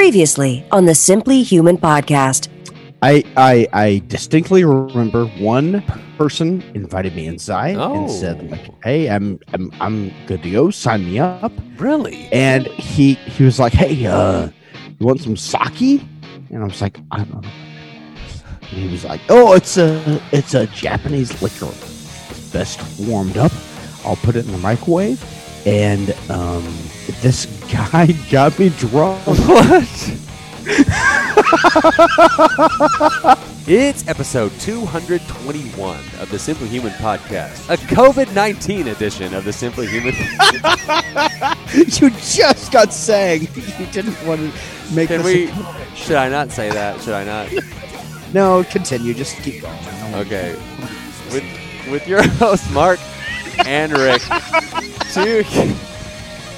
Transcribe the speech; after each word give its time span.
Previously 0.00 0.62
on 0.72 0.84
the 0.84 0.94
Simply 0.94 1.42
Human 1.42 1.78
podcast. 1.78 2.48
I, 3.00 3.24
I 3.34 3.66
I 3.72 4.02
distinctly 4.08 4.62
remember 4.62 5.24
one 5.38 5.82
person 6.18 6.62
invited 6.74 7.16
me 7.16 7.26
inside 7.26 7.76
Oh. 7.76 8.02
and 8.02 8.10
said 8.10 8.50
like, 8.50 8.68
"Hey, 8.84 9.08
I'm 9.08 9.40
I'm 9.54 9.72
I'm 9.80 10.12
good 10.26 10.42
to 10.42 10.50
go. 10.50 10.68
Sign 10.70 11.06
me 11.06 11.18
up." 11.18 11.50
Really? 11.78 12.28
And 12.30 12.66
he 12.66 13.14
he 13.14 13.42
was 13.42 13.58
like, 13.58 13.72
"Hey, 13.72 14.04
uh, 14.04 14.50
you 14.98 15.06
want 15.06 15.22
some 15.22 15.34
sake?" 15.34 16.02
And 16.50 16.62
I 16.62 16.64
was 16.64 16.82
like, 16.82 17.00
"I 17.10 17.16
don't 17.16 17.32
know." 17.42 17.48
And 18.72 18.78
he 18.78 18.88
was 18.88 19.02
like, 19.02 19.22
"Oh, 19.30 19.54
it's 19.54 19.78
a 19.78 20.20
it's 20.30 20.52
a 20.52 20.66
Japanese 20.66 21.40
liquor. 21.40 21.72
It's 21.72 22.52
best 22.52 22.80
warmed 23.00 23.38
up. 23.38 23.52
I'll 24.04 24.16
put 24.16 24.36
it 24.36 24.44
in 24.44 24.52
the 24.52 24.58
microwave." 24.58 25.24
And 25.66 26.14
um, 26.28 26.64
this 27.20 27.46
guy 27.72 28.06
got 28.30 28.58
me 28.58 28.70
drunk. 28.70 29.24
What? 29.26 30.12
it's 33.68 34.06
episode 34.08 34.50
221 34.60 35.98
of 36.20 36.30
the 36.30 36.38
Simply 36.38 36.68
Human 36.68 36.92
podcast, 36.94 37.72
a 37.72 37.76
COVID 37.76 38.34
19 38.34 38.88
edition 38.88 39.34
of 39.34 39.44
the 39.44 39.52
Simply 39.52 39.86
Human. 39.86 40.14
you 41.74 42.10
just 42.10 42.72
got 42.72 42.92
saying 42.92 43.42
you 43.54 43.86
didn't 43.92 44.20
want 44.26 44.40
to 44.40 44.94
make 44.94 45.08
Can 45.08 45.22
this 45.22 45.50
we? 45.50 45.64
Should 45.94 46.16
I 46.16 46.28
not 46.28 46.50
say 46.50 46.70
that? 46.70 47.00
Should 47.00 47.14
I 47.14 47.24
not? 47.24 47.52
no 48.34 48.64
continue 48.64 49.14
just 49.14 49.36
keep 49.42 49.62
going 49.62 49.78
Okay. 50.14 50.56
With 51.32 51.44
with 51.90 52.06
your 52.08 52.26
host 52.26 52.70
Mark 52.72 52.98
and 53.64 53.92
Rick, 53.92 54.22
two 55.12 55.44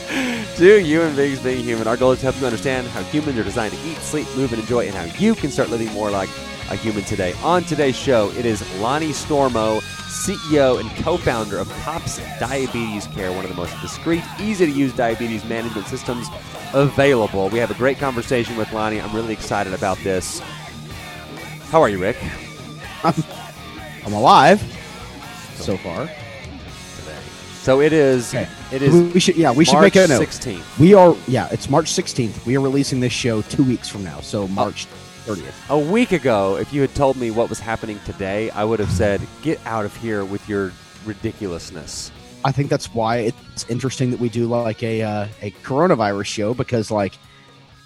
two 0.56 0.78
human 0.78 1.14
beings 1.14 1.40
being 1.40 1.62
human. 1.62 1.86
Our 1.86 1.96
goal 1.96 2.12
is 2.12 2.20
to 2.20 2.26
help 2.26 2.40
you 2.40 2.46
understand 2.46 2.86
how 2.88 3.02
humans 3.04 3.38
are 3.38 3.44
designed 3.44 3.74
to 3.74 3.80
eat, 3.88 3.98
sleep, 3.98 4.26
move, 4.36 4.52
and 4.52 4.60
enjoy, 4.60 4.86
and 4.86 4.94
how 4.94 5.04
you 5.18 5.34
can 5.34 5.50
start 5.50 5.68
living 5.68 5.92
more 5.92 6.10
like 6.10 6.30
a 6.70 6.76
human 6.76 7.04
today. 7.04 7.34
On 7.42 7.62
today's 7.62 7.96
show, 7.96 8.30
it 8.30 8.46
is 8.46 8.62
Lonny 8.78 9.10
Stormo, 9.10 9.80
CEO 10.08 10.80
and 10.80 10.90
co-founder 11.04 11.58
of 11.58 11.68
Pops 11.80 12.18
Diabetes 12.40 13.06
Care, 13.08 13.32
one 13.32 13.44
of 13.44 13.50
the 13.50 13.56
most 13.56 13.78
discreet, 13.82 14.24
easy-to-use 14.40 14.94
diabetes 14.94 15.44
management 15.44 15.86
systems 15.86 16.26
available. 16.72 17.50
We 17.50 17.58
have 17.58 17.70
a 17.70 17.74
great 17.74 17.98
conversation 17.98 18.56
with 18.56 18.72
Lonny. 18.72 19.00
I'm 19.00 19.14
really 19.14 19.34
excited 19.34 19.74
about 19.74 19.98
this. 19.98 20.40
How 21.70 21.82
are 21.82 21.88
you, 21.88 21.98
Rick? 21.98 22.16
I'm, 23.04 23.14
i'm 24.04 24.12
alive 24.12 24.60
so 25.56 25.76
far 25.76 26.08
So 27.62 27.80
it 27.80 27.92
is. 27.92 28.34
Okay. 28.34 28.48
It 28.72 28.82
is. 28.82 29.14
we 29.14 29.20
should 29.20 29.36
yeah 29.36 29.52
we 29.52 29.64
should 29.64 29.80
make 29.80 29.96
a 29.96 30.06
note 30.06 30.22
16th. 30.22 30.78
we 30.78 30.94
are 30.94 31.16
yeah 31.26 31.48
it's 31.50 31.68
march 31.68 31.86
16th 31.86 32.44
we 32.46 32.56
are 32.56 32.60
releasing 32.60 33.00
this 33.00 33.12
show 33.12 33.42
two 33.42 33.64
weeks 33.64 33.88
from 33.88 34.04
now 34.04 34.20
so 34.20 34.46
march 34.48 34.86
30th 35.26 35.68
A 35.70 35.78
week 35.78 36.12
ago, 36.12 36.56
if 36.56 36.72
you 36.72 36.80
had 36.80 36.94
told 36.94 37.16
me 37.16 37.30
what 37.30 37.50
was 37.50 37.60
happening 37.60 38.00
today, 38.06 38.48
I 38.50 38.64
would 38.64 38.78
have 38.80 38.90
said, 38.90 39.20
"Get 39.42 39.60
out 39.66 39.84
of 39.84 39.94
here 39.96 40.24
with 40.24 40.48
your 40.48 40.72
ridiculousness." 41.04 42.10
i 42.44 42.52
think 42.52 42.70
that's 42.70 42.94
why 42.94 43.18
it's 43.18 43.68
interesting 43.68 44.10
that 44.10 44.20
we 44.20 44.28
do 44.28 44.46
like 44.46 44.82
a 44.82 45.02
uh, 45.02 45.26
a 45.42 45.50
coronavirus 45.62 46.26
show 46.26 46.54
because 46.54 46.90
like 46.90 47.14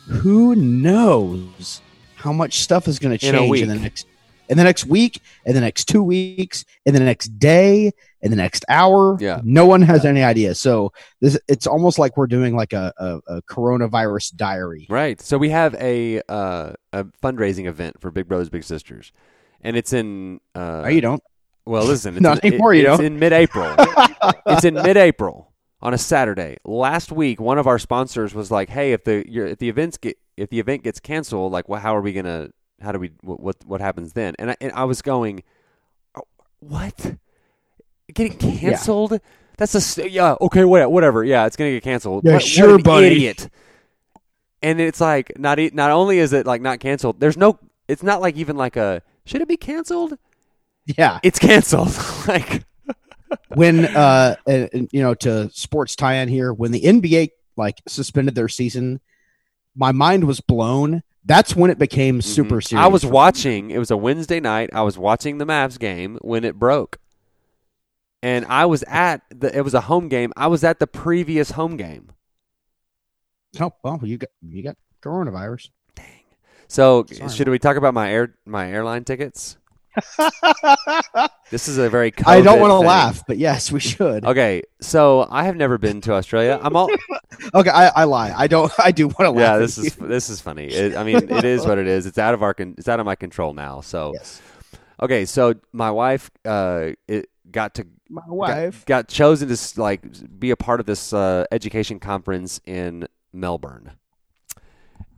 who 0.07 0.55
knows 0.55 1.81
how 2.17 2.33
much 2.33 2.61
stuff 2.61 2.87
is 2.87 2.99
going 2.99 3.17
to 3.17 3.19
change 3.19 3.61
in, 3.61 3.69
the 3.69 3.75
next 3.75 4.07
in 4.49 4.59
the 4.59 4.65
next 4.65 4.85
week 4.85 5.21
in 5.47 5.55
the 5.55 5.61
next 5.61 5.87
two 5.87 6.03
weeks 6.03 6.65
in 6.85 6.95
the 6.95 7.01
next 7.01 7.29
day 7.39 7.93
in 8.23 8.31
the 8.31 8.37
next 8.37 8.65
hour 8.69 9.17
Yeah. 9.21 9.41
no 9.45 9.67
one 9.67 9.83
has 9.83 10.05
any 10.05 10.23
idea 10.23 10.55
so 10.55 10.93
this 11.21 11.39
it's 11.49 11.67
almost 11.67 11.99
like 11.99 12.17
we're 12.17 12.27
doing 12.29 12.55
like 12.55 12.73
a, 12.73 12.93
a, 12.99 13.37
a 13.37 13.43
coronavirus 13.43 14.37
diary 14.37 14.87
Right. 14.89 15.21
So 15.21 15.39
we 15.39 15.51
have 15.51 15.75
a 15.75 16.21
uh, 16.29 16.73
a 16.93 17.05
fundraising 17.23 17.67
event 17.67 18.01
for 18.01 18.11
Big 18.11 18.29
Brothers 18.29 18.49
Big 18.51 18.65
Sisters, 18.65 19.13
and 19.63 19.77
it's 19.77 19.93
in. 19.93 20.41
Uh, 20.55 20.83
no, 20.83 20.89
you 20.89 21.01
don't 21.01 21.23
Well, 21.65 21.85
listen. 21.85 22.15
It's 22.17 22.23
Not 22.23 22.39
in, 22.45 22.53
anymore, 22.53 22.75
you 22.75 22.83
it's 22.89 22.99
don't. 22.99 23.07
in 23.07 23.19
mid-April. 23.19 23.75
it's 24.47 24.65
in 24.65 24.75
mid-April 24.75 25.53
on 25.81 25.95
a 25.95 25.99
Saturday. 25.99 26.59
Last 26.65 27.11
week, 27.13 27.41
one 27.41 27.59
of 27.59 27.67
our 27.67 27.79
sponsors 27.79 28.35
was 28.35 28.51
like, 28.51 28.69
"Hey, 28.69 28.93
if 28.93 29.05
the 29.05 29.25
your, 29.29 29.47
if 29.47 29.59
the 29.59 29.69
events 29.69 29.97
get 29.97 30.17
if 30.37 30.51
the 30.51 30.61
event 30.61 30.83
gets 30.85 31.01
canceled, 31.01 31.53
like, 31.53 31.69
well, 31.69 31.81
how 31.81 31.97
are 31.97 32.03
we 32.03 32.13
gonna? 32.13 32.51
How 32.81 32.93
do 32.93 32.99
we? 32.99 33.13
What 33.23 33.41
what, 33.41 33.57
what 33.65 33.81
happens 33.81 34.13
then?" 34.13 34.35
And 34.39 34.51
I, 34.51 34.57
and 34.61 34.73
I 34.73 34.85
was 34.85 35.01
going, 35.03 35.43
"Oh, 36.15 36.23
"What? 36.61 37.17
Getting 38.13 38.37
canceled? 38.37 39.21
That's 39.59 39.99
a 39.99 40.11
yeah. 40.11 40.35
Okay, 40.41 40.65
what, 40.65 40.91
whatever. 40.91 41.25
Yeah, 41.25 41.47
it's 41.47 41.57
gonna 41.57 41.71
get 41.71 41.83
canceled. 41.85 42.25
Yeah, 42.25 42.33
What- 42.33 42.43
what 42.43 42.49
sure, 42.49 42.75
an 42.77 42.83
buddy. 42.83 43.07
Idiot." 43.09 43.49
And 44.63 44.81
it's 44.81 45.01
like 45.01 45.33
not 45.39 45.59
not 45.73 45.91
only 45.91 46.19
is 46.19 46.33
it 46.33 46.47
like 46.47 46.63
not 46.63 46.81
canceled. 46.81 47.21
There's 47.21 47.37
no. 47.37 47.59
It's 47.89 48.03
not 48.03 48.21
like 48.21 48.37
even 48.37 48.57
like 48.57 48.77
a 48.77 49.03
should 49.25 49.41
it 49.43 49.49
be 49.49 49.57
canceled? 49.57 50.19
yeah 50.85 51.21
It's 51.23 51.39
canceled. 51.39 51.97
like 52.29 52.65
when 53.55 53.85
uh 53.85 54.35
and, 54.47 54.89
you 54.93 55.01
know 55.03 55.15
to 55.15 55.49
sports 55.51 55.95
tie-in 55.97 56.29
here 56.29 56.53
when 56.53 56.71
the 56.73 56.81
nba 56.83 57.31
like 57.57 57.81
suspended 57.87 58.35
their 58.35 58.49
season 58.49 59.01
my 59.77 59.93
mind 59.93 60.25
was 60.25 60.41
blown 60.41 61.03
that's 61.25 61.55
when 61.55 61.71
it 61.71 61.79
became 61.79 62.21
super 62.21 62.57
Mhm. 62.57 62.67
serious 62.69 62.85
I 62.85 62.89
was 62.89 63.07
watching. 63.07 63.71
It 63.71 63.79
was 63.79 63.91
a 63.93 63.97
Wednesday 63.97 64.41
night. 64.41 64.71
I 64.73 64.83
was 64.83 64.99
watching 64.99 65.39
the 65.39 65.45
Mavs 65.47 65.79
game 65.79 66.19
when 66.21 66.43
it 66.45 66.59
broke, 66.59 66.99
and 68.23 68.47
I 68.47 68.67
was 68.67 68.83
at 68.85 69.23
the. 69.31 69.57
It 69.57 69.63
was 69.63 69.75
a 69.75 69.83
home 69.83 70.09
game. 70.09 70.33
I 70.37 70.47
was 70.47 70.65
at 70.65 70.79
the 70.79 70.87
previous 70.87 71.51
home 71.53 71.77
game. 71.77 72.13
oh 73.61 73.73
well 73.83 74.01
you 74.03 74.17
got 74.19 74.31
you 74.41 74.63
got 74.63 74.77
coronavirus 75.03 75.69
So 76.69 77.05
Sorry, 77.13 77.31
should 77.31 77.49
we 77.49 77.59
talk 77.59 77.77
about 77.77 77.93
my 77.95 78.11
air 78.11 78.35
my 78.47 78.71
airline 78.71 79.05
tickets? 79.05 79.59
This 81.51 81.69
is 81.69 81.77
a 81.77 81.91
very. 81.91 82.15
i 82.25 82.41
don't 82.41 82.61
want 82.61 82.71
to 82.71 82.79
laugh 82.79 83.25
but 83.27 83.37
yes 83.37 83.71
we 83.71 83.79
should 83.79 84.25
Okay, 84.25 84.63
so 84.81 85.29
I 85.31 85.45
have 85.45 85.55
never 85.57 85.77
been 85.77 86.01
to 86.03 86.15
Australia. 86.15 86.59
I'm 86.63 86.75
all. 86.75 86.89
okay 87.55 87.69
I, 87.69 87.89
I 87.89 88.05
lie 88.05 88.33
i 88.35 88.47
don't 88.47 88.73
i 88.79 88.91
do 88.91 89.09
want 89.09 89.19
to 89.19 89.31
laugh 89.31 89.37
yeah, 89.37 89.59
this 89.59 89.77
you. 89.77 89.85
is 89.85 89.97
this 89.97 90.31
is 90.31 90.41
funny. 90.41 90.69
It, 90.69 90.97
I 90.97 91.05
mean, 91.05 91.17
it 91.31 91.45
is 91.45 91.67
what 91.67 91.77
it 91.77 91.87
is. 91.87 92.07
It's 92.07 92.17
out 92.17 92.33
of 92.33 92.43
our 92.43 92.55
con- 92.55 92.75
it's 92.79 92.89
out 92.89 93.01
of 93.01 93.07
my 93.07 93.17
control 93.17 93.53
now. 93.53 93.83
So 93.83 94.13
yes 94.15 94.41
okay, 95.03 95.25
so 95.27 95.55
my 95.73 95.91
wife 95.91 96.31
uh 96.47 96.93
it 97.07 97.29
got 97.51 97.75
to 97.75 97.87
my 98.13 98.23
wife 98.27 98.85
got, 98.85 99.09
chosen 99.09 99.49
to 99.49 99.81
like 99.81 100.03
be 100.39 100.51
a 100.51 100.57
part 100.57 100.81
of 100.81 100.87
this 100.87 101.13
uh, 101.13 101.47
education 101.51 101.99
conference 101.99 102.61
in 102.67 103.09
Melbourne. 103.33 103.93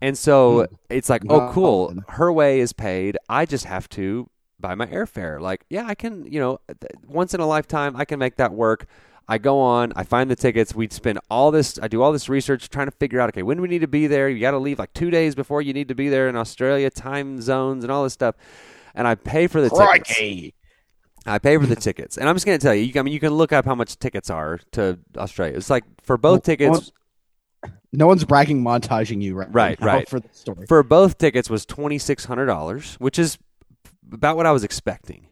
And 0.00 0.16
so 0.16 0.66
it's 0.90 1.08
like, 1.08 1.22
oh, 1.28 1.50
cool. 1.52 1.94
Her 2.08 2.32
way 2.32 2.60
is 2.60 2.72
paid. 2.72 3.16
I 3.28 3.46
just 3.46 3.64
have 3.64 3.88
to 3.90 4.28
buy 4.60 4.74
my 4.74 4.86
airfare. 4.86 5.40
Like, 5.40 5.64
yeah, 5.70 5.86
I 5.86 5.94
can. 5.94 6.30
You 6.30 6.40
know, 6.40 6.58
th- 6.68 6.92
once 7.06 7.34
in 7.34 7.40
a 7.40 7.46
lifetime, 7.46 7.96
I 7.96 8.04
can 8.04 8.18
make 8.18 8.36
that 8.36 8.52
work. 8.52 8.86
I 9.26 9.38
go 9.38 9.58
on. 9.58 9.92
I 9.96 10.04
find 10.04 10.30
the 10.30 10.36
tickets. 10.36 10.74
We 10.74 10.88
spend 10.90 11.18
all 11.30 11.50
this. 11.50 11.78
I 11.80 11.88
do 11.88 12.02
all 12.02 12.12
this 12.12 12.28
research 12.28 12.68
trying 12.68 12.86
to 12.86 12.92
figure 12.92 13.18
out. 13.20 13.30
Okay, 13.30 13.42
when 13.42 13.56
do 13.56 13.62
we 13.62 13.68
need 13.68 13.80
to 13.80 13.88
be 13.88 14.06
there? 14.06 14.28
You 14.28 14.40
got 14.40 14.50
to 14.50 14.58
leave 14.58 14.78
like 14.78 14.92
two 14.92 15.10
days 15.10 15.34
before 15.34 15.62
you 15.62 15.72
need 15.72 15.88
to 15.88 15.94
be 15.94 16.10
there 16.10 16.28
in 16.28 16.36
Australia, 16.36 16.90
time 16.90 17.40
zones, 17.40 17.82
and 17.82 17.90
all 17.90 18.04
this 18.04 18.12
stuff. 18.12 18.34
And 18.94 19.08
I 19.08 19.14
pay 19.14 19.46
for 19.46 19.62
the 19.62 19.70
tickets. 20.04 20.18
I 21.26 21.38
pay 21.38 21.56
for 21.56 21.66
the 21.66 21.74
mm-hmm. 21.74 21.80
tickets, 21.80 22.18
and 22.18 22.28
I'm 22.28 22.34
just 22.34 22.44
going 22.44 22.58
to 22.58 22.62
tell 22.62 22.74
you. 22.74 22.82
you. 22.82 23.00
I 23.00 23.02
mean, 23.02 23.14
you 23.14 23.20
can 23.20 23.32
look 23.32 23.52
up 23.52 23.64
how 23.64 23.74
much 23.74 23.98
tickets 23.98 24.28
are 24.28 24.58
to 24.72 24.98
Australia. 25.16 25.56
It's 25.56 25.70
like 25.70 25.84
for 26.02 26.18
both 26.18 26.42
tickets, 26.42 26.92
no 27.92 28.06
one's 28.06 28.24
bragging 28.24 28.62
montaging 28.62 29.22
you 29.22 29.34
right 29.34 29.48
Right, 29.50 29.80
now 29.80 29.86
right. 29.86 30.08
for 30.08 30.20
the 30.20 30.28
story 30.32 30.66
for 30.66 30.82
both 30.82 31.18
tickets 31.18 31.48
was 31.48 31.64
twenty 31.64 31.98
six 31.98 32.24
hundred 32.24 32.46
dollars, 32.46 32.96
which 32.96 33.18
is 33.18 33.38
about 34.12 34.36
what 34.36 34.46
I 34.46 34.52
was 34.52 34.64
expecting. 34.64 35.28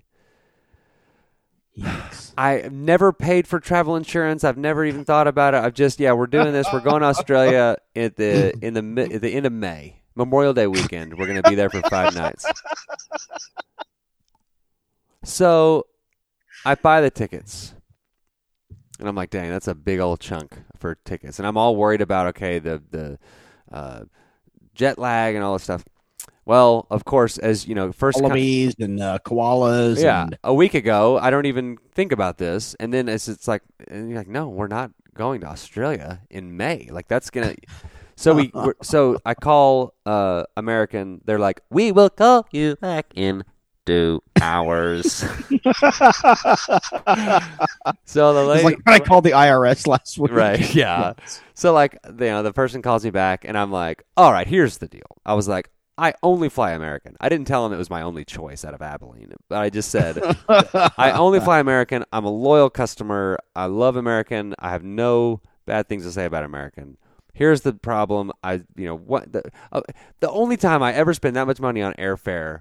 I've 2.37 2.73
never 2.73 3.13
paid 3.13 3.47
for 3.47 3.61
travel 3.61 3.97
insurance. 3.97 4.45
I've 4.45 4.59
never 4.59 4.85
even 4.85 5.05
thought 5.05 5.27
about 5.27 5.55
it. 5.55 5.59
I've 5.59 5.75
just 5.75 6.01
yeah, 6.01 6.13
we're 6.13 6.27
doing 6.27 6.53
this. 6.53 6.67
We're 6.73 6.81
going 6.81 7.01
to 7.01 7.07
Australia 7.07 7.77
at 7.97 8.17
the 8.17 8.57
in 8.65 8.75
the 8.75 9.15
at 9.15 9.21
the 9.21 9.33
end 9.33 9.47
of 9.47 9.53
May, 9.53 10.03
Memorial 10.15 10.55
Day 10.55 10.67
weekend. 10.67 11.19
We're 11.19 11.27
going 11.27 11.43
to 11.43 11.49
be 11.49 11.55
there 11.55 11.71
for 11.71 11.83
five 11.83 12.15
nights. 12.15 12.47
So, 15.25 15.87
I 16.65 16.75
buy 16.75 17.01
the 17.01 17.11
tickets, 17.11 17.75
and 18.99 19.09
I'm 19.09 19.15
like, 19.15 19.31
dang, 19.31 19.51
that's 19.51 19.69
a 19.69 19.75
big 19.75 20.01
old 20.01 20.21
chunk 20.21 20.63
for 20.79 20.97
tickets, 21.05 21.39
and 21.39 21.47
I'm 21.47 21.57
all 21.57 21.77
worried 21.77 22.01
about 22.01 22.29
okay 22.29 22.59
the 22.59 22.83
the 22.91 23.19
uh, 23.71 24.05
jet 24.75 24.99
lag 24.99 25.35
and 25.35 25.45
all 25.45 25.55
this 25.55 25.65
stuff. 25.65 25.85
Well, 26.45 26.87
of 26.91 27.05
course, 27.05 27.39
as 27.39 27.67
you 27.69 27.75
know, 27.75 27.93
first 27.93 28.17
con- 28.17 28.25
Wallabies 28.25 28.75
and 28.79 29.01
uh, 29.01 29.19
koalas 29.25 30.03
yeah, 30.03 30.23
and 30.23 30.39
a 30.43 30.53
week 30.53 30.75
ago, 30.75 31.19
I 31.19 31.31
don't 31.31 31.47
even 31.47 31.79
think 31.93 32.13
about 32.13 32.39
this, 32.39 32.75
and 32.81 32.93
then 32.93 33.09
it's 33.09 33.29
it's 33.29 33.47
like, 33.47 33.63
and 33.89 34.09
you're 34.09 34.19
like, 34.19 34.29
no, 34.29 34.49
we're 34.49 34.69
not 34.69 34.91
going 35.15 35.41
to 35.43 35.47
Australia 35.47 36.21
in 36.31 36.57
May. 36.57 36.89
Like 36.91 37.09
that's 37.09 37.31
gonna. 37.31 37.55
So 38.17 38.35
we, 38.35 38.51
we're, 38.55 38.75
so 38.83 39.19
I 39.25 39.35
call 39.35 39.95
uh, 40.05 40.45
American. 40.57 41.21
They're 41.25 41.39
like, 41.39 41.61
we 41.71 41.93
will 41.93 42.11
call 42.11 42.47
you 42.51 42.77
back 42.77 43.07
in 43.15 43.45
two 43.87 44.23
hours. 44.41 45.07
so 48.05 48.35
the 48.35 48.45
lady, 48.47 48.65
like 48.65 48.79
I 48.87 48.99
called 49.01 49.25
the 49.25 49.33
IRS 49.33 49.87
last 49.87 50.19
week. 50.19 50.33
right? 50.33 50.75
Yeah. 50.75 51.15
So 51.55 51.73
like, 51.73 51.99
you 52.07 52.15
know, 52.27 52.43
the 52.43 52.53
person 52.53 52.83
calls 52.83 53.05
me 53.05 53.11
back, 53.11 53.45
and 53.45 53.57
I'm 53.57 53.71
like, 53.71 54.03
"All 54.17 54.33
right, 54.33 54.47
here's 54.47 54.79
the 54.79 54.89
deal." 54.89 55.03
I 55.25 55.35
was 55.35 55.49
like, 55.49 55.71
"I 55.99 56.15
only 56.23 56.49
fly 56.49 56.73
American." 56.73 57.17
I 57.21 57.29
didn't 57.29 57.47
tell 57.47 57.67
him 57.67 57.73
it 57.73 57.79
was 57.79 57.91
my 57.91 58.03
only 58.03 58.25
choice 58.25 58.65
out 58.65 58.75
of 58.75 58.83
Abilene, 58.83 59.33
but 59.49 59.59
I 59.59 59.71
just 59.71 59.91
said, 59.91 60.19
"I 60.49 61.13
only 61.13 61.41
fly 61.41 61.59
American. 61.61 62.05
I'm 62.13 62.25
a 62.25 62.31
loyal 62.31 62.71
customer. 62.71 63.39
I 63.55 63.67
love 63.67 63.97
American. 63.97 64.55
I 64.59 64.71
have 64.71 64.85
no 64.85 65.41
bad 65.67 65.89
things 65.89 66.05
to 66.05 66.13
say 66.13 66.25
about 66.25 66.45
American." 66.45 66.97
Here's 67.35 67.63
the 67.63 67.73
problem. 67.73 68.31
I, 68.43 68.63
you 68.77 68.87
know, 68.87 68.97
what 68.97 69.33
the 69.33 69.43
uh, 69.73 69.81
the 70.21 70.31
only 70.31 70.57
time 70.59 70.83
I 70.83 70.93
ever 70.93 71.15
spend 71.15 71.37
that 71.37 71.47
much 71.47 71.61
money 71.61 71.81
on 71.81 71.95
airfare 71.95 72.61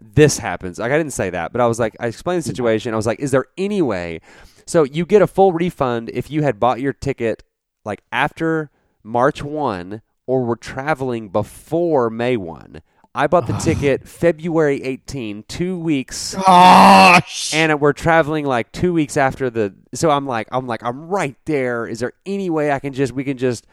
this 0.00 0.38
happens. 0.38 0.78
Like 0.78 0.92
I 0.92 0.98
didn't 0.98 1.12
say 1.12 1.30
that, 1.30 1.52
but 1.52 1.60
I 1.60 1.66
was 1.66 1.78
like, 1.78 1.96
I 2.00 2.06
explained 2.06 2.42
the 2.42 2.46
mm-hmm. 2.46 2.56
situation. 2.56 2.92
I 2.92 2.96
was 2.96 3.06
like, 3.06 3.20
is 3.20 3.30
there 3.30 3.46
any 3.56 3.82
way? 3.82 4.20
So 4.66 4.84
you 4.84 5.06
get 5.06 5.22
a 5.22 5.26
full 5.26 5.52
refund 5.52 6.10
if 6.12 6.30
you 6.30 6.42
had 6.42 6.60
bought 6.60 6.80
your 6.80 6.92
ticket 6.92 7.42
like 7.84 8.02
after 8.12 8.70
March 9.02 9.42
one 9.42 10.02
or 10.26 10.44
were 10.44 10.56
traveling 10.56 11.30
before 11.30 12.10
May 12.10 12.36
one. 12.36 12.82
I 13.14 13.26
bought 13.26 13.46
the 13.46 13.54
ticket 13.54 14.06
February 14.06 14.82
18, 14.82 15.44
two 15.48 15.78
weeks, 15.78 16.34
Gosh. 16.34 17.52
and 17.52 17.80
we're 17.80 17.92
traveling 17.94 18.44
like 18.44 18.70
two 18.70 18.92
weeks 18.92 19.16
after 19.16 19.50
the. 19.50 19.74
So 19.94 20.10
I'm 20.10 20.26
like, 20.26 20.46
I'm 20.52 20.66
like, 20.66 20.84
I'm 20.84 21.08
right 21.08 21.34
there. 21.46 21.86
Is 21.86 21.98
there 21.98 22.12
any 22.26 22.48
way 22.50 22.70
I 22.70 22.78
can 22.78 22.92
just, 22.92 23.12
we 23.12 23.24
can 23.24 23.38
just 23.38 23.66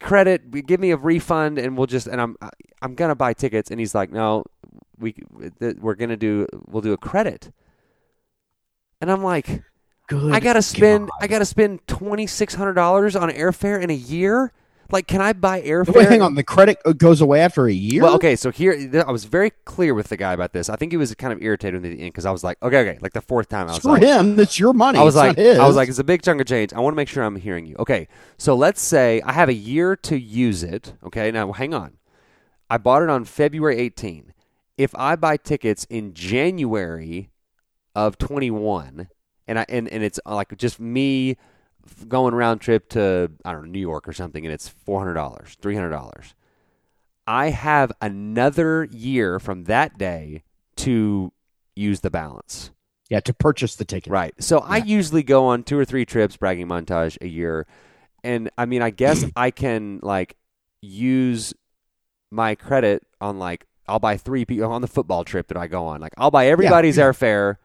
credit, 0.00 0.50
give 0.66 0.80
me 0.80 0.90
a 0.90 0.96
refund, 0.96 1.58
and 1.58 1.76
we'll 1.76 1.86
just, 1.86 2.06
and 2.08 2.20
I'm, 2.20 2.36
I'm 2.82 2.94
gonna 2.94 3.14
buy 3.14 3.32
tickets. 3.32 3.70
And 3.70 3.78
he's 3.78 3.94
like, 3.94 4.10
no, 4.10 4.44
we, 4.98 5.14
th- 5.60 5.76
we're 5.76 5.94
gonna 5.94 6.16
do, 6.16 6.46
we'll 6.66 6.82
do 6.82 6.92
a 6.92 6.98
credit. 6.98 7.50
And 9.00 9.10
I'm 9.10 9.22
like, 9.22 9.62
Good 10.06 10.32
I 10.32 10.40
gotta 10.40 10.62
spend, 10.62 11.08
God. 11.08 11.18
I 11.20 11.26
gotta 11.26 11.46
spend 11.46 11.86
twenty 11.86 12.26
six 12.26 12.54
hundred 12.54 12.74
dollars 12.74 13.16
on 13.16 13.30
airfare 13.30 13.82
in 13.82 13.90
a 13.90 13.94
year. 13.94 14.52
Like, 14.90 15.06
can 15.06 15.22
I 15.22 15.32
buy 15.32 15.62
airfare? 15.62 15.94
Wait, 15.94 16.08
hang 16.08 16.20
on. 16.20 16.34
The 16.34 16.42
credit 16.42 16.78
uh, 16.84 16.92
goes 16.92 17.22
away 17.22 17.40
after 17.40 17.66
a 17.66 17.72
year. 17.72 18.02
Well, 18.02 18.14
okay, 18.16 18.36
so 18.36 18.50
here 18.50 19.02
I 19.06 19.10
was 19.10 19.24
very 19.24 19.50
clear 19.64 19.94
with 19.94 20.08
the 20.08 20.18
guy 20.18 20.34
about 20.34 20.52
this. 20.52 20.68
I 20.68 20.76
think 20.76 20.92
he 20.92 20.98
was 20.98 21.14
kind 21.14 21.32
of 21.32 21.42
irritated 21.42 21.80
with 21.80 21.84
me 21.84 21.92
at 21.92 21.96
the 21.96 22.02
end 22.04 22.12
because 22.12 22.26
I 22.26 22.30
was 22.30 22.44
like, 22.44 22.62
okay, 22.62 22.80
okay, 22.80 22.98
like 23.00 23.14
the 23.14 23.22
fourth 23.22 23.48
time 23.48 23.66
I 23.66 23.70
was 23.70 23.78
Screw 23.78 23.92
like, 23.92 24.02
him. 24.02 24.36
That's 24.36 24.58
your 24.58 24.74
money. 24.74 24.98
I 24.98 25.02
was 25.02 25.14
It's 25.14 25.20
like, 25.20 25.36
not 25.38 25.42
his. 25.42 25.58
I 25.58 25.66
was 25.66 25.74
like, 25.74 25.88
it's 25.88 25.98
a 25.98 26.04
big 26.04 26.20
chunk 26.20 26.38
of 26.42 26.46
change. 26.46 26.74
I 26.74 26.80
want 26.80 26.92
to 26.92 26.96
make 26.96 27.08
sure 27.08 27.24
I'm 27.24 27.36
hearing 27.36 27.64
you. 27.64 27.76
Okay, 27.78 28.08
so 28.36 28.54
let's 28.54 28.82
say 28.82 29.22
I 29.22 29.32
have 29.32 29.48
a 29.48 29.54
year 29.54 29.96
to 29.96 30.18
use 30.18 30.62
it. 30.62 30.92
Okay, 31.02 31.30
now 31.30 31.50
hang 31.52 31.72
on. 31.72 31.96
I 32.68 32.76
bought 32.76 33.02
it 33.02 33.08
on 33.08 33.24
February 33.24 33.78
18. 33.78 34.33
If 34.76 34.94
I 34.96 35.16
buy 35.16 35.36
tickets 35.36 35.86
in 35.88 36.14
January 36.14 37.30
of 37.94 38.18
21, 38.18 39.08
and 39.46 39.58
I 39.58 39.66
and, 39.68 39.88
and 39.88 40.02
it's 40.02 40.18
uh, 40.26 40.34
like 40.34 40.56
just 40.56 40.80
me 40.80 41.36
going 42.08 42.34
round 42.34 42.60
trip 42.60 42.88
to 42.90 43.30
I 43.44 43.52
don't 43.52 43.64
know 43.64 43.70
New 43.70 43.78
York 43.78 44.08
or 44.08 44.12
something, 44.12 44.44
and 44.44 44.52
it's 44.52 44.68
four 44.68 44.98
hundred 45.00 45.14
dollars, 45.14 45.56
three 45.60 45.74
hundred 45.74 45.90
dollars. 45.90 46.34
I 47.26 47.50
have 47.50 47.92
another 48.00 48.84
year 48.90 49.38
from 49.38 49.64
that 49.64 49.96
day 49.98 50.42
to 50.76 51.32
use 51.76 52.00
the 52.00 52.10
balance. 52.10 52.70
yeah, 53.10 53.20
to 53.20 53.32
purchase 53.34 53.76
the 53.76 53.84
ticket. 53.84 54.10
Right. 54.12 54.34
So 54.42 54.58
I 54.58 54.78
usually 54.78 55.22
go 55.22 55.46
on 55.46 55.62
two 55.62 55.78
or 55.78 55.84
three 55.84 56.04
trips, 56.04 56.36
bragging 56.36 56.66
montage 56.68 57.16
a 57.20 57.28
year, 57.28 57.66
and 58.22 58.50
I 58.58 58.66
mean, 58.66 58.82
I 58.82 58.90
guess 58.90 59.24
I 59.36 59.50
can 59.50 60.00
like 60.02 60.36
use 60.80 61.54
my 62.30 62.54
credit 62.54 63.06
on 63.20 63.38
like 63.38 63.66
I'll 63.86 63.98
buy 63.98 64.16
three 64.16 64.44
people 64.44 64.70
on 64.70 64.80
the 64.80 64.88
football 64.88 65.24
trip 65.24 65.48
that 65.48 65.56
I 65.56 65.66
go 65.66 65.86
on. 65.86 66.00
Like 66.00 66.14
I'll 66.16 66.30
buy 66.30 66.46
everybody's 66.48 66.96
airfare, 66.96 67.56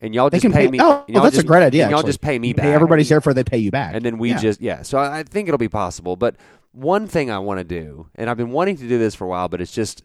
and 0.00 0.14
y'all 0.14 0.30
just 0.30 0.42
can 0.42 0.52
pay, 0.52 0.66
pay. 0.66 0.70
me. 0.70 0.78
Oh, 0.80 1.04
y'all 1.08 1.22
that's 1.22 1.36
just, 1.36 1.44
a 1.44 1.48
great 1.48 1.62
idea. 1.62 1.88
y'all 1.88 1.98
actually. 1.98 2.08
just 2.08 2.20
pay 2.20 2.38
me 2.38 2.52
back. 2.52 2.64
Pay 2.64 2.72
everybody's 2.72 3.08
for 3.08 3.32
they 3.32 3.44
pay 3.44 3.58
you 3.58 3.70
back, 3.70 3.94
And 3.94 4.04
then 4.04 4.18
we 4.18 4.30
Yeah. 4.30 4.38
just 4.38 4.60
yeah. 4.60 4.82
So 4.82 4.98
I 4.98 5.18
I 5.18 5.22
think 5.22 5.48
it'll 5.48 5.58
be 5.58 5.68
possible. 5.68 6.16
But 6.16 6.36
one 6.72 7.06
thing 7.06 7.30
I 7.30 7.38
want 7.38 7.58
to 7.58 7.64
do, 7.64 8.08
and 8.14 8.28
I've 8.28 8.36
been 8.36 8.50
wanting 8.50 8.76
to 8.78 8.88
do 8.88 8.98
this 8.98 9.14
for 9.14 9.24
a 9.24 9.28
while, 9.28 9.48
but 9.48 9.60
it's 9.60 9.72
just 9.72 10.02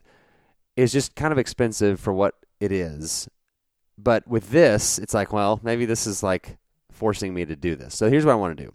it's 0.76 0.94
just 0.94 1.16
kind 1.16 1.32
of 1.32 1.38
expensive 1.38 2.00
for 2.00 2.14
what 2.14 2.36
it 2.60 2.72
is. 2.72 3.28
But 3.98 4.28
with 4.28 4.50
this, 4.50 4.98
it's 4.98 5.14
like, 5.14 5.34
well, 5.34 5.60
maybe 5.64 5.86
this 5.86 6.08
is 6.08 6.24
like 6.24 6.58
forcing 6.92 7.34
me 7.34 7.46
to 7.46 7.56
do 7.56 7.76
this. 7.76 7.96
So 7.96 8.10
here's 8.10 8.26
what 8.26 8.32
I 8.32 8.36
want 8.36 8.58
to 8.58 8.64
do. 8.64 8.74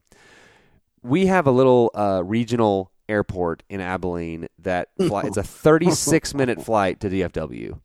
We 1.02 1.26
have 1.26 1.46
a 1.46 1.50
little 1.50 1.90
uh, 1.94 2.22
regional 2.24 2.90
airport 3.08 3.62
in 3.68 3.80
Abilene 3.80 4.48
that 4.60 4.88
fly, 5.06 5.22
it's 5.24 5.36
a 5.36 5.42
36 5.42 6.34
minute 6.34 6.62
flight 6.62 7.00
to 7.00 7.08
DFW. 7.10 7.78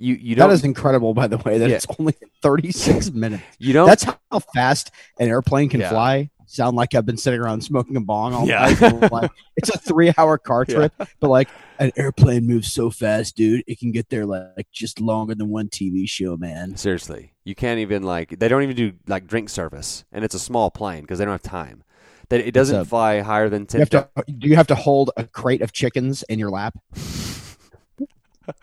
You 0.00 0.14
you 0.14 0.34
That 0.36 0.42
don't 0.44 0.50
is 0.52 0.64
incredible, 0.64 1.12
by 1.14 1.26
the 1.26 1.38
way. 1.38 1.58
That 1.58 1.70
Yeah. 1.70 1.76
it's 1.76 1.86
only 1.98 2.14
36 2.42 3.10
minutes. 3.12 3.42
you 3.58 3.72
don't 3.72 3.86
That's 3.86 4.04
how 4.04 4.38
fast 4.54 4.90
an 5.18 5.28
airplane 5.28 5.68
can 5.68 5.80
Yeah. 5.80 5.90
fly. 5.90 6.30
Sound 6.46 6.76
like 6.76 6.94
I've 6.94 7.04
been 7.04 7.18
sitting 7.18 7.40
around 7.40 7.60
smoking 7.62 7.96
a 7.96 8.00
bong 8.00 8.32
all 8.32 8.46
Yeah. 8.46 8.74
night. 8.80 9.12
Like, 9.12 9.30
it's 9.56 9.68
a 9.68 9.76
three-hour 9.78 10.38
car 10.38 10.64
Yeah. 10.68 10.74
trip, 10.76 10.92
but 11.20 11.28
like 11.28 11.48
an 11.78 11.90
airplane 11.96 12.46
moves 12.46 12.72
so 12.72 12.88
fast, 12.90 13.36
dude. 13.36 13.62
It 13.66 13.78
can 13.80 13.90
get 13.92 14.08
there 14.08 14.24
like 14.24 14.66
just 14.72 15.00
longer 15.00 15.34
than 15.34 15.48
one 15.50 15.68
TV 15.68 16.08
show, 16.08 16.36
man. 16.38 16.76
Seriously, 16.76 17.32
you 17.44 17.54
can't 17.54 17.80
even 17.80 18.02
like 18.02 18.38
they 18.38 18.48
don't 18.48 18.62
even 18.62 18.76
do 18.76 18.92
like 19.08 19.26
drink 19.26 19.50
service, 19.50 20.04
and 20.12 20.24
it's 20.24 20.34
a 20.34 20.38
small 20.38 20.70
plane 20.70 21.02
because 21.02 21.18
they 21.18 21.24
don't 21.26 21.32
have 21.32 21.42
time. 21.42 21.82
That 22.30 22.40
it 22.40 22.52
doesn't 22.52 22.76
a- 22.80 22.84
fly 22.84 23.20
higher 23.20 23.48
than 23.48 23.66
ten. 23.66 23.80
have 23.80 23.90
to. 23.90 24.08
Do 24.38 24.48
you 24.48 24.56
have 24.56 24.66
to 24.68 24.74
hold 24.74 25.10
a 25.16 25.24
crate 25.24 25.62
of 25.62 25.72
chickens 25.72 26.22
in 26.24 26.38
your 26.38 26.50
lap? 26.50 26.76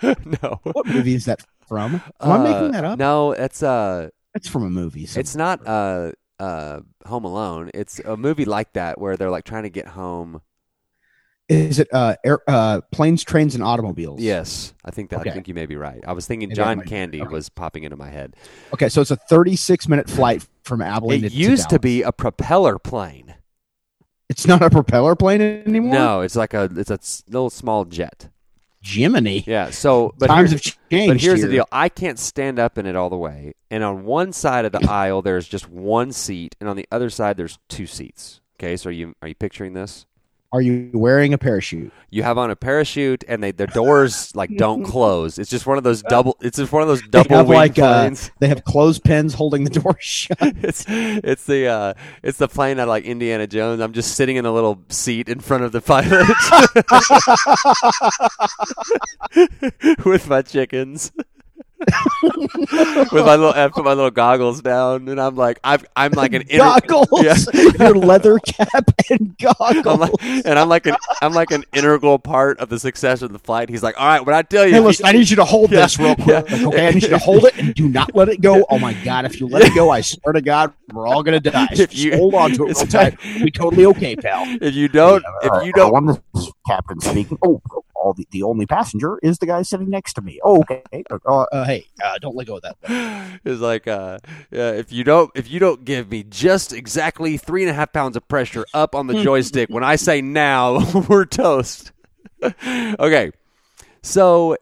no, 0.03 0.59
What 0.63 0.87
movie 0.87 1.15
is 1.15 1.25
that 1.25 1.43
from? 1.67 2.01
Am 2.21 2.31
I 2.31 2.37
making 2.37 2.71
that 2.71 2.83
Uh, 2.85 2.89
up? 2.93 2.99
No, 2.99 3.31
it's 3.31 3.63
uh, 3.63 4.09
It's 4.33 4.47
from 4.47 4.63
a 4.63 4.69
movie. 4.69 5.05
so- 5.05 5.19
it's 5.19 5.35
not 5.35 5.65
uh, 5.67 6.11
uh, 6.39 6.81
Home 7.05 7.25
Alone. 7.25 7.71
It's 7.73 7.99
a 7.99 8.17
movie 8.17 8.45
like 8.45 8.73
that 8.73 8.99
where 8.99 9.17
they're 9.17 9.29
like 9.31 9.45
trying 9.45 9.63
to 9.63 9.69
get 9.69 9.87
home. 9.87 10.41
Is 11.47 11.77
it 11.77 11.87
uh, 11.93 12.15
air, 12.25 12.39
uh, 12.47 12.81
planes, 12.91 13.23
trains, 13.23 13.53
and 13.53 13.63
automobiles? 13.63 14.19
Yes, 14.19 14.73
I 14.83 14.89
think 14.89 15.11
that. 15.11 15.19
I 15.27 15.31
think 15.31 15.47
you 15.47 15.53
may 15.53 15.67
be 15.67 15.75
right. 15.75 16.03
I 16.07 16.13
was 16.13 16.25
thinking 16.25 16.49
Maybe 16.49 16.55
John 16.55 16.81
Candy 16.81 17.21
okay. 17.21 17.31
was 17.31 17.49
popping 17.49 17.83
into 17.83 17.95
my 17.95 18.09
head. 18.09 18.35
Okay, 18.73 18.89
so 18.89 18.99
it's 19.01 19.11
a 19.11 19.15
36 19.15 19.87
minute 19.87 20.09
flight 20.09 20.47
from 20.63 20.81
Abilene. 20.81 21.23
It 21.23 21.29
to, 21.29 21.35
used 21.35 21.69
to 21.69 21.77
be 21.79 22.01
a 22.01 22.11
propeller 22.11 22.79
plane. 22.79 23.24
It's 24.29 24.47
not 24.47 24.61
a 24.61 24.69
propeller 24.69 25.15
plane 25.15 25.41
anymore. 25.41 25.93
No, 25.93 26.21
it's 26.21 26.35
like 26.35 26.53
a 26.53 26.69
it's 26.75 26.89
a 26.89 26.99
little 27.29 27.49
small 27.49 27.85
jet. 27.85 28.29
Jiminy. 28.83 29.43
Yeah. 29.47 29.71
So, 29.71 30.13
but 30.17 30.27
Times 30.27 30.51
here- 30.51 30.57
have 30.57 30.75
changed. 30.91 31.13
But 31.13 31.21
here's 31.21 31.41
the 31.41 31.49
deal: 31.49 31.67
I 31.71 31.89
can't 31.89 32.19
stand 32.19 32.59
up 32.59 32.77
in 32.77 32.85
it 32.85 32.95
all 32.95 33.09
the 33.09 33.17
way, 33.17 33.53
and 33.71 33.83
on 33.83 34.05
one 34.05 34.31
side 34.33 34.65
of 34.65 34.71
the 34.71 34.87
aisle 34.89 35.21
there's 35.21 35.47
just 35.47 35.69
one 35.69 36.11
seat, 36.11 36.55
and 36.59 36.69
on 36.69 36.75
the 36.75 36.87
other 36.91 37.09
side 37.09 37.37
there's 37.37 37.57
two 37.67 37.87
seats. 37.87 38.41
Okay, 38.59 38.77
so 38.77 38.89
are 38.89 38.93
you 38.93 39.15
are 39.21 39.27
you 39.27 39.35
picturing 39.35 39.73
this? 39.73 40.05
Are 40.55 40.61
you 40.61 40.89
wearing 40.93 41.33
a 41.33 41.37
parachute? 41.37 41.91
You 42.11 42.23
have 42.23 42.37
on 42.37 42.49
a 42.49 42.55
parachute, 42.55 43.25
and 43.27 43.43
they 43.43 43.51
the 43.51 43.67
doors 43.67 44.33
like 44.37 44.55
don't 44.55 44.83
close. 44.85 45.37
It's 45.37 45.49
just 45.49 45.67
one 45.67 45.77
of 45.77 45.83
those 45.83 46.01
double. 46.01 46.37
It's 46.39 46.55
just 46.55 46.71
one 46.71 46.81
of 46.81 46.87
those 46.87 47.01
double 47.09 47.35
have 47.35 47.47
wing 47.49 47.57
like, 47.57 47.77
uh, 47.77 48.03
planes. 48.03 48.31
They 48.39 48.47
have 48.47 48.63
clothespins 48.63 49.33
holding 49.33 49.65
the 49.65 49.69
door 49.69 49.97
shut. 49.99 50.37
it's 50.39 50.85
it's 50.87 51.43
the 51.43 51.67
uh, 51.67 51.93
it's 52.23 52.37
the 52.37 52.47
plane 52.47 52.79
out 52.79 52.83
of 52.83 52.87
like 52.87 53.03
Indiana 53.03 53.47
Jones. 53.47 53.81
I'm 53.81 53.91
just 53.91 54.15
sitting 54.15 54.37
in 54.37 54.45
a 54.45 54.51
little 54.53 54.81
seat 54.87 55.27
in 55.27 55.41
front 55.41 55.65
of 55.65 55.73
the 55.73 55.81
pilot 55.81 56.25
with 60.05 60.29
my 60.29 60.41
chickens. 60.41 61.11
with 62.71 63.11
my 63.11 63.35
little, 63.35 63.53
I 63.53 63.67
put 63.67 63.83
my 63.85 63.93
little 63.93 64.11
goggles 64.11 64.61
down, 64.61 65.07
and 65.09 65.19
I'm 65.19 65.35
like, 65.35 65.59
I'm, 65.63 65.81
I'm 65.95 66.11
like 66.11 66.33
an 66.33 66.43
inter- 66.49 66.79
goggles, 66.87 67.09
Yeah. 67.23 67.35
your 67.79 67.95
leather 67.95 68.39
cap 68.39 68.89
and 69.09 69.37
goggles. 69.37 69.85
I'm 69.85 69.99
like, 69.99 70.11
and 70.45 70.57
I'm 70.59 70.69
like 70.69 70.85
an, 70.85 70.95
I'm 71.21 71.33
like 71.33 71.51
an 71.51 71.63
integral 71.73 72.17
part 72.19 72.59
of 72.59 72.69
the 72.69 72.79
success 72.79 73.21
of 73.21 73.31
the 73.31 73.39
flight. 73.39 73.69
He's 73.69 73.83
like, 73.83 73.99
all 73.99 74.07
right, 74.07 74.25
when 74.25 74.35
I 74.35 74.41
tell 74.41 74.65
you, 74.65 74.73
Hey, 74.73 74.79
listen, 74.79 75.05
I 75.05 75.11
need 75.11 75.29
you 75.29 75.35
to 75.37 75.45
hold 75.45 75.71
Yeah, 75.71 75.81
this 75.81 75.99
real 75.99 76.15
quick. 76.15 76.45
yeah. 76.49 76.67
Okay, 76.67 76.87
I 76.87 76.91
need 76.91 77.03
you 77.03 77.09
to 77.09 77.17
hold 77.25 77.43
it 77.45 77.57
and 77.57 77.73
do 77.75 77.87
not 77.89 78.15
let 78.15 78.29
it 78.29 78.41
go. 78.41 78.65
Oh 78.69 78.79
my 78.79 78.93
god, 79.03 79.25
if 79.25 79.39
you 79.39 79.47
let 79.47 79.63
it 79.63 79.75
go, 79.75 79.89
I 79.89 80.01
swear 80.01 80.33
to 80.33 80.41
God, 80.41 80.73
we're 80.93 81.07
all 81.07 81.23
gonna 81.23 81.39
die. 81.39 81.67
So 81.73 81.83
If 81.83 81.91
just 81.91 82.03
you- 82.03 82.15
hold 82.15 82.35
on 82.35 82.51
to 82.53 82.63
it 82.67 82.77
real 82.77 82.87
tight. 82.87 83.17
We 83.41 83.51
totally 83.51 83.85
okay, 83.87 84.15
pal. 84.15 84.43
if 84.61 84.73
you 84.75 84.87
don't, 84.87 85.23
if 85.43 85.65
you 85.65 85.71
don't, 85.73 86.19
is 86.35 86.51
captain 86.67 86.99
speaking. 87.01 87.37
Oh, 87.43 87.61
all 87.95 88.13
the, 88.13 88.27
the 88.31 88.43
only 88.43 88.65
passenger 88.65 89.17
is 89.23 89.39
the 89.39 89.45
guy 89.45 89.61
sitting 89.61 89.89
next 89.89 90.13
to 90.13 90.21
me. 90.21 90.39
Oh, 90.43 90.59
okay. 90.61 90.83
Uh, 91.09 91.41
uh, 91.51 91.65
hey, 91.65 91.87
uh, 92.03 92.17
don't 92.19 92.35
let 92.35 92.47
go 92.47 92.57
of 92.57 92.63
that. 92.63 93.39
is 93.45 93.61
like 93.61 93.87
uh, 93.87 94.19
yeah, 94.51 94.71
if 94.71 94.91
you 94.91 95.03
don't 95.03 95.31
if 95.35 95.49
you 95.49 95.59
don't 95.59 95.85
give 95.85 96.09
me 96.09 96.23
just 96.23 96.73
exactly 96.73 97.37
three 97.37 97.63
and 97.63 97.69
a 97.69 97.73
half 97.73 97.93
pounds 97.93 98.15
of 98.15 98.27
pressure 98.27 98.65
up 98.73 98.95
on 98.95 99.07
the 99.07 99.21
joystick 99.23 99.69
when 99.69 99.83
I 99.83 99.95
say 99.95 100.21
now, 100.21 100.79
we're 101.09 101.25
toast. 101.25 101.91
okay, 102.43 103.31
so 104.01 104.57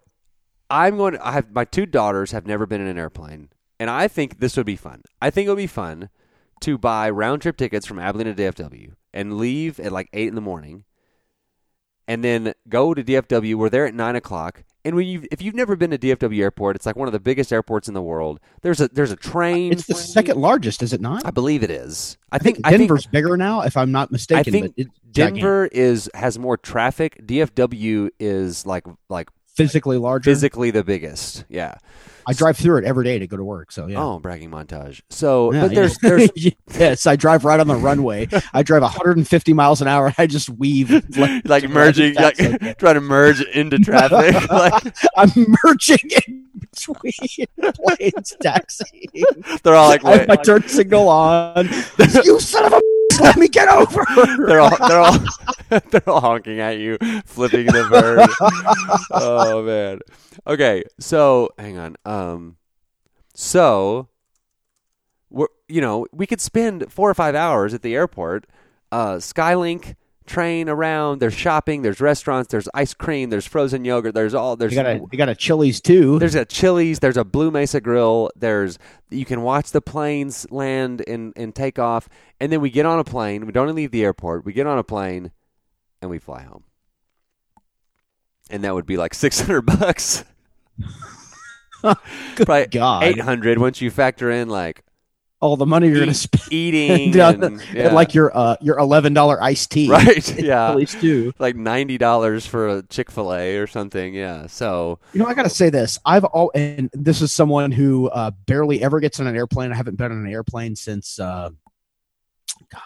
I'm 0.70 0.98
going. 0.98 1.14
To, 1.14 1.28
I 1.28 1.32
have 1.34 1.52
my 1.52 1.66
two 1.66 1.86
daughters 1.86 2.32
have 2.32 2.48
never 2.48 2.66
been 2.66 2.82
in 2.82 2.88
an 2.88 2.98
airplane, 2.98 3.50
and 3.80 3.90
I 3.90 4.08
think 4.08 4.40
this 4.40 4.56
would 4.58 4.66
be 4.66 4.76
fun. 4.76 5.02
I 5.22 5.30
think 5.30 5.48
it 5.48 5.50
would 5.50 5.58
be 5.58 5.68
fun 5.68 6.10
to 6.62 6.78
buy 6.78 7.10
round 7.10 7.42
trip 7.42 7.58
tickets 7.58 7.86
from 7.86 8.00
Abilene 8.00 8.34
to 8.34 8.42
DFW 8.42 8.94
and 9.14 9.38
leave 9.38 9.80
at 9.80 9.92
like 9.92 10.10
eight 10.14 10.30
in 10.30 10.36
the 10.36 10.42
morning. 10.42 10.86
And 12.08 12.24
then 12.24 12.54
go 12.70 12.94
to 12.94 13.04
DFW. 13.04 13.56
We're 13.56 13.70
there 13.70 13.86
at 13.86 13.94
nine 13.94 14.16
o'clock. 14.16 14.64
And 14.86 14.96
when 14.96 15.08
you, 15.08 15.24
if 15.32 15.42
you've 15.42 15.56
never 15.56 15.78
been 15.78 15.92
to 15.92 15.98
DFW 15.98 16.42
Airport, 16.42 16.76
it's 16.76 16.86
like 16.86 16.98
one 16.98 17.08
of 17.08 17.14
the 17.14 17.20
biggest 17.20 17.54
airports 17.54 17.88
in 17.88 17.94
the 17.94 18.02
world. 18.02 18.42
There's 18.62 18.82
a 18.82 18.90
there's 18.90 19.12
a 19.12 19.16
train. 19.16 19.72
It's 19.72 19.88
the 19.88 19.96
second 19.96 20.38
largest, 20.38 20.84
is 20.84 20.92
it 20.92 21.00
not? 21.00 21.26
I 21.26 21.32
believe 21.32 21.64
it 21.64 21.72
is. 21.72 22.18
I, 22.32 22.36
I 22.36 22.40
think 22.40 22.58
think 22.58 22.68
Denver's 22.68 23.06
bigger 23.06 23.38
now, 23.38 23.62
if 23.62 23.78
I'm 23.78 23.92
not 23.92 24.12
mistaken. 24.12 24.40
I 24.40 24.44
think 24.44 24.76
but 24.76 24.86
it's 24.86 25.00
gigantic. 25.12 25.36
Denver 25.36 25.66
is 25.68 26.10
has 26.14 26.38
more 26.38 26.58
traffic. 26.58 27.26
DFW 27.26 28.10
is 28.20 28.66
like 28.66 28.86
like 29.10 29.30
physically 29.56 29.98
larger. 29.98 30.32
physically 30.32 30.72
the 30.72 30.84
biggest. 30.84 31.46
Yeah. 31.50 31.76
I 32.26 32.32
drive 32.32 32.56
through 32.56 32.78
it 32.78 32.86
every 32.86 33.04
day 33.04 33.20
to 33.20 33.28
go 33.28 33.36
to 33.36 33.44
work. 33.44 33.70
So 33.72 33.88
yeah. 33.88 34.02
Oh, 34.02 34.18
bragging 34.18 34.50
montage. 34.50 35.02
So, 35.10 35.52
Yeah, 35.54 35.62
but 35.64 35.72
yeah. 35.72 35.76
there's 35.76 35.98
there's 36.02 36.30
yes, 36.80 37.06
I 37.06 37.18
drive 37.18 37.44
right 37.44 37.60
on 37.60 37.68
the 37.68 37.76
runway. 37.76 38.30
I 38.54 38.64
drive 38.64 38.82
150 38.82 39.54
miles 39.54 39.82
an 39.82 39.90
hour. 39.90 40.14
I 40.18 40.26
just 40.28 40.50
weave 40.50 40.90
like, 41.18 41.48
like 41.48 41.70
merging, 41.70 42.14
like 42.16 42.38
That's 42.38 42.76
trying 42.80 42.96
to 42.96 43.02
merge 43.02 43.42
into 43.42 43.78
traffic. 43.80 44.50
like 44.50 44.96
I'm 45.18 45.32
merging 45.64 45.98
in 46.28 46.48
between 46.60 47.48
planes, 47.58 48.36
taxiing. 48.42 49.10
they're 49.64 49.76
all 49.76 49.90
like, 49.90 50.06
I 50.06 50.18
have 50.20 50.28
my 50.30 50.36
turn 50.38 50.66
signal 50.68 51.10
on. 51.10 51.68
you 52.24 52.40
son 52.40 52.66
of 52.66 52.74
a! 52.74 52.82
Let 53.20 53.38
me 53.38 53.48
get 53.48 53.70
over. 53.70 54.06
they're 54.46 54.60
all 54.60 54.78
they're 54.88 55.00
all 55.00 55.18
they're 55.92 56.10
all 56.10 56.22
honking 56.22 56.60
at 56.60 56.78
you, 56.78 56.98
flipping 57.26 57.66
the 57.68 57.88
bird. 57.90 58.30
oh 59.12 59.64
man. 59.64 60.00
Okay, 60.48 60.84
so 61.00 61.50
hang 61.58 61.78
on. 61.78 61.96
Um, 62.06 62.58
so 63.34 64.10
we're 65.30 65.48
you 65.68 65.82
know 65.82 66.06
we 66.12 66.28
could 66.28 66.42
spend 66.42 66.92
four 66.92 67.10
or 67.10 67.14
five 67.14 67.36
hours 67.36 67.74
at 67.74 67.82
the 67.82 67.96
airport. 67.96 68.46
Uh, 68.92 69.16
Skylink 69.16 69.96
train 70.26 70.70
around. 70.70 71.20
There's 71.20 71.34
shopping. 71.34 71.82
There's 71.82 72.02
restaurants. 72.02 72.50
There's 72.52 72.68
ice 72.74 72.94
cream. 72.94 73.30
There's 73.30 73.46
frozen 73.46 73.86
yogurt. 73.86 74.14
There's 74.14 74.34
all. 74.34 74.56
There's 74.56 74.74
You 74.74 74.84
got 74.84 74.96
a 74.96 75.00
you 75.12 75.18
got 75.18 75.30
a 75.30 75.36
Chili's 75.36 75.80
too. 75.82 76.20
There's 76.20 76.36
a 76.36 76.46
Chili's. 76.46 77.00
There's 77.00 77.18
a 77.18 77.24
Blue 77.24 77.52
Mesa 77.52 77.82
Grill. 77.82 78.30
There's 78.36 78.78
you 79.10 79.26
can 79.26 79.42
watch 79.42 79.72
the 79.72 79.82
planes 79.82 80.50
land 80.52 81.04
and 81.08 81.34
and 81.36 81.54
take 81.54 81.80
off, 81.80 82.10
and 82.40 82.52
then 82.52 82.62
we 82.62 82.70
get 82.70 82.86
on 82.86 83.00
a 83.00 83.04
plane. 83.04 83.46
We 83.46 83.52
don't 83.52 83.74
leave 83.74 83.92
the 83.92 84.04
airport. 84.04 84.46
We 84.46 84.54
get 84.54 84.68
on 84.68 84.78
a 84.78 84.84
plane, 84.84 85.32
and 86.02 86.10
we 86.10 86.20
fly 86.20 86.44
home. 86.44 86.64
And 88.50 88.64
that 88.64 88.74
would 88.74 88.86
be 88.86 88.98
like 88.98 89.14
six 89.14 89.40
hundred 89.40 89.62
bucks, 89.66 90.24
Good 91.82 91.98
probably 92.46 92.68
God, 92.68 93.04
eight 93.04 93.20
hundred 93.20 93.58
once 93.58 93.82
you 93.82 93.92
factor 93.92 94.30
in 94.32 94.50
like 94.50 94.84
all 95.44 95.58
the 95.58 95.66
money 95.66 95.88
you're 95.88 95.98
going 95.98 96.10
eat- 96.10 96.14
to 96.14 96.20
spend 96.20 96.54
eating 96.54 97.20
on- 97.22 97.44
and, 97.44 97.64
yeah. 97.74 97.94
like 97.94 98.14
your 98.14 98.36
uh 98.36 98.56
your 98.62 98.78
eleven 98.80 99.14
dollar 99.14 99.42
iced 99.44 99.70
tea, 99.72 99.90
right, 99.90 100.40
yeah, 100.40 100.72
Chili's 100.72 100.94
too. 100.96 101.34
like 101.38 101.56
ninety 101.56 101.98
dollars 101.98 102.46
for 102.46 102.68
a 102.70 102.84
Chick 102.84 103.12
Fil 103.12 103.34
A 103.34 103.58
or 103.58 103.68
something. 103.68 104.14
Yeah, 104.14 104.48
so 104.48 105.00
You 105.14 105.20
know, 105.20 105.26
I 105.28 105.34
got 105.34 105.44
to 105.44 105.50
say 105.50 105.70
this. 105.70 106.00
I've 106.06 106.24
all, 106.24 106.52
and 106.56 106.90
this 106.94 107.22
is 107.22 107.32
someone 107.32 107.72
who 107.72 108.08
uh, 108.10 108.32
barely 108.48 108.82
ever 108.82 109.00
gets 109.00 109.20
on 109.20 109.28
an 109.28 109.36
airplane. 109.36 109.72
I 109.72 109.76
haven't 109.76 109.98
been 109.98 110.12
on 110.12 110.26
an 110.26 110.32
airplane 110.32 110.76
since, 110.76 111.20
uh, 111.20 111.50
God, 112.72 112.82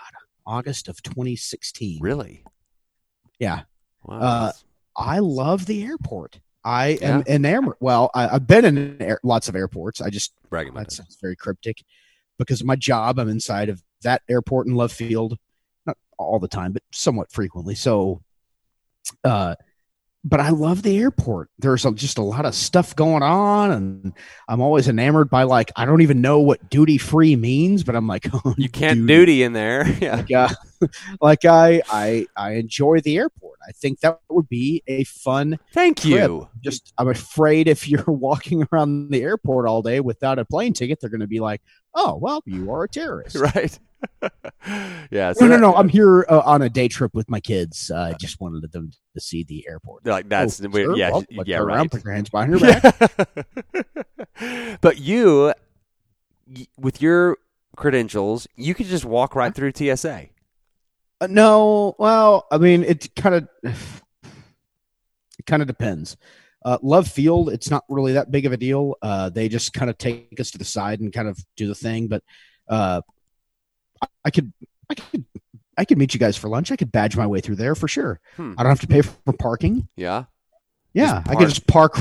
August 0.45 0.87
of 0.87 1.01
2016. 1.03 1.99
really, 2.01 2.43
Yeah. 3.39 3.61
wow, 4.03 4.19
Uh, 4.19 4.51
I 4.97 5.19
love 5.19 5.65
the 5.67 5.83
airport. 5.83 6.39
I 6.63 6.97
am 7.01 7.23
enamored. 7.27 7.77
Well, 7.79 8.09
I, 8.13 8.27
I've 8.29 8.47
been 8.47 8.65
in 8.65 9.01
air, 9.01 9.19
lots 9.23 9.47
of 9.47 9.55
airports. 9.55 10.01
I 10.01 10.09
just, 10.09 10.33
bragging 10.49 10.71
about 10.71 10.81
that 10.81 10.89
that. 10.89 10.95
sounds 10.95 11.17
very 11.21 11.35
cryptic 11.35 11.83
because 12.37 12.61
of 12.61 12.67
my 12.67 12.75
job. 12.75 13.19
I'm 13.19 13.29
inside 13.29 13.69
of 13.69 13.81
that 14.03 14.21
airport 14.29 14.67
in 14.67 14.75
Love 14.75 14.91
Field, 14.91 15.37
not 15.85 15.97
all 16.17 16.39
the 16.39 16.47
time, 16.47 16.71
but 16.73 16.83
somewhat 16.91 17.31
frequently. 17.31 17.75
So, 17.75 18.21
uh, 19.23 19.55
but 20.23 20.41
I 20.41 20.49
love 20.49 20.81
the 20.83 20.97
airport. 20.97 21.49
There's 21.57 21.85
a, 21.85 21.91
just 21.91 22.17
a 22.17 22.21
lot 22.21 22.45
of 22.45 22.53
stuff 22.53 22.95
going 22.95 23.23
on, 23.23 23.71
and 23.71 24.13
I'm 24.49 24.59
always 24.59 24.89
enamored 24.89 25.29
by 25.29 25.43
like 25.43 25.71
I 25.77 25.85
don't 25.85 26.01
even 26.01 26.19
know 26.19 26.39
what 26.39 26.69
duty 26.69 26.97
free 26.97 27.35
means, 27.37 27.83
but 27.83 27.95
I'm 27.95 28.07
like, 28.07 28.27
oh, 28.33 28.53
You 28.57 28.67
can't 28.67 28.99
duty. 28.99 29.13
duty 29.13 29.43
in 29.43 29.53
there. 29.53 29.87
Yeah. 30.01 30.15
Like, 30.17 30.31
uh, 30.31 30.49
like 31.21 31.45
I, 31.45 31.81
I, 31.89 32.25
I 32.35 32.53
enjoy 32.53 32.99
the 33.01 33.17
airport. 33.17 33.57
I 33.67 33.71
think 33.71 33.99
that 34.01 34.19
would 34.29 34.47
be 34.49 34.83
a 34.87 35.03
fun 35.05 35.59
Thank 35.73 36.01
trip. 36.01 36.11
you. 36.13 36.47
Just, 36.61 36.93
I'm 36.97 37.07
afraid 37.09 37.67
if 37.67 37.87
you're 37.87 38.03
walking 38.07 38.67
around 38.71 39.09
the 39.11 39.21
airport 39.21 39.67
all 39.67 39.81
day 39.81 39.99
without 40.01 40.39
a 40.39 40.45
plane 40.45 40.73
ticket, 40.73 40.99
they're 40.99 41.09
going 41.09 41.21
to 41.21 41.27
be 41.27 41.39
like, 41.39 41.61
"Oh, 41.97 42.15
well, 42.15 42.41
you 42.45 42.71
are 42.71 42.83
a 42.83 42.87
terrorist." 42.89 43.35
Right. 43.55 43.77
yeah. 45.11 45.29
No, 45.29 45.33
So 45.33 45.45
no, 45.47 45.51
that- 45.53 45.59
no. 45.59 45.73
I'm 45.75 45.89
here 45.89 46.23
uh, 46.29 46.41
on 46.45 46.61
a 46.61 46.69
day 46.69 46.87
trip 46.87 47.13
with 47.15 47.27
my 47.29 47.39
kids. 47.39 47.89
Uh, 47.93 47.97
I 47.97 48.13
just 48.13 48.39
wanted 48.39 48.71
them 48.71 48.91
to 49.15 49.19
see 49.19 49.43
the 49.43 49.65
airport. 49.67 50.03
They're 50.03 50.13
like 50.13 50.29
that's 50.29 50.63
Oh, 50.63 50.69
sure, 50.71 50.95
yeah 50.95 51.09
well, 51.09 51.23
yeah 51.29 51.57
look 51.59 51.67
around, 51.67 51.77
right. 51.79 51.91
Put 51.91 52.03
your 52.05 52.13
hands 52.13 52.29
behind 52.29 52.51
your 52.51 52.59
back. 52.59 54.77
but 54.81 54.99
you, 54.99 55.51
with 56.77 57.01
your 57.01 57.37
credentials, 57.75 58.47
you 58.55 58.75
could 58.75 58.85
just 58.85 59.03
walk 59.05 59.35
right 59.35 59.53
through 59.53 59.71
TSA. 59.75 60.27
Uh, 61.19 61.27
no, 61.27 61.95
well, 61.97 62.45
I 62.51 62.59
mean, 62.59 62.83
it 62.83 63.15
kind 63.15 63.33
of, 63.35 63.47
it 63.63 65.45
kind 65.47 65.63
of 65.63 65.67
depends. 65.67 66.15
Uh, 66.67 66.77
Love 66.81 67.07
Field, 67.07 67.49
it's 67.49 67.71
not 67.71 67.85
really 67.87 68.13
that 68.13 68.29
big 68.29 68.45
of 68.45 68.51
a 68.51 68.57
deal. 68.57 68.97
Uh, 69.01 69.29
they 69.29 69.47
just 69.47 69.71
kind 69.71 69.89
of 69.89 69.97
take 69.97 70.37
us 70.37 70.51
to 70.51 70.57
the 70.57 70.65
side 70.65 70.99
and 70.99 71.13
kind 71.13 71.29
of 71.29 71.39
do 71.55 71.65
the 71.65 71.73
thing. 71.73 72.09
But 72.09 72.23
uh, 72.67 72.99
I, 74.01 74.07
I 74.25 74.31
could, 74.31 74.51
I 74.89 74.95
could, 74.95 75.25
I 75.77 75.85
could 75.85 75.97
meet 75.97 76.13
you 76.13 76.19
guys 76.19 76.35
for 76.35 76.49
lunch. 76.49 76.69
I 76.69 76.75
could 76.75 76.91
badge 76.91 77.15
my 77.15 77.25
way 77.25 77.39
through 77.39 77.55
there 77.55 77.73
for 77.73 77.87
sure. 77.87 78.19
Hmm. 78.35 78.55
I 78.57 78.63
don't 78.63 78.71
have 78.71 78.81
to 78.81 78.87
pay 78.87 79.01
for 79.01 79.31
parking. 79.31 79.87
Yeah. 79.95 80.25
Yeah, 80.91 81.23
I 81.25 81.35
could 81.35 81.47
just 81.47 81.67
park. 81.67 81.95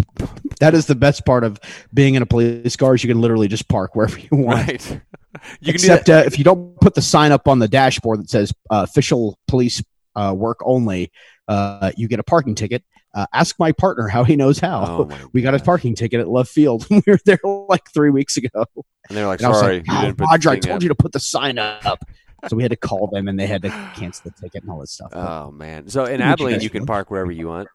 that 0.60 0.74
is 0.74 0.86
the 0.86 0.94
best 0.94 1.26
part 1.26 1.42
of 1.42 1.58
being 1.92 2.14
in 2.14 2.22
a 2.22 2.26
police 2.26 2.76
car 2.76 2.94
is 2.94 3.02
you 3.02 3.08
can 3.08 3.20
literally 3.20 3.48
just 3.48 3.66
park 3.68 3.96
wherever 3.96 4.16
you 4.16 4.28
want. 4.30 4.68
Right. 4.68 4.90
you 5.60 5.72
Except 5.72 6.08
uh, 6.08 6.22
if 6.24 6.38
you 6.38 6.44
don't 6.44 6.78
put 6.80 6.94
the 6.94 7.02
sign 7.02 7.32
up 7.32 7.48
on 7.48 7.58
the 7.58 7.66
dashboard 7.66 8.20
that 8.20 8.30
says 8.30 8.52
uh, 8.70 8.86
official 8.88 9.40
police 9.48 9.82
uh, 10.14 10.32
work 10.36 10.58
only, 10.64 11.10
uh, 11.48 11.90
you 11.96 12.06
get 12.06 12.20
a 12.20 12.22
parking 12.22 12.54
ticket. 12.54 12.84
Uh, 13.14 13.26
ask 13.32 13.58
my 13.58 13.72
partner 13.72 14.08
how 14.08 14.24
he 14.24 14.34
knows 14.36 14.58
how. 14.58 14.84
Oh 15.10 15.28
we 15.32 15.40
got 15.40 15.54
a 15.54 15.60
parking 15.60 15.94
ticket 15.94 16.20
at 16.20 16.28
Love 16.28 16.48
Field. 16.48 16.86
we 16.90 17.02
were 17.06 17.18
there 17.24 17.38
like 17.68 17.88
three 17.92 18.10
weeks 18.10 18.36
ago. 18.36 18.64
And 19.08 19.16
they're 19.16 19.26
like, 19.26 19.40
And 19.40 19.48
I 19.48 19.52
sorry, 19.52 19.76
like, 19.86 19.86
you 19.86 20.14
"Oh, 20.20 20.24
Roger, 20.26 20.50
I 20.50 20.58
told 20.58 20.76
up." 20.76 20.82
you 20.82 20.88
to 20.88 20.94
put 20.94 21.12
the 21.12 21.20
sign 21.20 21.58
up. 21.58 22.00
so 22.48 22.56
we 22.56 22.62
had 22.62 22.70
to 22.70 22.76
call 22.76 23.06
them 23.06 23.28
and 23.28 23.38
they 23.38 23.46
had 23.46 23.62
to 23.62 23.70
cancel 23.94 24.30
the 24.30 24.40
ticket 24.40 24.62
and 24.62 24.70
all 24.70 24.80
this 24.80 24.92
stuff. 24.92 25.12
Oh 25.14 25.50
man. 25.50 25.88
So 25.88 26.04
in 26.04 26.20
Abilene, 26.20 26.60
you 26.60 26.70
can 26.70 26.86
park 26.86 27.10
wherever 27.10 27.30
you 27.30 27.48
want. 27.48 27.68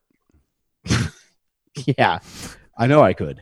yeah, 1.98 2.20
I 2.78 2.88
know 2.88 3.02
I 3.02 3.14
could. 3.14 3.42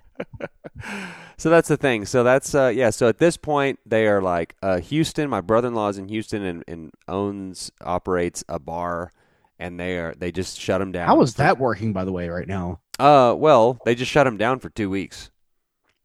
So 1.37 1.51
that's 1.51 1.67
the 1.67 1.77
thing. 1.77 2.05
So 2.05 2.23
that's 2.23 2.55
uh 2.55 2.71
yeah. 2.75 2.89
So 2.89 3.07
at 3.07 3.19
this 3.19 3.37
point, 3.37 3.79
they 3.85 4.07
are 4.07 4.21
like 4.21 4.55
uh, 4.63 4.79
Houston. 4.79 5.29
My 5.29 5.41
brother-in-law 5.41 5.89
is 5.89 5.97
in 5.99 6.07
Houston 6.09 6.43
and, 6.43 6.63
and 6.67 6.91
owns 7.07 7.71
operates 7.81 8.43
a 8.49 8.57
bar, 8.57 9.11
and 9.59 9.79
they 9.79 9.97
are 9.97 10.13
they 10.17 10.31
just 10.31 10.59
shut 10.59 10.81
him 10.81 10.91
down. 10.91 11.07
How 11.07 11.21
is 11.21 11.33
for- 11.33 11.39
that 11.39 11.57
working, 11.59 11.93
by 11.93 12.05
the 12.05 12.11
way, 12.11 12.29
right 12.29 12.47
now? 12.47 12.79
Uh, 12.99 13.35
well, 13.37 13.79
they 13.85 13.95
just 13.95 14.11
shut 14.11 14.25
him 14.27 14.37
down 14.37 14.59
for 14.59 14.69
two 14.69 14.89
weeks. 14.89 15.29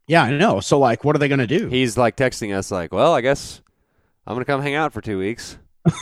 Yeah, 0.07 0.23
I 0.23 0.31
know. 0.31 0.59
So, 0.59 0.77
like, 0.79 1.03
what 1.03 1.15
are 1.15 1.19
they 1.19 1.27
going 1.29 1.39
to 1.39 1.47
do? 1.47 1.69
He's 1.69 1.97
like 1.97 2.15
texting 2.17 2.55
us 2.55 2.69
like, 2.71 2.91
"Well, 2.91 3.13
I 3.13 3.21
guess 3.21 3.61
I'm 4.27 4.35
gonna 4.35 4.45
come 4.45 4.61
hang 4.61 4.75
out 4.75 4.93
for 4.93 5.01
two 5.01 5.17
weeks." 5.19 5.57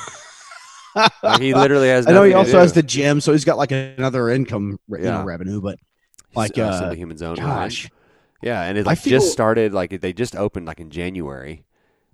Like, 1.24 1.40
he 1.42 1.54
literally 1.54 1.88
has. 1.88 2.06
I 2.06 2.12
know 2.12 2.24
he 2.24 2.34
also 2.34 2.60
has 2.60 2.74
the 2.74 2.84
gym, 2.84 3.22
so 3.22 3.32
he's 3.32 3.46
got 3.46 3.58
like 3.58 3.72
another 3.72 4.30
income 4.30 4.78
you 4.90 4.98
Yeah. 5.00 5.20
know, 5.20 5.24
revenue. 5.24 5.62
But 5.62 5.80
like, 6.36 6.58
uh, 6.58 6.90
the 6.90 6.96
human 6.96 7.18
zone. 7.18 7.36
gosh, 7.38 7.90
Yeah, 8.42 8.62
and 8.64 8.78
it 8.78 8.86
like 8.86 8.98
feel- 9.00 9.20
just 9.22 9.32
started. 9.32 9.72
Like 9.74 10.02
they 10.02 10.12
just 10.12 10.36
opened 10.36 10.66
like 10.66 10.82
in 10.82 10.90
January. 10.90 11.64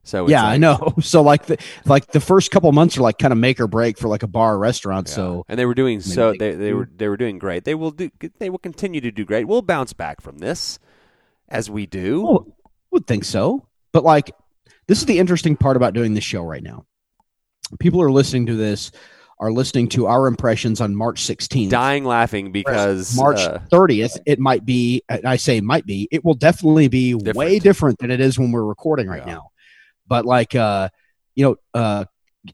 So 0.07 0.27
yeah, 0.29 0.43
like- 0.43 0.53
I 0.53 0.57
know. 0.57 0.93
So 1.01 1.21
like 1.21 1.45
the 1.47 1.57
like 1.85 2.07
the 2.07 2.19
first 2.21 2.49
couple 2.49 2.71
months 2.71 2.97
are 2.97 3.01
like 3.01 3.17
kind 3.17 3.31
of 3.33 3.37
make 3.37 3.59
or 3.59 3.67
break 3.67 3.97
for 3.97 4.07
like 4.07 4.23
a 4.23 4.27
bar 4.27 4.55
or 4.55 4.59
restaurant. 4.59 5.07
Yeah. 5.09 5.13
So 5.15 5.45
and 5.49 5.59
they 5.59 5.65
were 5.65 5.73
doing 5.75 5.99
so 5.99 6.33
they 6.37 6.53
they, 6.53 6.73
were 6.73 6.89
they 6.95 7.07
were 7.07 7.17
doing 7.17 7.39
great. 7.39 7.65
They 7.65 7.75
will 7.75 7.91
do 7.91 8.09
they 8.39 8.49
will 8.49 8.57
continue 8.57 9.01
to 9.01 9.11
do 9.11 9.25
great. 9.25 9.47
We'll 9.47 9.61
bounce 9.61 9.93
back 9.93 10.21
from 10.21 10.37
this 10.37 10.79
as 11.49 11.69
we 11.69 11.85
do. 11.85 12.21
Well, 12.23 12.45
I 12.47 12.69
would 12.91 13.05
think 13.07 13.25
so. 13.25 13.67
But 13.91 14.03
like, 14.03 14.31
this 14.87 14.99
is 14.99 15.05
the 15.05 15.19
interesting 15.19 15.57
part 15.57 15.75
about 15.75 15.93
doing 15.93 16.13
this 16.13 16.23
show 16.23 16.43
right 16.43 16.63
now. 16.63 16.85
People 17.79 18.01
are 18.01 18.11
listening 18.11 18.45
to 18.45 18.55
this 18.55 18.91
are 19.39 19.51
listening 19.51 19.87
to 19.89 20.07
our 20.07 20.27
impressions 20.27 20.81
on 20.81 20.95
March 20.95 21.21
16th. 21.21 21.69
Dying 21.69 22.05
laughing 22.05 22.51
because 22.51 23.15
March 23.15 23.39
uh, 23.39 23.59
30th, 23.71 24.17
it 24.25 24.39
might 24.39 24.65
be, 24.65 25.03
and 25.09 25.25
I 25.25 25.35
say 25.35 25.61
might 25.61 25.85
be, 25.85 26.07
it 26.11 26.25
will 26.25 26.33
definitely 26.33 26.87
be 26.87 27.13
way 27.13 27.23
Different. 27.59 27.63
different 27.63 27.99
than 27.99 28.09
it 28.11 28.19
is 28.19 28.39
when 28.39 28.51
we're 28.51 28.63
recording 28.63 29.07
right 29.07 29.21
Yeah. 29.27 29.33
now. 29.33 29.49
But 30.07 30.25
like, 30.25 30.55
uh, 30.55 30.89
you 31.35 31.43
know, 31.45 31.55
uh, 31.79 32.05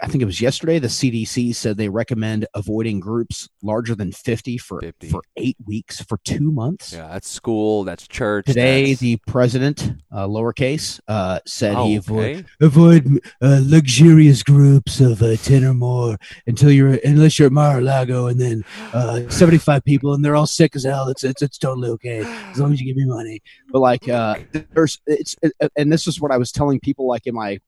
I 0.01 0.07
think 0.07 0.21
it 0.21 0.25
was 0.25 0.41
yesterday. 0.41 0.79
The 0.79 0.87
CDC 0.87 1.55
said 1.55 1.77
they 1.77 1.89
recommend 1.89 2.45
avoiding 2.53 2.99
groups 2.99 3.49
larger 3.61 3.95
than 3.95 4.11
fifty 4.11 4.57
for 4.57 4.79
50. 4.81 5.09
for 5.09 5.21
eight 5.37 5.57
weeks 5.65 6.01
for 6.01 6.17
two 6.23 6.51
months. 6.51 6.93
Yeah, 6.93 7.07
that's 7.07 7.29
school. 7.29 7.83
That's 7.83 8.07
church. 8.07 8.45
Today, 8.45 8.81
that's- 8.81 8.99
the 8.99 9.17
president, 9.27 9.93
uh, 10.11 10.27
lowercase, 10.27 10.99
uh, 11.07 11.39
said 11.45 11.75
he 11.77 11.95
Oh, 11.95 11.97
avoid 11.99 12.35
okay. 12.37 12.45
avoid 12.61 13.19
uh, 13.41 13.59
luxurious 13.63 14.43
groups 14.43 14.99
of 14.99 15.21
uh, 15.21 15.35
ten 15.37 15.63
or 15.63 15.73
more 15.73 16.17
until 16.47 16.71
you're 16.71 16.99
unless 17.05 17.37
you're 17.39 17.47
at 17.47 17.51
Mar-a-Lago 17.51 18.27
and 18.27 18.39
then 18.39 18.63
uh, 18.93 19.21
seventy 19.29 19.57
five 19.57 19.83
people 19.83 20.13
and 20.13 20.23
they're 20.23 20.35
all 20.35 20.47
sick 20.47 20.75
as 20.75 20.83
hell. 20.83 21.07
It's 21.09 21.23
it's 21.23 21.41
it's 21.41 21.57
totally 21.57 21.89
okay 21.91 22.19
as 22.51 22.59
long 22.59 22.73
as 22.73 22.79
you 22.81 22.87
give 22.87 22.97
me 22.97 23.05
money. 23.05 23.41
But 23.71 23.79
like, 23.79 24.07
uh, 24.09 24.35
there's 24.73 24.99
it's 25.07 25.35
it, 25.41 25.53
and 25.77 25.91
this 25.91 26.07
is 26.07 26.19
what 26.21 26.31
I 26.31 26.37
was 26.37 26.51
telling 26.51 26.79
people 26.79 27.07
like 27.07 27.25
in 27.27 27.33
my 27.35 27.59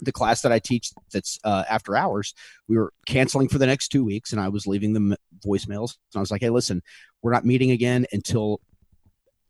the 0.00 0.12
class 0.12 0.42
that 0.42 0.52
I 0.52 0.58
teach 0.58 0.90
that's 1.12 1.38
uh, 1.44 1.64
after 1.68 1.96
hours. 1.96 2.34
We 2.68 2.76
were 2.76 2.92
canceling 3.06 3.48
for 3.48 3.58
the 3.58 3.66
next 3.66 3.88
two 3.88 4.04
weeks, 4.04 4.32
and 4.32 4.40
I 4.40 4.48
was 4.48 4.66
leaving 4.66 4.92
them 4.92 5.14
voicemails. 5.44 5.96
And 6.12 6.16
I 6.16 6.20
was 6.20 6.30
like, 6.30 6.40
"Hey, 6.40 6.50
listen, 6.50 6.82
we're 7.22 7.32
not 7.32 7.44
meeting 7.44 7.70
again 7.70 8.06
until 8.12 8.60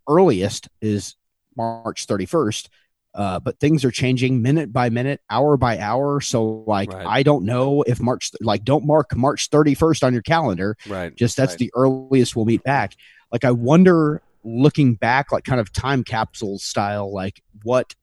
earliest 0.08 0.68
is 0.80 1.16
March 1.56 2.06
31st." 2.06 2.68
Uh, 3.14 3.40
but 3.40 3.58
things 3.58 3.84
are 3.84 3.90
changing 3.90 4.42
minute 4.42 4.72
by 4.72 4.90
minute, 4.90 5.20
hour 5.30 5.56
by 5.56 5.78
hour. 5.78 6.20
So, 6.20 6.62
like, 6.68 6.92
Right. 6.92 7.06
I 7.06 7.22
don't 7.22 7.44
know 7.46 7.82
if 7.82 8.00
March, 8.00 8.30
like, 8.40 8.64
don't 8.64 8.86
mark 8.86 9.16
March 9.16 9.50
31st 9.50 10.04
on 10.04 10.12
your 10.12 10.22
calendar 10.22 10.76
right. 10.86 11.16
just 11.16 11.36
that's 11.36 11.52
Right. 11.52 11.58
the 11.58 11.72
earliest 11.74 12.36
we'll 12.36 12.44
meet 12.44 12.62
back 12.62 12.94
like 13.32 13.44
i 13.44 13.50
wonder 13.50 14.22
looking 14.44 14.94
back 14.94 15.32
like 15.32 15.42
kind 15.44 15.60
of 15.60 15.72
time 15.72 16.04
capsule 16.04 16.58
style 16.58 17.12
like 17.12 17.42
what 17.64 17.94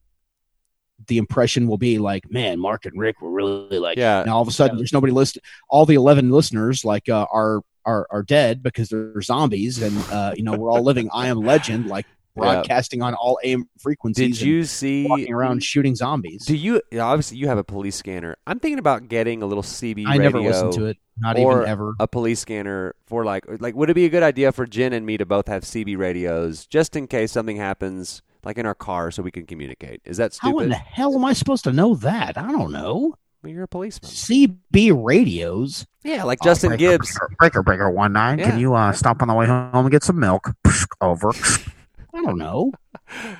the 1.08 1.18
impression 1.18 1.66
will 1.68 1.78
be 1.78 1.98
like 1.98 2.30
man 2.30 2.58
mark 2.58 2.84
and 2.86 2.98
rick 2.98 3.20
were 3.20 3.30
really 3.30 3.78
like 3.78 3.98
Yeah. 3.98 4.24
now 4.26 4.36
all 4.36 4.42
of 4.42 4.48
a 4.48 4.52
sudden 4.52 4.76
there's 4.76 4.92
nobody 4.92 5.12
list 5.12 5.38
all 5.68 5.84
the 5.86 5.94
11 5.94 6.30
listeners 6.30 6.84
like 6.84 7.08
uh, 7.08 7.26
are 7.32 7.60
are 7.84 8.06
are 8.10 8.22
dead 8.22 8.62
because 8.62 8.88
they're 8.88 9.20
zombies 9.22 9.80
and 9.82 9.96
uh 10.10 10.32
you 10.36 10.42
know 10.42 10.54
we're 10.56 10.70
all 10.70 10.82
living 10.82 11.08
i 11.12 11.28
am 11.28 11.38
legend 11.38 11.86
like 11.86 12.06
Yeah. 12.38 12.42
broadcasting 12.56 13.00
on 13.00 13.14
all 13.14 13.38
am 13.42 13.64
frequencies 13.78 14.38
Did 14.40 14.46
you 14.46 14.64
see? 14.64 15.06
walking 15.08 15.32
around 15.32 15.62
shooting 15.64 15.94
zombies 15.94 16.44
Do 16.44 16.54
you? 16.54 16.82
Obviously, 17.00 17.38
you 17.38 17.48
have 17.48 17.56
a 17.56 17.64
police 17.64 17.96
scanner. 17.96 18.36
I'm 18.46 18.60
thinking 18.60 18.78
about 18.78 19.08
getting 19.08 19.42
a 19.42 19.46
little 19.46 19.62
CB 19.62 20.04
radio 20.04 20.10
i 20.10 20.16
never 20.18 20.40
listened 20.42 20.72
to 20.74 20.84
it 20.84 20.98
not 21.18 21.38
even 21.38 21.64
ever 21.66 21.94
a 21.98 22.06
police 22.06 22.40
scanner 22.40 22.94
for 23.06 23.24
like 23.24 23.46
like 23.60 23.74
would 23.74 23.88
it 23.88 23.94
be 23.94 24.04
a 24.04 24.10
good 24.10 24.22
idea 24.22 24.52
for 24.52 24.66
Jen 24.66 24.92
and 24.92 25.06
me 25.06 25.16
to 25.16 25.24
both 25.24 25.48
have 25.48 25.62
CB 25.62 25.96
radios 25.96 26.66
just 26.66 26.94
in 26.94 27.06
case 27.06 27.32
something 27.32 27.56
happens 27.56 28.20
like 28.46 28.56
in 28.56 28.64
our 28.64 28.74
car 28.74 29.10
so 29.10 29.22
we 29.22 29.30
can 29.30 29.44
communicate? 29.44 30.00
Is 30.06 30.16
that 30.16 30.32
stupid? 30.32 30.52
how 30.54 30.58
in 30.60 30.68
the 30.70 30.76
hell 30.76 31.14
am 31.14 31.24
i 31.26 31.34
supposed 31.34 31.64
to 31.64 31.72
know 31.72 31.94
that 31.96 32.38
i 32.38 32.50
don't 32.50 32.72
know 32.72 33.14
Well, 33.42 33.52
you're 33.52 33.64
a 33.64 33.68
policeman. 33.68 34.10
CB 34.10 35.04
radios. 35.04 35.86
Yeah, 36.02 36.22
like 36.24 36.40
Justin 36.42 36.68
Oh, 36.72 36.76
breaker, 36.76 36.92
Gibbs. 36.98 37.18
Breaker, 37.18 37.34
breaker, 37.38 37.62
breaker, 37.62 37.90
one 37.90 38.12
nine. 38.12 38.38
Yeah. 38.38 38.50
Can 38.50 38.58
you 38.60 38.74
uh, 38.74 38.92
stop 38.92 39.20
on 39.22 39.28
the 39.28 39.34
way 39.34 39.46
home 39.46 39.68
and 39.74 39.90
get 39.90 40.02
some 40.04 40.18
milk? 40.18 40.52
Over. 41.00 41.30
I 42.14 42.22
don't 42.22 42.38
know. 42.38 42.72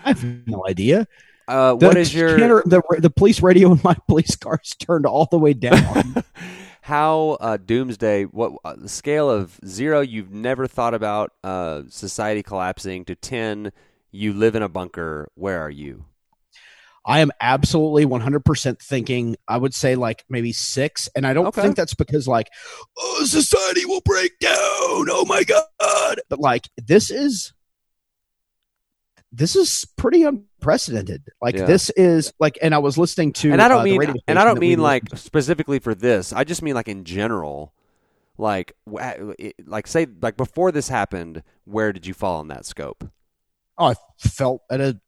I 0.05 0.09
have 0.11 0.23
no 0.47 0.65
idea. 0.69 1.07
Uh, 1.49 1.75
The 1.77 1.87
what 1.87 1.97
is 1.97 2.13
your 2.13 2.37
the 2.67 2.83
the 2.99 3.11
police 3.11 3.41
radio 3.41 3.73
in 3.73 3.81
my 3.85 3.97
police 4.09 4.35
car 4.37 4.61
is 4.63 4.75
turned 4.75 5.07
all 5.07 5.27
the 5.31 5.39
way 5.39 5.55
down? 5.55 6.25
how 6.83 7.39
uh, 7.41 7.57
doomsday? 7.57 8.25
What 8.25 8.53
uh, 8.65 8.75
the 8.77 8.89
scale 8.89 9.31
of 9.31 9.59
zero? 9.65 10.01
You've 10.01 10.33
never 10.33 10.67
thought 10.67 10.95
about 10.95 11.33
uh, 11.45 11.83
society 11.89 12.43
collapsing 12.43 13.05
to 13.07 13.15
ten. 13.15 13.73
You 14.11 14.33
live 14.33 14.55
in 14.55 14.63
a 14.63 14.69
bunker. 14.69 15.29
Where 15.35 15.61
are 15.61 15.71
you? 15.71 16.05
I 17.09 17.21
am 17.21 17.31
absolutely 17.41 18.05
100% 18.05 18.81
thinking, 18.83 19.37
I 19.47 19.59
would 19.59 19.73
say 19.75 19.95
like 19.95 20.25
maybe 20.29 20.53
six. 20.53 21.09
And 21.15 21.25
I 21.25 21.35
don't 21.35 21.47
Okay. 21.47 21.63
think 21.63 21.77
that's 21.77 21.95
because 21.95 22.27
like, 22.27 22.49
oh, 22.99 23.25
society 23.25 23.85
will 23.85 24.01
break 24.05 24.37
down. 24.41 24.55
Oh 24.59 25.25
my 25.29 25.45
God. 25.45 26.21
But 26.29 26.41
like, 26.41 26.69
this 26.77 27.13
is, 27.13 27.53
this 29.31 29.55
is 29.55 29.87
pretty 29.97 30.25
unprecedented. 30.25 31.29
Like, 31.41 31.55
Yeah. 31.55 31.67
this 31.67 31.91
is 31.91 32.33
like, 32.41 32.59
and 32.61 32.75
I 32.75 32.79
was 32.79 32.99
listening 32.99 33.33
to, 33.35 33.53
and 33.53 33.63
I 33.63 33.69
don't 33.69 33.81
uh, 33.81 33.85
mean 33.85 34.15
and 34.27 34.39
I 34.39 34.45
don't 34.45 34.59
mean 34.59 34.81
like 34.81 35.05
specifically 35.15 35.79
for 35.79 35.95
this. 35.95 36.33
I 36.33 36.43
just 36.43 36.63
mean 36.63 36.75
like 36.75 36.89
in 36.89 37.05
general. 37.05 37.73
Like 38.39 38.75
like 39.65 39.87
say 39.87 40.07
like 40.21 40.37
before 40.37 40.71
this 40.71 40.89
happened, 40.91 41.43
where 41.65 41.93
did 41.93 42.07
you 42.07 42.13
fall 42.13 42.41
on 42.41 42.49
that 42.49 42.67
scope? 42.67 43.09
Oh, 43.79 43.87
I 43.87 43.95
felt 44.19 44.63
at 44.71 44.81
a 44.81 44.99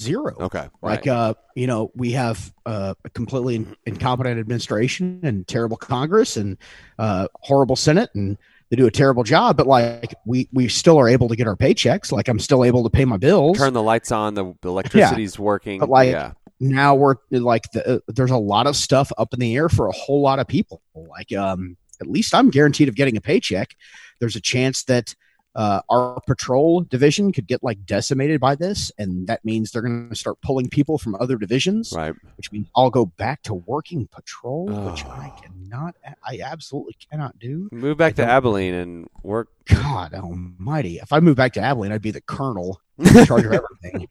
zero. 0.00 0.34
Okay, 0.40 0.68
Like, 0.82 1.06
uh, 1.06 1.34
you 1.54 1.66
know, 1.66 1.92
we 1.94 2.12
have 2.12 2.52
uh, 2.66 2.94
a 3.04 3.10
completely 3.10 3.56
in- 3.56 3.76
incompetent 3.86 4.40
administration 4.40 5.20
and 5.22 5.46
terrible 5.46 5.76
Congress 5.76 6.36
and 6.36 6.58
uh, 6.98 7.28
horrible 7.34 7.76
Senate, 7.76 8.10
and 8.14 8.36
they 8.70 8.76
do 8.76 8.86
a 8.86 8.90
terrible 8.90 9.22
job. 9.22 9.56
But 9.56 9.66
like, 9.66 10.14
we 10.26 10.48
we 10.52 10.68
still 10.68 10.98
are 10.98 11.08
able 11.08 11.28
to 11.28 11.36
get 11.36 11.46
our 11.46 11.56
paychecks. 11.56 12.10
Like, 12.12 12.28
I'm 12.28 12.40
still 12.40 12.64
able 12.64 12.82
to 12.82 12.90
pay 12.90 13.04
my 13.04 13.16
bills. 13.16 13.58
turn 13.58 13.72
the 13.72 13.82
lights 13.82 14.10
on. 14.10 14.34
The, 14.34 14.54
the 14.62 14.68
electricity's 14.68 15.38
working. 15.38 15.80
But, 15.80 15.88
like, 15.88 16.10
yeah, 16.10 16.32
now 16.58 16.94
we're 16.96 17.16
like, 17.30 17.70
the, 17.72 17.96
uh, 17.96 17.98
there's 18.08 18.30
a 18.32 18.36
lot 18.36 18.66
of 18.66 18.74
stuff 18.76 19.12
up 19.18 19.32
in 19.32 19.40
the 19.40 19.54
air 19.56 19.68
for 19.68 19.86
a 19.86 19.92
whole 19.92 20.20
lot 20.20 20.40
of 20.40 20.48
people. 20.48 20.82
Like, 20.94 21.32
um, 21.32 21.76
at 22.00 22.08
least 22.08 22.34
I'm 22.34 22.50
guaranteed 22.50 22.88
of 22.88 22.96
getting 22.96 23.16
a 23.16 23.20
paycheck. 23.20 23.76
There's 24.18 24.36
a 24.36 24.40
chance 24.40 24.84
that 24.84 25.14
uh, 25.56 25.80
our 25.88 26.20
patrol 26.26 26.82
division 26.82 27.32
could 27.32 27.46
get 27.46 27.62
like 27.62 27.84
decimated 27.84 28.40
by 28.40 28.54
this, 28.54 28.92
and 28.98 29.26
that 29.26 29.44
means 29.44 29.72
they're 29.72 29.82
going 29.82 30.08
to 30.08 30.14
start 30.14 30.40
pulling 30.42 30.68
people 30.68 30.96
from 30.96 31.16
other 31.16 31.36
divisions, 31.36 31.92
right. 31.96 32.14
which 32.36 32.52
means 32.52 32.68
I'll 32.76 32.90
go 32.90 33.06
back 33.06 33.42
to 33.44 33.54
working 33.54 34.06
patrol, 34.06 34.66
which 34.66 35.04
I 35.04 35.32
Oh. 35.36 35.40
cannot, 35.42 35.96
I 36.24 36.40
absolutely 36.44 36.96
cannot 37.10 37.38
do. 37.38 37.68
Move 37.72 37.96
back 37.96 38.14
to 38.16 38.24
Abilene 38.24 38.74
and 38.74 39.08
work. 39.22 39.48
God 39.66 40.14
Almighty! 40.14 40.98
If 40.98 41.12
I 41.12 41.20
move 41.20 41.36
back 41.36 41.52
to 41.54 41.60
Abilene, 41.60 41.92
I'd 41.92 42.02
be 42.02 42.10
the 42.10 42.20
colonel 42.20 42.80
in 42.98 43.06
charge 43.26 43.44
of 43.44 43.52
everything. 43.52 44.08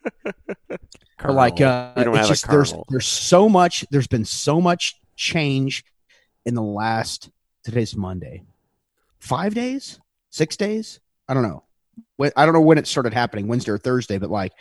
But 0.67 1.33
like, 1.33 1.59
uh, 1.59 1.93
it's 1.97 2.27
just 2.29 2.47
there's 2.49 2.73
there's 2.89 3.05
so 3.05 3.49
much. 3.49 3.85
There's 3.91 4.07
been 4.07 4.25
so 4.25 4.61
much 4.61 4.99
change 5.15 5.83
in 6.45 6.53
the 6.55 6.61
last. 6.61 7.29
Today's 7.63 7.95
Monday. 7.95 8.43
Five 9.19 9.53
days, 9.53 9.99
six 10.29 10.55
days. 10.55 10.99
I 11.29 11.33
don't 11.33 11.43
know. 11.43 11.63
When, 12.17 12.31
I 12.35 12.45
don't 12.45 12.53
know 12.53 12.61
when 12.61 12.77
it 12.77 12.87
started 12.87 13.13
happening, 13.13 13.47
Wednesday 13.47 13.71
or 13.71 13.77
Thursday, 13.77 14.17
but 14.17 14.29
like 14.31 14.51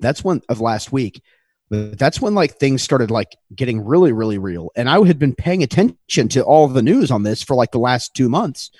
that's 0.00 0.24
when 0.24 0.42
of 0.48 0.60
last 0.60 0.90
week. 0.90 1.22
But 1.70 1.98
that's 1.98 2.20
when 2.20 2.34
like 2.34 2.58
things 2.58 2.82
started 2.82 3.10
like 3.10 3.36
getting 3.54 3.84
really, 3.84 4.12
really 4.12 4.38
real. 4.38 4.70
And 4.74 4.88
I 4.88 5.04
had 5.04 5.18
been 5.18 5.34
paying 5.34 5.62
attention 5.62 6.28
to 6.30 6.42
all 6.42 6.66
the 6.66 6.82
news 6.82 7.10
on 7.10 7.22
this 7.22 7.42
for 7.42 7.54
like 7.54 7.70
the 7.70 7.78
last 7.78 8.14
two 8.14 8.28
months, 8.28 8.70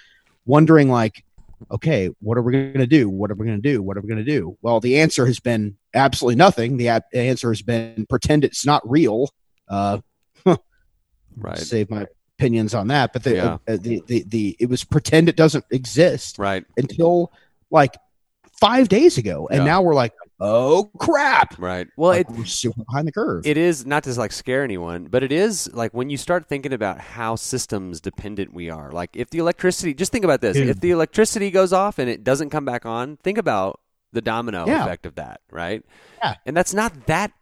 wondering 0.46 0.88
like, 0.88 1.24
okay, 1.70 2.10
what 2.20 2.36
are 2.36 2.42
we 2.42 2.52
going 2.52 2.74
to 2.74 2.86
do? 2.86 3.08
What 3.08 3.30
are 3.30 3.34
we 3.34 3.46
going 3.46 3.60
to 3.60 3.70
do? 3.70 3.82
What 3.82 3.96
are 3.96 4.00
we 4.00 4.08
going 4.08 4.24
to 4.24 4.30
do? 4.30 4.56
Well, 4.62 4.80
the 4.80 5.00
answer 5.00 5.26
has 5.26 5.40
been 5.40 5.76
absolutely 5.94 6.36
nothing. 6.36 6.76
The 6.76 6.88
a- 6.88 7.02
answer 7.14 7.50
has 7.50 7.62
been 7.62 8.06
pretend 8.08 8.44
it's 8.44 8.66
not 8.66 8.88
real. 8.88 9.30
Uh, 9.68 9.98
right. 11.36 11.58
Save 11.58 11.90
my 11.90 12.06
opinions 12.38 12.74
on 12.74 12.88
that, 12.88 13.12
but 13.12 13.22
the, 13.22 13.34
Yeah. 13.34 13.58
uh, 13.68 13.76
the 13.80 14.02
the 14.06 14.24
the 14.26 14.56
it 14.58 14.68
was 14.68 14.84
pretend 14.84 15.28
it 15.28 15.36
doesn't 15.36 15.64
exist 15.70 16.38
Right. 16.38 16.64
until 16.76 17.32
like 17.70 17.94
five 18.60 18.88
days 18.88 19.18
ago, 19.18 19.46
and 19.50 19.58
Yeah. 19.58 19.64
now 19.64 19.82
we're 19.82 19.94
like, 19.94 20.12
oh 20.40 20.90
crap! 20.98 21.58
Right. 21.58 21.86
Well, 21.96 22.10
Like, 22.10 22.28
it 22.28 22.36
we're 22.36 22.44
super 22.44 22.82
behind 22.84 23.06
the 23.08 23.12
curve. 23.12 23.46
it 23.46 23.56
is 23.56 23.86
not 23.86 24.02
to 24.04 24.12
like 24.18 24.32
scare 24.32 24.64
anyone, 24.64 25.06
but 25.06 25.22
it 25.22 25.32
is 25.32 25.70
like 25.72 25.92
when 25.92 26.10
you 26.10 26.16
start 26.16 26.48
thinking 26.48 26.72
about 26.72 27.00
how 27.00 27.36
systems 27.36 28.00
dependent 28.00 28.52
we 28.52 28.68
are. 28.70 28.90
Like 28.90 29.10
if 29.14 29.30
the 29.30 29.38
electricity, 29.38 29.94
just 29.94 30.10
think 30.12 30.24
about 30.24 30.40
this: 30.40 30.56
Dude. 30.56 30.68
if 30.68 30.80
the 30.80 30.90
electricity 30.90 31.50
goes 31.50 31.72
off 31.72 31.98
and 31.98 32.08
it 32.10 32.24
doesn't 32.24 32.50
come 32.50 32.64
back 32.64 32.84
on, 32.86 33.16
think 33.18 33.38
about 33.38 33.80
the 34.12 34.20
domino 34.22 34.66
Yeah. 34.66 34.84
effect 34.84 35.06
of 35.06 35.14
that, 35.16 35.40
right? 35.50 35.82
Yeah. 36.22 36.34
And 36.46 36.56
that's 36.56 36.74
not 36.74 37.06
that 37.06 37.32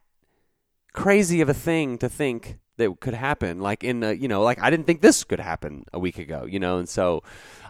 crazy 0.93 1.41
of 1.41 1.49
a 1.49 1.55
thing 1.55 1.97
to 1.99 2.09
think 2.09 2.59
that 2.87 3.01
could 3.01 3.15
happen. 3.15 3.61
Like 3.61 3.83
in 3.85 4.01
the, 4.01 4.17
you 4.17 4.29
know, 4.29 4.43
like 4.43 4.61
I 4.61 4.71
didn't 4.71 4.87
think 4.87 5.01
this 5.01 5.25
could 5.25 5.41
happen 5.41 5.85
a 5.93 5.99
week 5.99 6.19
ago, 6.19 6.45
you 6.49 6.61
know, 6.61 6.79
and 6.79 6.89
so 6.89 7.23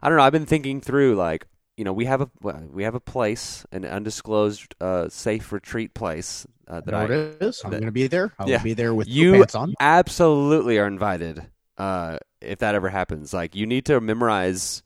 I 0.02 0.08
don't 0.08 0.18
know. 0.18 0.24
I've 0.24 0.32
been 0.32 0.46
thinking 0.46 0.80
through 0.80 1.14
like. 1.16 1.46
You 1.78 1.84
know, 1.84 1.94
we 1.94 2.04
have 2.04 2.20
a 2.20 2.30
we 2.70 2.82
have 2.84 2.94
a 2.94 3.00
place, 3.00 3.64
an 3.72 3.86
undisclosed, 3.86 4.74
uh, 4.78 5.08
safe 5.08 5.50
retreat 5.52 5.94
place 5.94 6.46
uh, 6.68 6.82
that 6.82 6.92
I 6.92 7.04
it 7.04 7.10
is. 7.42 7.62
I'm 7.64 7.70
going 7.70 7.84
to 7.86 7.90
be 7.90 8.08
there. 8.08 8.30
I 8.38 8.44
Yeah. 8.44 8.58
will 8.58 8.64
be 8.64 8.74
there 8.74 8.92
with 8.94 9.08
You- 9.08 9.32
you 9.32 9.38
pants 9.38 9.54
on. 9.54 9.72
absolutely 9.80 10.78
are 10.78 10.86
invited 10.86 11.46
uh, 11.78 12.18
if 12.42 12.58
that 12.58 12.74
ever 12.74 12.90
happens. 12.90 13.32
Like 13.32 13.54
you 13.56 13.64
need 13.66 13.86
to 13.86 14.02
memorize 14.02 14.82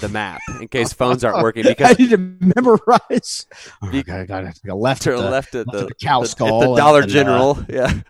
the 0.00 0.08
map 0.08 0.40
in 0.60 0.66
case 0.66 0.92
phones 0.92 1.22
aren't 1.22 1.42
working 1.44 1.62
because 1.66 1.92
I 1.96 2.02
need 2.02 2.10
to 2.10 2.18
memorize. 2.18 3.46
Oh, 3.80 3.90
You- 3.92 4.02
I 4.12 4.24
got, 4.24 4.44
got 4.66 4.76
left 4.78 5.02
to 5.02 5.12
at 5.12 5.18
the 5.18 5.30
left 5.30 5.54
at 5.54 5.66
the, 5.70 5.86
the 5.86 5.94
cow 5.94 6.24
skull 6.24 6.60
the 6.60 6.66
and- 6.70 6.76
Dollar 6.76 7.02
and, 7.02 7.10
uh, 7.10 7.14
General. 7.14 7.64
yeah, 7.68 8.00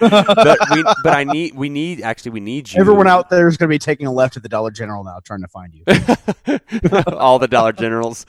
but 0.00 0.58
we 0.70 0.82
but 1.02 1.14
I 1.14 1.24
need 1.24 1.54
we 1.54 1.68
need 1.68 2.02
actually 2.02 2.32
we 2.32 2.40
need 2.40 2.72
you. 2.72 2.80
Everyone 2.80 3.06
out 3.06 3.30
there 3.30 3.48
is 3.48 3.56
going 3.56 3.68
to 3.68 3.74
be 3.74 3.78
taking 3.78 4.06
a 4.06 4.12
left 4.12 4.36
at 4.36 4.42
the 4.42 4.48
Dollar 4.48 4.70
General 4.70 5.04
now, 5.04 5.20
trying 5.22 5.42
to 5.42 5.48
find 5.48 5.74
you. 5.74 5.84
all 7.18 7.38
the 7.38 7.48
Dollar 7.48 7.72
Generals. 7.72 8.26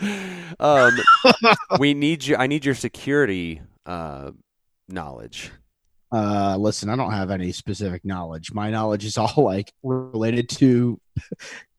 Um, 0.60 0.92
we 1.80 1.94
need 1.94 2.26
you. 2.26 2.36
I 2.36 2.48
need 2.48 2.66
your 2.66 2.76
security 2.76 3.62
uh, 3.86 4.32
knowledge. 4.88 5.52
Uh, 6.12 6.58
listen, 6.58 6.90
I 6.90 6.98
don't 6.98 7.14
have 7.14 7.32
any 7.32 7.52
specific 7.54 8.04
knowledge. 8.04 8.54
My 8.54 8.70
knowledge 8.70 9.06
is 9.06 9.18
all 9.18 9.34
like 9.38 9.72
related 9.82 10.50
to 10.50 11.00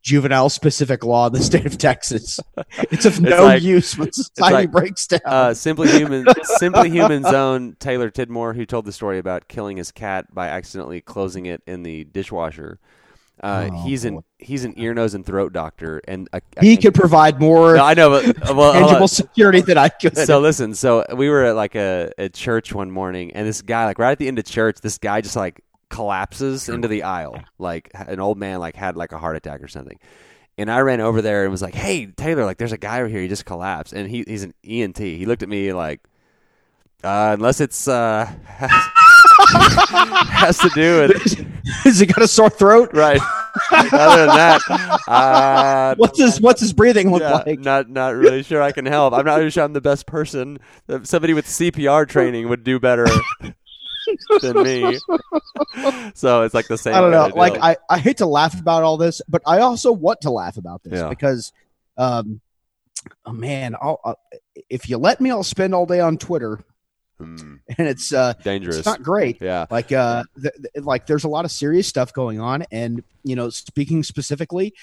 juvenile 0.03 0.49
specific 0.49 1.03
law 1.03 1.27
in 1.27 1.33
the 1.33 1.41
state 1.41 1.65
of 1.65 1.77
Texas. 1.77 2.39
It's 2.91 3.05
of 3.05 3.21
no 3.21 3.45
like- 3.45 3.63
use 3.63 3.97
when 3.97 4.11
society 4.11 4.53
like, 4.53 4.71
breaks 4.71 5.07
down. 5.07 5.21
Uh, 5.25 5.53
Simply 5.53 5.89
Human, 5.89 6.25
Simply 6.43 6.89
Human's 6.89 7.25
own 7.27 7.75
Taylor 7.79 8.11
Tidmore, 8.11 8.55
who 8.55 8.65
told 8.65 8.85
the 8.85 8.91
story 8.91 9.17
about 9.17 9.47
killing 9.47 9.77
his 9.77 9.91
cat 9.91 10.33
by 10.33 10.47
accidentally 10.49 11.01
closing 11.01 11.45
it 11.45 11.61
in 11.65 11.83
the 11.83 12.03
dishwasher. 12.03 12.79
Uh, 13.41 13.69
Oh, 13.71 13.83
he's 13.83 14.05
an 14.05 14.15
boy. 14.17 14.21
he's 14.37 14.63
an 14.63 14.73
ear, 14.77 14.93
nose, 14.93 15.13
and 15.15 15.25
throat 15.25 15.53
doctor, 15.53 16.01
and 16.07 16.29
a, 16.33 16.41
he 16.61 16.77
could 16.77 16.93
provide 16.93 17.39
more 17.41 17.75
No, 17.75 17.83
I 17.83 17.93
know, 17.95 18.09
but 18.11 18.49
uh, 18.49 18.53
well, 18.53 18.73
tangible 18.73 19.07
security 19.07 19.61
than 19.61 19.77
I 19.77 19.89
could. 19.89 20.15
so 20.17 20.39
listen, 20.39 20.75
so 20.75 21.03
we 21.15 21.29
were 21.29 21.45
at 21.45 21.55
like 21.55 21.75
a, 21.75 22.11
a 22.19 22.29
church 22.29 22.73
one 22.73 22.91
morning, 22.91 23.31
and 23.33 23.47
this 23.47 23.61
guy, 23.63 23.85
like 23.85 23.97
right 23.97 24.11
at 24.11 24.19
the 24.19 24.27
end 24.27 24.37
of 24.39 24.45
church, 24.45 24.77
this 24.81 24.97
guy 24.99 25.21
just 25.21 25.35
like 25.35 25.61
collapses 25.93 26.69
into 26.69 26.87
the 26.87 27.03
aisle, 27.03 27.39
like 27.59 27.91
an 27.93 28.19
old 28.19 28.39
man, 28.39 28.59
like 28.59 28.75
had 28.75 28.97
like 28.97 29.11
a 29.11 29.19
heart 29.19 29.35
attack 29.35 29.61
or 29.61 29.67
something. 29.67 29.99
And 30.57 30.71
I 30.71 30.79
ran 30.79 31.01
over 31.01 31.21
there 31.21 31.43
and 31.43 31.51
was 31.51 31.61
like, 31.61 31.75
"Hey, 31.75 32.07
Taylor, 32.07 32.45
like 32.45 32.57
there's 32.57 32.71
a 32.71 32.79
guy 32.79 32.99
over 32.99 33.07
here. 33.07 33.21
He 33.21 33.27
just 33.27 33.45
collapsed." 33.45 33.93
And 33.93 34.09
he 34.09 34.23
he's 34.25 34.41
an 34.41 34.55
ENT. 34.67 34.97
He 34.97 35.27
looked 35.27 35.43
at 35.43 35.49
me 35.49 35.71
like, 35.71 36.01
uh, 37.03 37.35
"Unless 37.37 37.61
it's 37.61 37.87
uh, 37.87 38.25
has 40.33 40.57
to 40.59 40.69
do 40.69 41.01
with 41.01 41.47
Has 41.83 41.99
he 41.99 42.07
got 42.07 42.23
a 42.23 42.27
sore 42.27 42.49
throat? 42.49 42.89
right." 42.93 43.21
Other 43.71 44.25
than 44.25 44.35
that, 44.35 44.61
uh, 45.07 45.93
What's 45.97 46.17
his 46.17 46.41
What's 46.41 46.59
his 46.59 46.73
breathing 46.73 47.11
look 47.11 47.21
yeah, 47.21 47.43
like? 47.45 47.59
Not 47.59 47.87
not 47.87 48.15
really 48.15 48.41
sure 48.41 48.63
I 48.63 48.71
can 48.71 48.87
help. 48.87 49.13
I'm 49.13 49.25
not 49.25 49.37
really 49.37 49.51
sure 49.51 49.63
I'm 49.63 49.73
the 49.73 49.81
best 49.81 50.07
person. 50.07 50.57
Somebody 51.03 51.35
with 51.35 51.45
CPR 51.45 52.09
training 52.09 52.49
would 52.49 52.63
do 52.63 52.79
better 52.79 53.05
than 54.41 54.63
me. 54.63 54.99
So 56.15 56.43
it's 56.43 56.53
like 56.53 56.67
the 56.67 56.77
same. 56.77 56.93
I 56.93 57.01
don't 57.01 57.11
know. 57.11 57.27
Like. 57.35 57.57
I, 57.61 57.77
I 57.89 57.97
hate 57.99 58.17
to 58.17 58.25
laugh 58.25 58.59
about 58.59 58.83
all 58.83 58.97
this, 58.97 59.21
but 59.27 59.41
I 59.45 59.59
also 59.59 59.91
want 59.91 60.21
to 60.21 60.29
laugh 60.31 60.57
about 60.57 60.83
this 60.83 60.93
Yeah. 60.99 61.09
because, 61.09 61.51
um, 61.97 62.41
oh 63.25 63.33
man, 63.33 63.75
I'll, 63.81 63.99
uh, 64.03 64.13
if 64.69 64.89
you 64.89 64.97
let 64.97 65.19
me, 65.21 65.31
I'll 65.31 65.43
spend 65.43 65.73
all 65.73 65.85
day 65.85 65.99
on 65.99 66.17
Twitter, 66.17 66.59
Hmm, 67.19 67.55
and 67.77 67.87
it's 67.87 68.11
uh, 68.11 68.33
dangerous. 68.43 68.77
it's 68.77 68.85
not 68.87 69.03
great. 69.03 69.39
yeah. 69.39 69.65
Like 69.69 69.91
uh, 69.91 70.23
th- 70.41 70.53
th- 70.55 70.83
like 70.85 71.05
there's 71.05 71.23
a 71.25 71.29
lot 71.29 71.45
of 71.45 71.51
serious 71.51 71.87
stuff 71.87 72.11
going 72.11 72.39
on, 72.39 72.65
and 72.71 73.03
you 73.23 73.35
know, 73.35 73.49
speaking 73.49 74.03
specifically, 74.03 74.73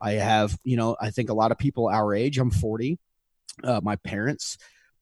I 0.00 0.12
have 0.12 0.58
you 0.64 0.76
know, 0.78 0.96
I 1.00 1.10
think 1.10 1.28
a 1.30 1.34
lot 1.34 1.52
of 1.52 1.58
people 1.58 1.88
our 1.88 2.14
age. 2.14 2.38
I'm 2.38 2.50
40. 2.50 2.98
Uh, 3.62 3.80
my 3.82 3.96
parents, 3.96 4.56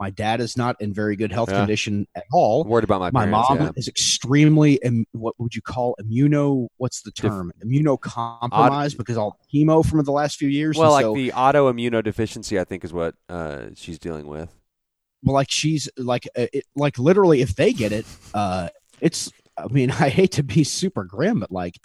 my 0.07 0.11
dad 0.11 0.41
is 0.41 0.57
not 0.57 0.75
in 0.85 0.93
very 1.03 1.15
good 1.23 1.33
health 1.37 1.51
Yeah. 1.51 1.61
condition 1.61 1.95
at 2.21 2.25
all. 2.33 2.65
Worried 2.65 2.85
about 2.91 3.01
my 3.01 3.11
my 3.11 3.25
parents. 3.27 3.49
mom 3.51 3.59
yeah. 3.61 3.71
is 3.81 3.87
extremely 3.89 4.73
im- 4.89 5.07
what 5.13 5.35
would 5.41 5.55
you 5.55 5.63
call 5.63 5.95
immuno 6.03 6.67
what's 6.83 7.03
the 7.03 7.13
term 7.13 7.53
immunocompromised 7.65 8.97
because 8.97 9.17
all 9.17 9.39
chemo 9.53 9.85
from 9.89 10.03
the 10.05 10.13
last 10.13 10.39
few 10.39 10.49
years 10.49 10.77
Well, 10.77 10.91
like 10.91 11.05
so, 11.05 11.15
the 11.15 11.31
autoimmunodeficiency, 11.31 12.59
I 12.59 12.65
think 12.65 12.85
is 12.85 12.93
what 12.93 13.15
uh, 13.29 13.67
she's 13.75 13.99
dealing 13.99 14.27
with. 14.27 14.51
well 15.23 15.35
like 15.35 15.51
she's 15.51 15.89
like 15.97 16.27
uh, 16.37 16.47
it, 16.53 16.65
like 16.75 16.99
literally 16.99 17.41
if 17.43 17.55
they 17.55 17.73
get 17.73 17.93
it 17.93 18.07
uh 18.35 18.69
it's 19.01 19.31
i 19.57 19.67
mean 19.69 19.91
i 20.07 20.09
hate 20.09 20.33
to 20.33 20.43
be 20.43 20.65
super 20.65 21.05
grim 21.05 21.39
but 21.41 21.53
like 21.53 21.77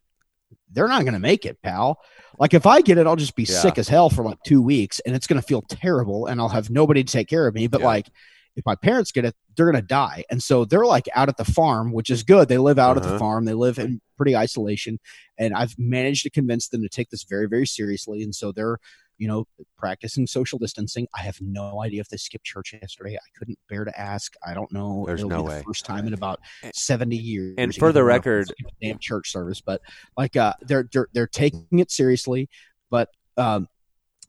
they're 0.71 0.88
not 0.88 1.06
gonna 1.06 1.19
make 1.19 1.45
it 1.45 1.58
pal 1.62 1.99
like 2.39 2.53
if 2.53 2.65
i 2.65 2.82
get 2.82 2.97
it 2.97 3.08
i'll 3.08 3.15
just 3.15 3.36
be 3.36 3.43
Yeah. 3.43 3.60
sick 3.60 3.77
as 3.77 3.88
hell 3.88 4.10
for 4.10 4.23
like 4.23 4.38
two 4.45 4.62
weeks 4.62 4.99
and 5.01 5.15
it's 5.15 5.27
gonna 5.27 5.41
feel 5.41 5.62
terrible 5.62 6.25
and 6.27 6.39
i'll 6.41 6.49
have 6.49 6.69
nobody 6.69 7.03
to 7.03 7.12
take 7.12 7.27
care 7.27 7.47
of 7.47 7.53
me 7.56 7.67
but 7.67 7.82
Yeah. 7.82 7.88
like 7.88 8.08
if 8.56 8.65
my 8.65 8.75
parents 8.75 9.12
get 9.12 9.23
it 9.23 9.36
they're 9.56 9.65
gonna 9.67 9.82
die 9.82 10.23
and 10.30 10.41
so 10.41 10.65
they're 10.65 10.86
like 10.86 11.08
out 11.15 11.30
at 11.30 11.38
the 11.38 11.45
farm 11.45 11.91
which 11.93 12.10
is 12.10 12.23
good 12.23 12.47
they 12.49 12.58
live 12.58 12.80
out 12.80 12.97
at 12.97 13.03
Uh-huh. 13.03 13.13
the 13.13 13.19
farm 13.19 13.45
they 13.45 13.53
live 13.53 13.77
in 13.80 14.01
pretty 14.17 14.36
isolation 14.36 14.99
and 15.38 15.53
i've 15.53 15.75
managed 15.77 16.23
to 16.23 16.30
convince 16.30 16.67
them 16.69 16.82
to 16.82 16.89
take 16.89 17.10
this 17.12 17.23
very 17.23 17.47
very 17.47 17.67
seriously 17.67 18.23
and 18.23 18.34
so 18.36 18.51
they're 18.51 18.77
you 19.17 19.27
know 19.27 19.45
practicing 19.77 20.27
social 20.27 20.60
distancing. 20.60 21.08
I 21.15 21.21
have 21.21 21.39
no 21.41 21.82
idea 21.84 22.01
if 22.01 22.10
they 22.10 22.17
skipped 22.17 22.45
church 22.45 22.73
yesterday. 22.73 23.15
I 23.15 23.30
couldn't 23.38 23.58
bear 23.69 23.84
to 23.86 23.99
ask. 23.99 24.34
I 24.45 24.53
don't 24.53 24.71
know. 24.71 25.03
There's 25.08 25.19
It'll 25.21 25.30
no 25.30 25.43
be 25.43 25.49
way. 25.49 25.58
the 25.60 25.63
first 25.63 25.86
time 25.86 26.08
in 26.08 26.13
about 26.13 26.39
And- 26.63 26.73
70 26.75 27.15
years 27.15 27.56
and 27.58 27.73
for 27.73 27.91
the 27.91 27.99
either 28.01 28.06
one 28.06 28.15
of 28.17 28.23
them 28.23 28.32
record- 28.34 28.53
damn 28.82 28.99
church 28.99 29.32
service 29.32 29.62
but 29.62 29.82
like 30.17 30.36
uh 30.36 30.53
they're 30.62 30.88
they're, 30.91 31.08
they're 31.13 31.27
taking 31.27 31.80
it 31.80 31.89
seriously 31.91 32.49
but 32.89 33.10
um 33.38 33.67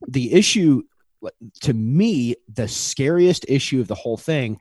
the 0.07 0.33
issue 0.33 0.83
to 1.61 1.74
me 1.74 2.37
the 2.55 2.68
scariest 2.68 3.44
issue 3.48 3.81
of 3.81 3.88
the 3.88 3.94
whole 3.94 4.16
thing 4.16 4.59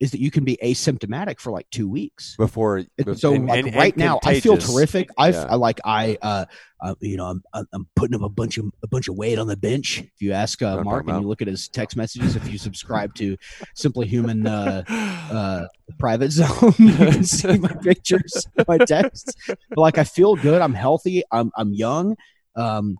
is 0.00 0.10
that 0.12 0.20
you 0.20 0.30
can 0.30 0.44
be 0.44 0.58
asymptomatic 0.62 1.38
for 1.38 1.52
like 1.52 1.68
two 1.70 1.86
weeks. 1.88 2.34
Before 2.36 2.78
and 2.78 3.18
so 3.18 3.34
and- 3.34 3.46
like 3.46 3.58
and- 3.58 3.68
and 3.68 3.76
right 3.76 3.96
now 3.96 4.18
i 4.24 4.40
feel 4.40 4.56
terrific. 4.56 5.10
I've 5.18 5.34
Yeah. 5.34 5.44
I 5.50 5.56
like 5.56 5.78
i 5.84 6.16
uh, 6.22 6.46
uh 6.82 6.94
you 7.00 7.18
know 7.18 7.26
I'm, 7.26 7.42
I'm 7.52 7.66
i'm 7.74 7.86
putting 7.96 8.14
up 8.16 8.22
a 8.22 8.28
bunch 8.30 8.56
of 8.56 8.64
a 8.82 8.88
bunch 8.88 9.08
of 9.08 9.16
weight 9.16 9.38
on 9.38 9.46
the 9.46 9.56
bench. 9.56 9.98
If 10.00 10.20
you 10.20 10.32
ask 10.32 10.62
uh, 10.62 10.82
mark 10.82 11.06
and 11.06 11.20
you 11.20 11.28
look 11.28 11.42
at 11.42 11.48
his 11.48 11.68
text 11.68 11.96
messages 11.96 12.34
if 12.34 12.50
you 12.50 12.56
subscribe 12.56 13.14
to 13.16 13.36
simply 13.74 14.06
human 14.06 14.46
uh 14.46 14.82
uh 14.88 15.66
private 15.98 16.32
zone 16.32 16.72
you 16.78 16.94
can 16.94 17.24
see 17.24 17.58
my 17.58 17.74
pictures 17.82 18.46
my 18.66 18.78
texts. 18.78 19.34
But 19.46 19.78
like 19.78 19.98
i 19.98 20.04
feel 20.04 20.34
good. 20.34 20.62
I'm 20.62 20.74
healthy. 20.74 21.22
I'm 21.30 21.50
i'm 21.56 21.74
young. 21.74 22.16
Um 22.56 22.96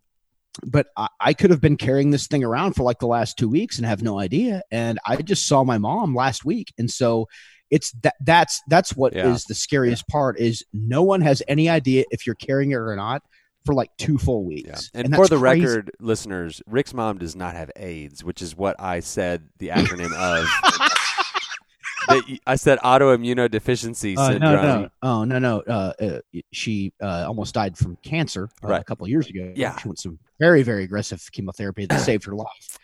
but 0.65 0.89
I, 0.97 1.09
I 1.21 1.33
could 1.35 1.51
have 1.51 1.61
been 1.61 1.77
carrying 1.77 2.11
this 2.11 2.27
thing 2.27 2.43
around 2.45 2.75
for 2.75 2.83
like 2.83 2.99
the 2.99 3.07
last 3.07 3.37
two 3.39 3.49
weeks 3.49 3.79
and 3.79 3.87
have 3.87 4.03
no 4.03 4.19
idea 4.19 4.63
and 4.71 4.99
i 5.07 5.17
just 5.17 5.47
saw 5.47 5.63
my 5.65 5.79
mom 5.79 6.15
last 6.15 6.45
week 6.45 6.73
and 6.79 6.91
so 6.91 7.29
it's 7.71 7.93
that 8.03 8.17
that's 8.25 8.61
that's 8.69 8.97
what 8.97 9.13
is 9.15 9.17
Yeah. 9.25 9.39
the 9.49 9.55
scariest 9.55 10.09
part 10.09 10.39
is 10.41 10.65
no 10.73 11.03
one 11.05 11.21
has 11.21 11.41
any 11.47 11.69
idea 11.69 12.05
if 12.11 12.27
you're 12.27 12.35
carrying 12.35 12.73
it 12.73 12.77
or 12.77 12.97
not 12.97 13.23
for 13.65 13.75
like 13.75 13.91
two 13.99 14.19
full 14.19 14.43
Yeah. 14.43 14.47
weeks 14.73 14.91
And, 14.95 15.15
for 15.15 15.29
the 15.29 15.39
crazy. 15.39 15.67
record, 15.67 15.91
listeners, 16.01 16.63
Rick's 16.67 16.95
mom 16.95 17.19
does 17.19 17.37
not 17.37 17.55
have 17.55 17.71
AIDS, 17.77 18.25
which 18.25 18.41
is 18.43 18.57
what 18.57 18.75
I 18.81 19.01
said 19.01 19.51
the 19.59 19.69
acronym 19.69 20.13
of. 20.15 20.47
I 22.47 22.57
said 22.57 22.79
autoimmunodeficiency 22.81 24.17
Uh, 24.19 24.27
syndrome. 24.33 24.53
no, 24.53 24.81
no, 24.83 24.89
oh 25.03 25.25
no, 25.25 25.39
no. 25.39 25.61
Uh, 25.61 25.93
uh, 26.01 26.21
she 26.53 26.93
uh, 27.03 27.25
almost 27.27 27.55
died 27.55 27.77
from 27.77 27.97
cancer 28.03 28.49
uh, 28.65 28.69
Right. 28.69 28.81
a 28.81 28.85
couple 28.85 29.05
of 29.05 29.11
years 29.11 29.29
ago. 29.29 29.53
Yeah. 29.55 29.77
she 29.79 29.89
went 29.89 29.99
some 29.99 30.19
very, 30.39 30.63
very 30.63 30.85
aggressive 30.85 31.23
chemotherapy 31.33 31.87
that 31.87 31.99
saved 32.11 32.25
her 32.25 32.35
life. 32.35 32.79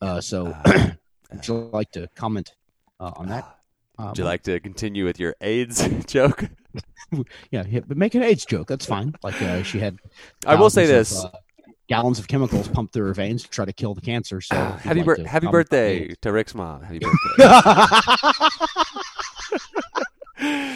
Uh, 0.00 0.20
so, 0.20 0.56
would 1.32 1.46
you 1.48 1.54
like 1.72 1.90
to 1.92 2.08
comment 2.14 2.54
uh, 3.00 3.12
on 3.16 3.28
that? 3.28 3.58
Um, 3.98 4.08
Would 4.08 4.18
you 4.18 4.24
like 4.24 4.42
to 4.44 4.58
continue 4.58 5.04
with 5.04 5.20
your 5.20 5.36
AIDS 5.40 5.86
joke? 6.06 6.44
Yeah, 7.52 7.62
yeah, 7.68 7.80
but 7.86 7.96
make 7.96 8.16
an 8.16 8.24
AIDS 8.24 8.44
joke. 8.44 8.66
That's 8.66 8.86
fine. 8.86 9.14
Like 9.22 9.40
uh, 9.40 9.62
she 9.62 9.78
had. 9.78 9.98
I 10.46 10.56
will 10.56 10.70
say 10.70 10.84
this. 10.86 11.22
of, 11.22 11.32
gallons 11.88 12.18
of 12.18 12.28
chemicals 12.28 12.68
pumped 12.68 12.92
through 12.92 13.06
her 13.06 13.14
veins 13.14 13.42
to 13.42 13.50
try 13.50 13.64
to 13.64 13.72
kill 13.72 13.94
the 13.94 14.00
cancer. 14.00 14.40
So, 14.40 14.56
happy 14.56 15.02
like 15.02 15.18
bir- 15.18 15.26
happy 15.26 15.46
birthday 15.48 16.14
to 16.22 16.32
Rick's 16.32 16.54
mom. 16.54 16.82
Happy 16.82 16.98
birthday. 17.38 17.44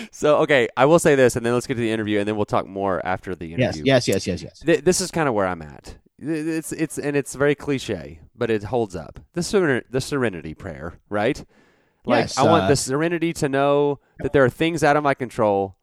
so, 0.12 0.38
okay, 0.38 0.68
I 0.76 0.86
will 0.86 0.98
say 0.98 1.14
this, 1.14 1.36
and 1.36 1.44
then 1.44 1.54
let's 1.54 1.66
get 1.66 1.74
to 1.74 1.80
the 1.80 1.90
interview, 1.90 2.18
and 2.18 2.28
then 2.28 2.36
we'll 2.36 2.46
talk 2.46 2.66
more 2.66 3.04
after 3.04 3.34
the 3.34 3.46
yes, 3.48 3.76
interview. 3.76 3.82
yes, 3.84 4.08
yes, 4.08 4.26
yes, 4.26 4.42
yes. 4.42 4.58
Th- 4.60 4.82
this 4.82 5.00
is 5.00 5.10
kind 5.10 5.28
of 5.28 5.34
where 5.34 5.46
I'm 5.46 5.62
at. 5.62 5.96
It's 6.20 6.72
it's 6.72 6.98
and 6.98 7.16
it's 7.16 7.36
very 7.36 7.54
cliche, 7.54 8.20
but 8.34 8.50
it 8.50 8.64
holds 8.64 8.96
up. 8.96 9.20
The 9.34 9.40
seren- 9.40 9.84
the 9.88 10.00
serenity 10.00 10.52
prayer, 10.52 10.98
right? 11.08 11.44
Like 12.04 12.24
Yes, 12.24 12.38
I 12.38 12.42
want 12.42 12.64
uh, 12.64 12.68
the 12.68 12.76
serenity 12.76 13.32
to 13.34 13.48
know 13.48 14.00
that 14.20 14.32
there 14.32 14.44
are 14.44 14.50
things 14.50 14.82
out 14.82 14.96
of 14.96 15.04
my 15.04 15.14
control. 15.14 15.76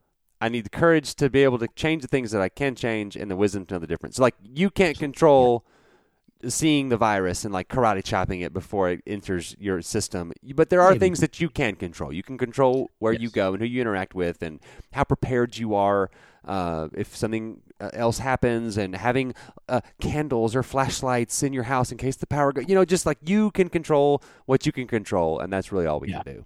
I 0.45 0.49
need 0.49 0.63
the 0.63 0.69
courage 0.69 1.15
to 1.15 1.29
be 1.29 1.43
able 1.43 1.57
to 1.57 1.67
change 1.75 2.03
the 2.03 2.07
things 2.07 2.29
that 2.31 2.41
I 2.41 2.49
can 2.49 2.75
change, 2.75 3.15
and 3.15 3.31
the 3.31 3.35
wisdom 3.35 3.65
to 3.65 3.73
know 3.73 3.79
the 3.79 3.87
difference. 3.87 4.19
like 4.19 4.35
you 4.43 4.69
can't 4.69 4.97
control 4.97 5.65
seeing 6.47 6.89
the 6.89 6.97
virus 6.97 7.43
and 7.45 7.51
like 7.51 7.67
karate 7.67 8.03
chopping 8.03 8.41
it 8.41 8.53
before 8.53 8.91
it 8.91 9.01
enters 9.07 9.55
your 9.59 9.81
system. 9.81 10.31
But 10.53 10.69
there 10.69 10.81
are 10.81 10.91
Maybe. 10.91 10.99
things 10.99 11.19
that 11.21 11.39
you 11.41 11.49
can 11.49 11.75
control. 11.75 12.13
You 12.13 12.21
can 12.21 12.37
control 12.37 12.91
where 12.99 13.13
you 13.13 13.29
go 13.31 13.53
and 13.53 13.61
who 13.61 13.67
you 13.67 13.81
interact 13.81 14.13
with 14.13 14.43
and 14.43 14.59
how 14.93 15.03
prepared 15.05 15.57
you 15.57 15.73
are 15.73 16.11
uh, 16.45 16.89
if 16.93 17.15
something 17.15 17.61
uh, 17.81 17.89
else 17.93 18.19
happens 18.19 18.77
and 18.77 18.95
having 18.95 19.33
uh, 19.67 19.81
candles 19.99 20.55
or 20.55 20.61
flashlights 20.61 21.41
in 21.41 21.53
your 21.53 21.63
house 21.63 21.91
in 21.91 21.97
case 21.97 22.17
the 22.17 22.27
power 22.27 22.53
goes. 22.53 22.65
You 22.67 22.75
know, 22.75 22.85
just 22.85 23.07
like 23.07 23.17
you 23.25 23.49
can 23.49 23.69
control 23.69 24.21
what 24.45 24.67
you 24.67 24.71
can 24.71 24.85
control, 24.85 25.39
and 25.39 25.51
that's 25.51 25.71
really 25.71 25.87
all 25.87 25.99
we 25.99 26.09
Yeah. 26.09 26.21
can 26.21 26.33
do. 26.35 26.45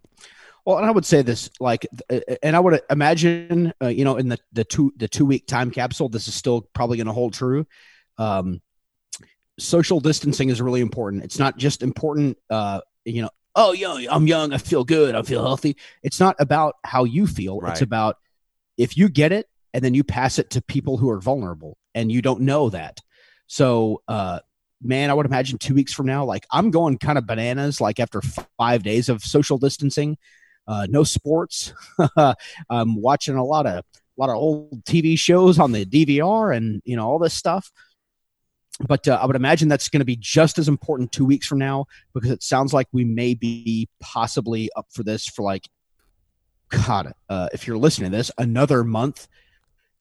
Well, 0.65 0.78
and 0.78 0.86
I 0.86 0.91
would 0.91 1.06
say 1.06 1.22
this, 1.22 1.50
like, 1.60 1.88
uh, 2.10 2.19
and 2.43 2.56
I 2.56 2.60
would 2.60 2.82
imagine, 2.89 3.74
uh, 3.82 3.88
you 3.88 4.04
know, 4.04 4.17
in 4.17 4.30
the 4.30 4.38
the 4.52 4.63
two 4.63 4.93
the 4.98 5.08
two 5.08 5.26
week 5.26 5.48
time 5.48 5.72
capsule, 5.72 6.10
this 6.10 6.28
is 6.28 6.36
still 6.36 6.69
probably 6.74 6.98
going 6.98 7.08
to 7.08 7.13
hold 7.13 7.34
true. 7.34 7.65
Um, 8.17 8.62
social 9.58 10.00
distancing 10.00 10.50
is 10.50 10.62
really 10.62 10.82
important. 10.82 11.24
It's 11.24 11.39
not 11.39 11.58
just 11.58 11.84
important, 11.84 12.38
uh, 12.50 12.82
you 13.06 13.22
know, 13.22 13.30
oh, 13.56 13.74
young, 13.74 14.06
I'm 14.10 14.28
young, 14.28 14.54
I 14.54 14.58
feel 14.58 14.84
good, 14.84 15.15
I 15.15 15.22
feel 15.22 15.41
healthy. 15.41 15.76
It's 16.04 16.19
not 16.19 16.36
about 16.39 16.76
how 16.84 17.04
you 17.04 17.28
feel. 17.28 17.60
It's 17.65 17.82
about 17.82 18.17
if 18.78 18.98
you 18.98 19.10
get 19.10 19.32
it 19.32 19.48
and 19.74 19.84
then 19.84 19.93
you 19.93 20.04
pass 20.04 20.39
it 20.39 20.52
to 20.52 20.62
people 20.62 20.98
who 20.98 21.10
are 21.10 21.19
vulnerable 21.19 21.78
and 21.93 22.12
you 22.12 22.22
don't 22.22 22.41
know 22.41 22.69
that. 22.69 23.02
So, 23.48 24.02
uh, 24.08 24.39
man, 24.82 25.10
I 25.10 25.13
would 25.13 25.26
imagine 25.26 25.58
two 25.58 25.74
weeks 25.74 25.93
from 25.93 26.06
now, 26.06 26.24
like 26.24 26.45
I'm 26.52 26.72
going 26.72 26.98
kind 26.98 27.17
of 27.17 27.26
bananas. 27.26 27.82
Like 27.82 28.00
after 28.00 28.22
five 28.58 28.84
days 28.84 29.10
of 29.10 29.24
social 29.24 29.58
distancing, 29.58 30.17
uh, 30.69 30.86
no 30.89 31.03
sports. 31.03 31.73
I'm 32.69 33.01
watching 33.01 33.36
a 33.36 33.43
lot 33.43 33.65
of 33.65 33.79
a 33.79 33.84
lot 34.17 34.29
of 34.29 34.36
old 34.36 34.86
TV 34.86 35.17
shows 35.17 35.58
on 35.60 35.71
the 35.71 35.86
DVR 35.86 36.55
and 36.55 36.82
you 36.86 36.95
know 36.95 37.05
all 37.08 37.19
this 37.19 37.34
stuff. 37.34 37.71
But 38.88 39.08
uh, 39.08 39.19
I 39.21 39.25
would 39.25 39.36
imagine 39.36 39.67
that's 39.67 39.89
going 39.89 39.99
to 39.99 40.05
be 40.05 40.15
just 40.15 40.58
as 40.58 40.69
important 40.69 41.12
two 41.12 41.25
weeks 41.25 41.47
from 41.47 41.58
now 41.58 41.86
because 42.13 42.29
it 42.32 42.43
sounds 42.43 42.71
like 42.71 42.88
we 42.93 43.03
may 43.03 43.34
be 43.34 43.89
possibly 43.99 44.69
up 44.75 44.88
for 44.91 45.03
this 45.03 45.27
for 45.27 45.41
like, 45.41 45.67
God, 46.69 47.13
uh, 47.27 47.49
if 47.51 47.67
you're 47.67 47.77
listening 47.77 48.12
to 48.12 48.17
this, 48.17 48.32
another 48.38 48.86
month, 48.86 49.27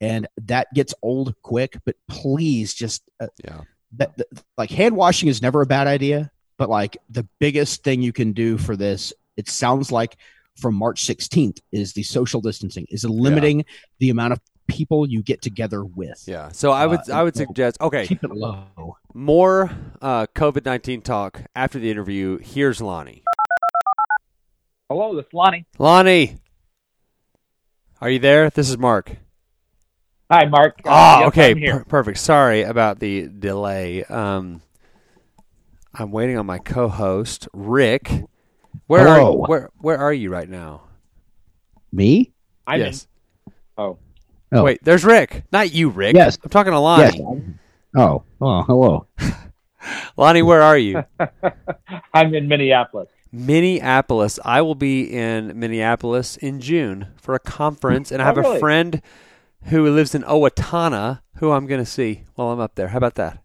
and 0.01 0.29
that 0.45 0.73
gets 0.75 0.95
old 1.03 1.35
quick. 1.43 1.79
But 1.85 1.97
please, 2.09 2.73
just 2.73 3.03
uh, 3.19 3.27
Yeah. 3.45 3.63
that, 3.97 4.17
that 4.19 4.27
like 4.57 4.71
hand 4.71 4.95
washing 4.95 5.29
is 5.29 5.43
never 5.43 5.61
a 5.63 5.67
bad 5.67 5.89
idea, 5.89 6.31
but 6.57 6.69
like 6.69 6.99
the 7.11 7.27
biggest 7.41 7.83
thing 7.83 8.01
you 8.01 8.13
can 8.13 8.33
do 8.33 8.59
for 8.59 8.77
this, 8.77 9.13
it 9.37 9.49
sounds 9.49 9.91
like 9.91 10.17
from 10.61 10.75
March 10.75 11.05
16th 11.07 11.61
is 11.73 11.93
the 11.93 12.03
social 12.03 12.41
distancing, 12.41 12.87
is 12.91 13.05
limiting 13.05 13.65
the 13.99 14.11
amount 14.11 14.33
of 14.33 14.41
people 14.67 15.09
you 15.09 15.23
get 15.23 15.41
together 15.41 15.85
with. 15.85 16.23
Yeah. 16.27 16.51
So 16.53 16.73
I 16.73 16.87
would 16.87 17.01
Uh, 17.09 17.15
I 17.15 17.23
would 17.23 17.35
suggest 17.37 17.81
okay, 17.81 18.07
Keep 18.07 18.25
it 18.25 18.31
low. 18.31 18.97
more 19.15 19.71
uh, 20.03 20.27
COVID 20.35 20.65
nineteen 20.67 21.01
talk 21.01 21.43
after 21.57 21.79
the 21.79 21.91
interview. 21.91 22.39
Here's 22.39 22.81
Lonny. 22.83 23.23
Hello, 24.91 25.15
this 25.17 25.27
is 25.27 25.33
Lonny. 25.33 25.67
Lonny, 25.79 26.37
are 28.01 28.11
you 28.11 28.19
there? 28.19 28.51
This 28.51 28.69
is 28.71 28.79
Mark. 28.79 29.17
Hi, 30.31 30.45
Mark. 30.47 30.81
Uh, 30.85 30.89
Ah, 30.91 31.19
yes, 31.21 31.29
okay, 31.29 31.51
I'm 31.53 31.57
here. 31.57 31.79
per- 31.79 31.85
perfect. 31.85 32.19
Sorry 32.19 32.63
about 32.63 32.99
the 32.99 33.29
delay. 33.29 34.05
Um, 34.05 34.61
I'm 35.95 36.11
waiting 36.11 36.37
on 36.39 36.45
my 36.47 36.59
co-host 36.59 37.49
Rick. 37.55 38.11
Where 38.89 39.07
are 39.07 39.19
Hello. 39.19 39.33
you? 39.33 39.39
Where 39.47 39.71
Where 39.79 39.99
are 39.99 40.13
you 40.13 40.31
right 40.31 40.49
now? 40.49 40.83
Me? 41.93 42.33
I'm 42.67 42.81
yes. 42.81 43.07
in. 43.47 43.53
Oh, 43.79 43.99
Oh. 44.51 44.65
Wait, 44.65 44.83
there's 44.83 45.05
Rick. 45.05 45.45
Not 45.53 45.73
you, 45.73 45.91
Rick. 45.91 46.17
Yes. 46.17 46.39
I'm 46.43 46.49
talking 46.51 46.73
to 46.73 46.79
Lonny. 46.79 47.19
Yes. 47.19 47.21
Oh, 47.97 48.23
oh, 48.41 48.63
hello. 48.63 49.07
Lonny, 50.17 50.41
where 50.43 50.63
are 50.63 50.79
you? 50.79 51.05
I'm 52.15 52.35
in 52.35 52.49
Minneapolis. 52.49 53.09
Minneapolis. 53.31 54.39
I 54.45 54.63
will 54.63 54.75
be 54.75 55.03
in 55.03 55.59
Minneapolis 55.59 56.39
in 56.39 56.61
June 56.61 57.09
for 57.17 57.35
a 57.35 57.39
conference, 57.39 58.11
and 58.11 58.23
I 58.23 58.25
Oh, 58.25 58.29
have 58.29 58.39
a 58.39 58.47
oh, 58.49 58.59
friend 58.59 59.03
who 59.65 59.89
lives 59.91 60.15
in 60.15 60.23
Owatonna 60.23 61.21
who 61.37 61.51
I'm 61.51 61.67
going 61.67 61.81
to 61.83 61.91
see 61.91 62.25
while 62.35 62.49
I'm 62.51 62.61
up 62.61 62.75
there. 62.75 62.89
How 62.89 62.97
about 62.99 63.17
that? 63.17 63.43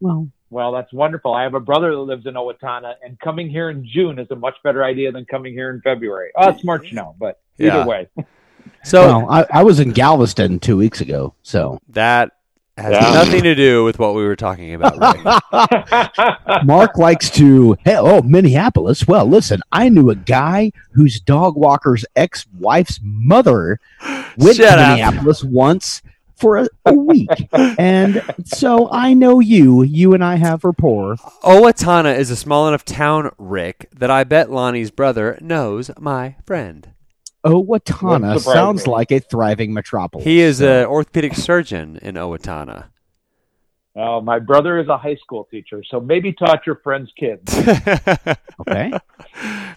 Well, 0.00 0.30
Well, 0.50 0.72
that's 0.72 0.92
wonderful. 0.92 1.32
I 1.32 1.44
have 1.44 1.54
a 1.54 1.60
brother 1.60 1.90
that 1.92 2.00
lives 2.00 2.26
in 2.26 2.34
Owatonna, 2.34 2.94
and 3.04 3.18
coming 3.20 3.48
here 3.48 3.70
in 3.70 3.86
June 3.86 4.18
is 4.18 4.28
a 4.30 4.36
much 4.36 4.56
better 4.64 4.82
idea 4.84 5.12
than 5.12 5.24
coming 5.24 5.52
here 5.52 5.70
in 5.70 5.80
February. 5.80 6.30
Oh, 6.36 6.48
it's 6.50 6.64
March 6.64 6.92
now, 6.92 7.14
but 7.18 7.38
either 7.58 7.78
Yeah. 7.78 7.84
way. 7.86 8.08
So 8.82 9.06
well 9.06 9.30
I, 9.30 9.46
I 9.50 9.62
was 9.62 9.78
in 9.78 9.92
Galveston 9.92 10.58
two 10.58 10.76
weeks 10.76 11.00
ago, 11.02 11.34
so 11.42 11.78
that 11.90 12.32
has 12.78 12.92
Yeah. 12.92 13.12
nothing 13.12 13.42
to 13.42 13.54
do 13.54 13.84
with 13.84 13.98
what 13.98 14.14
we 14.14 14.22
were 14.24 14.36
talking 14.36 14.72
about. 14.74 14.98
Rick. 14.98 15.20
Mark 16.64 16.96
likes 16.96 17.30
to, 17.32 17.76
hey, 17.84 17.96
oh, 17.98 18.22
Minneapolis. 18.22 19.06
Well, 19.06 19.26
listen, 19.26 19.60
I 19.72 19.88
knew 19.90 20.08
a 20.10 20.14
guy 20.14 20.72
whose 20.92 21.20
dog 21.20 21.56
walker's 21.56 22.04
ex 22.16 22.46
wife's 22.58 22.98
mother 23.02 23.78
went 24.38 24.56
Shut 24.56 24.78
to 24.78 24.80
up. 24.82 24.88
Minneapolis 24.88 25.44
once 25.44 26.00
for 26.40 26.56
a, 26.58 26.68
a 26.86 26.94
week. 26.94 27.28
and 27.52 28.22
so 28.44 28.90
I 28.90 29.14
know 29.14 29.40
you. 29.40 29.82
You 29.82 30.14
and 30.14 30.24
I 30.24 30.36
have 30.36 30.64
rapport. 30.64 31.16
Owatonna 31.42 32.16
is 32.16 32.30
a 32.30 32.36
small 32.36 32.66
enough 32.68 32.84
town, 32.84 33.30
Rick, 33.38 33.88
that 33.96 34.10
I 34.10 34.24
bet 34.24 34.50
Lonny's 34.50 34.90
brother 34.90 35.38
knows 35.40 35.90
my 35.98 36.36
friend. 36.46 36.92
Owatonna 37.44 38.38
sounds 38.40 38.86
me. 38.86 38.92
like 38.92 39.10
a 39.12 39.20
thriving 39.20 39.72
metropolis. 39.72 40.24
He 40.24 40.40
is 40.40 40.60
an 40.60 40.86
orthopedic 40.86 41.34
surgeon 41.34 41.98
in 42.02 42.16
Owatonna. 42.16 42.86
Oh, 43.96 44.20
my 44.20 44.38
brother 44.38 44.78
is 44.78 44.88
a 44.88 44.96
high 44.96 45.16
school 45.16 45.48
teacher, 45.50 45.82
so 45.90 45.98
maybe 46.00 46.32
taught 46.32 46.64
your 46.64 46.76
friend's 46.76 47.10
kids. 47.18 47.52
okay. 48.60 48.92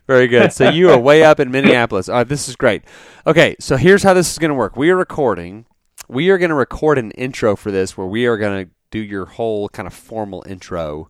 Very 0.06 0.28
good. 0.28 0.54
So 0.54 0.69
you 0.69 0.91
are 0.91 0.99
way 0.99 1.23
up 1.23 1.39
in 1.39 1.49
Minneapolis. 1.49 2.10
Uh, 2.10 2.23
this 2.23 2.47
is 2.47 2.56
great. 2.56 2.84
Okay, 3.26 3.56
so 3.60 3.76
here's 3.76 4.04
how 4.04 4.13
this 4.13 4.32
is 4.32 4.38
going 4.38 4.49
to 4.49 4.56
work. 4.56 4.78
We 4.78 4.91
are 4.91 4.95
recording. 4.95 5.65
We 6.13 6.30
are 6.30 6.38
going 6.38 6.49
to 6.49 6.56
record 6.56 6.97
an 6.97 7.12
intro 7.12 7.56
for 7.56 7.71
this 7.71 7.97
where 7.97 8.08
we 8.08 8.26
are 8.28 8.38
going 8.38 8.65
to 8.65 8.71
do 8.91 8.99
your 8.99 9.26
whole 9.26 9.69
kind 9.69 9.88
of 9.88 9.93
formal 9.93 10.43
intro. 10.47 11.10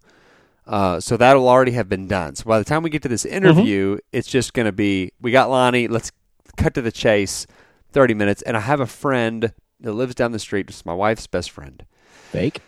Uh, 0.66 1.00
so 1.00 1.18
that 1.18 1.34
will 1.34 1.50
already 1.50 1.74
have 1.74 1.89
been 1.89 2.08
done. 2.08 2.36
So 2.36 2.46
by 2.46 2.58
the 2.58 2.63
time 2.66 2.84
we 2.84 2.89
get 2.89 3.02
to 3.04 3.10
this 3.10 3.26
interview, 3.26 3.98
it's 4.13 4.28
just 4.28 4.54
going 4.54 4.66
to 4.66 4.72
be 4.72 5.12
we 5.22 5.32
got 5.32 5.50
Lonny. 5.50 5.88
Let's 5.88 6.12
cut 6.56 6.74
to 6.76 6.82
the 6.82 6.92
chase. 6.92 7.46
Thirty 7.92 8.13
minutes, 8.16 8.42
and 8.42 8.58
I 8.58 8.62
have 8.62 8.80
a 8.80 8.88
friend 8.88 9.54
that 9.82 9.94
lives 9.94 10.16
down 10.16 10.32
the 10.32 10.39
street. 10.39 10.68
It's 10.70 10.86
my 10.86 10.94
wife's 10.94 11.28
best 11.28 11.52
friend. 11.52 11.86
Fake. 12.32 12.62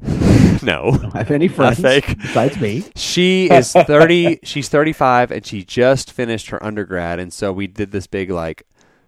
No, 0.60 0.90
Don't 1.00 1.12
have 1.14 1.30
any 1.30 1.46
friends 1.46 1.80
fake. 1.80 2.18
besides 2.20 2.60
me. 2.60 2.84
She 2.96 3.48
is 3.48 3.72
30, 3.72 4.40
she's 4.42 4.68
35 4.68 5.30
and 5.30 5.46
she 5.46 5.62
just 5.64 6.10
finished 6.10 6.48
her 6.48 6.62
undergrad 6.64 7.20
and 7.20 7.32
so 7.32 7.52
we 7.52 7.68
did 7.68 7.92
this 7.92 8.08
big 8.08 8.28
like 8.30 8.64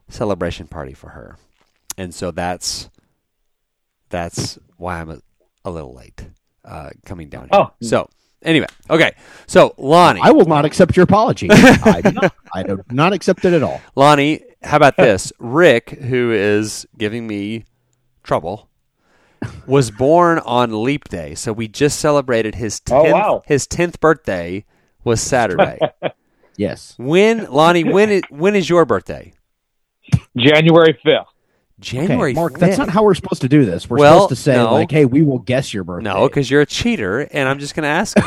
celebration 0.09 0.69
party 0.69 0.93
for 0.95 1.11
her. 1.11 1.37
And 2.01 2.15
so 2.15 2.31
that's 2.31 2.89
that's 4.09 4.59
why 4.79 5.01
I'm 5.01 5.11
a, 5.11 5.21
a 5.67 5.71
little 5.71 5.95
late 5.95 6.25
uh, 6.65 6.89
coming 7.05 7.29
down 7.29 7.43
here. 7.43 7.61
Oh. 7.61 7.73
So, 7.83 8.09
anyway, 8.43 8.69
okay. 8.89 9.13
So, 9.47 9.75
Lonny, 9.77 10.21
I 10.23 10.31
will 10.31 10.47
not 10.47 10.65
accept 10.65 10.97
your 10.97 11.05
apology. 11.05 11.49
I 11.53 12.01
do 12.03 12.13
not, 12.13 12.35
I 12.55 12.63
do 12.63 12.83
not 12.91 13.13
accept 13.13 13.45
it 13.45 13.53
at 13.53 13.63
all. 13.63 13.83
Lonny, 13.97 14.41
how 14.63 14.79
about 14.79 14.97
this? 14.97 15.31
Rick, 15.39 15.91
who 15.91 16.33
is 16.33 16.87
giving 16.97 17.27
me 17.27 17.65
trouble, 18.23 18.71
was 19.67 19.91
born 19.91 20.39
on 20.39 20.83
Leap 20.83 21.05
Day. 21.11 21.35
So 21.35 21.53
we 21.53 21.69
just 21.69 22.01
celebrated 22.01 22.55
his 22.55 22.81
10th, 22.81 23.11
Oh, 23.11 23.13
wow. 23.13 23.43
his 23.47 23.67
10th 23.67 24.01
birthday 24.01 24.65
was 25.05 25.21
Saturday. 25.21 25.79
Yes. 26.57 26.95
When 26.99 27.51
Lonny, 27.51 27.85
when 27.85 28.11
is, 28.11 28.23
when 28.29 28.55
is 28.55 28.69
your 28.69 28.85
birthday? 28.85 29.33
January 30.37 30.99
5th. 31.07 31.25
January. 31.81 32.31
okay, 32.33 32.41
Mark, 32.41 32.55
5th. 32.55 32.59
that's 32.61 32.79
not 32.79 32.89
how 32.91 33.03
we're 33.03 33.15
supposed 33.15 33.43
to 33.43 33.49
do 33.49 33.65
this. 33.65 33.89
We're 33.89 33.99
Well, 33.99 34.23
supposed 34.29 34.29
to 34.31 34.37
say 34.37 34.55
no. 34.57 34.73
like, 34.73 34.91
"Hey, 34.91 35.05
we 35.05 35.23
will 35.23 35.39
guess 35.41 35.73
your 35.75 35.85
birthday." 35.85 36.11
no, 36.11 36.29
because 36.29 36.51
you're 36.51 36.61
a 36.61 36.67
cheater, 36.67 37.21
and 37.21 37.49
I'm 37.49 37.59
just 37.59 37.75
going 37.75 37.85
to 37.85 37.89
ask. 37.89 38.17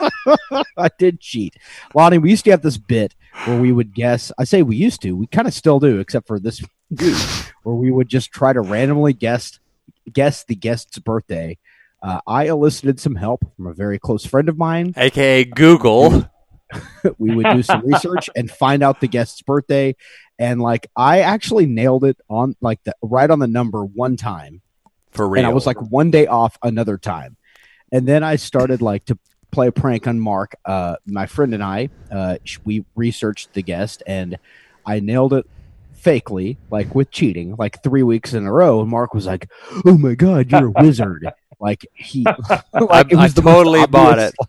I 0.76 0.88
did 0.98 1.20
cheat. 1.20 1.54
Lonny, 1.94 2.18
we 2.18 2.30
used 2.30 2.44
to 2.44 2.50
have 2.50 2.62
this 2.62 2.78
bit 2.78 3.14
where 3.44 3.60
we 3.60 3.72
would 3.72 3.94
guess. 3.94 4.30
I 4.38 4.44
say 4.44 4.62
we 4.62 4.76
used 4.76 5.02
to. 5.02 5.12
We 5.16 5.26
kind 5.26 5.48
of 5.48 5.54
still 5.54 5.80
do, 5.80 5.98
except 5.98 6.26
for 6.26 6.38
this 6.38 6.62
week, 6.90 7.14
where 7.62 7.74
we 7.74 7.90
would 7.90 8.08
just 8.08 8.30
try 8.32 8.52
to 8.52 8.60
randomly 8.60 9.12
guess 9.12 9.58
guess 10.12 10.44
the 10.44 10.54
guest's 10.54 10.98
birthday. 10.98 11.58
Uh, 12.02 12.20
I 12.26 12.44
elicited 12.44 13.00
some 13.00 13.16
help 13.16 13.44
from 13.56 13.66
a 13.66 13.74
very 13.74 13.98
close 13.98 14.24
friend 14.24 14.48
of 14.48 14.56
mine. 14.56 14.94
AKA 14.96 15.44
Google. 15.46 16.30
we 17.18 17.34
would 17.34 17.46
do 17.52 17.62
some 17.62 17.84
research 17.84 18.30
and 18.36 18.50
find 18.50 18.82
out 18.82 19.00
the 19.00 19.08
guest's 19.08 19.42
birthday. 19.42 19.96
And 20.38 20.60
like, 20.60 20.90
I 20.96 21.20
actually 21.20 21.66
nailed 21.66 22.04
it 22.04 22.16
on 22.28 22.56
like 22.60 22.82
the 22.84 22.94
right 23.02 23.28
on 23.28 23.38
the 23.38 23.46
number 23.46 23.84
one 23.84 24.16
time. 24.16 24.62
For 25.10 25.28
real. 25.28 25.40
And 25.40 25.46
I 25.46 25.52
was 25.52 25.66
like 25.66 25.80
one 25.90 26.10
day 26.10 26.26
off 26.26 26.58
another 26.62 26.96
time. 26.98 27.36
And 27.90 28.06
then 28.06 28.22
I 28.22 28.36
started 28.36 28.82
like 28.82 29.04
to 29.06 29.18
play 29.50 29.68
a 29.68 29.72
prank 29.72 30.06
on 30.06 30.20
Mark. 30.20 30.54
Uh, 30.64 30.96
my 31.06 31.26
friend 31.26 31.54
and 31.54 31.62
I, 31.62 31.88
uh, 32.10 32.36
we 32.64 32.84
researched 32.94 33.54
the 33.54 33.62
guest 33.62 34.02
and 34.06 34.38
I 34.86 35.00
nailed 35.00 35.32
it 35.32 35.46
fakely, 36.00 36.56
like 36.70 36.94
with 36.94 37.10
cheating, 37.10 37.56
like 37.56 37.82
three 37.82 38.02
weeks 38.02 38.34
in 38.34 38.46
a 38.46 38.52
row. 38.52 38.80
And 38.80 38.90
Mark 38.90 39.14
was 39.14 39.26
like, 39.26 39.50
"Oh 39.84 39.98
my 39.98 40.14
god, 40.14 40.50
you're 40.50 40.66
a 40.66 40.82
wizard!" 40.82 41.28
like 41.60 41.86
he, 41.94 42.24
like 42.72 42.72
I 42.72 43.02
the 43.02 43.16
most 43.16 43.36
totally 43.36 43.86
bought 43.86 44.18
it. 44.18 44.34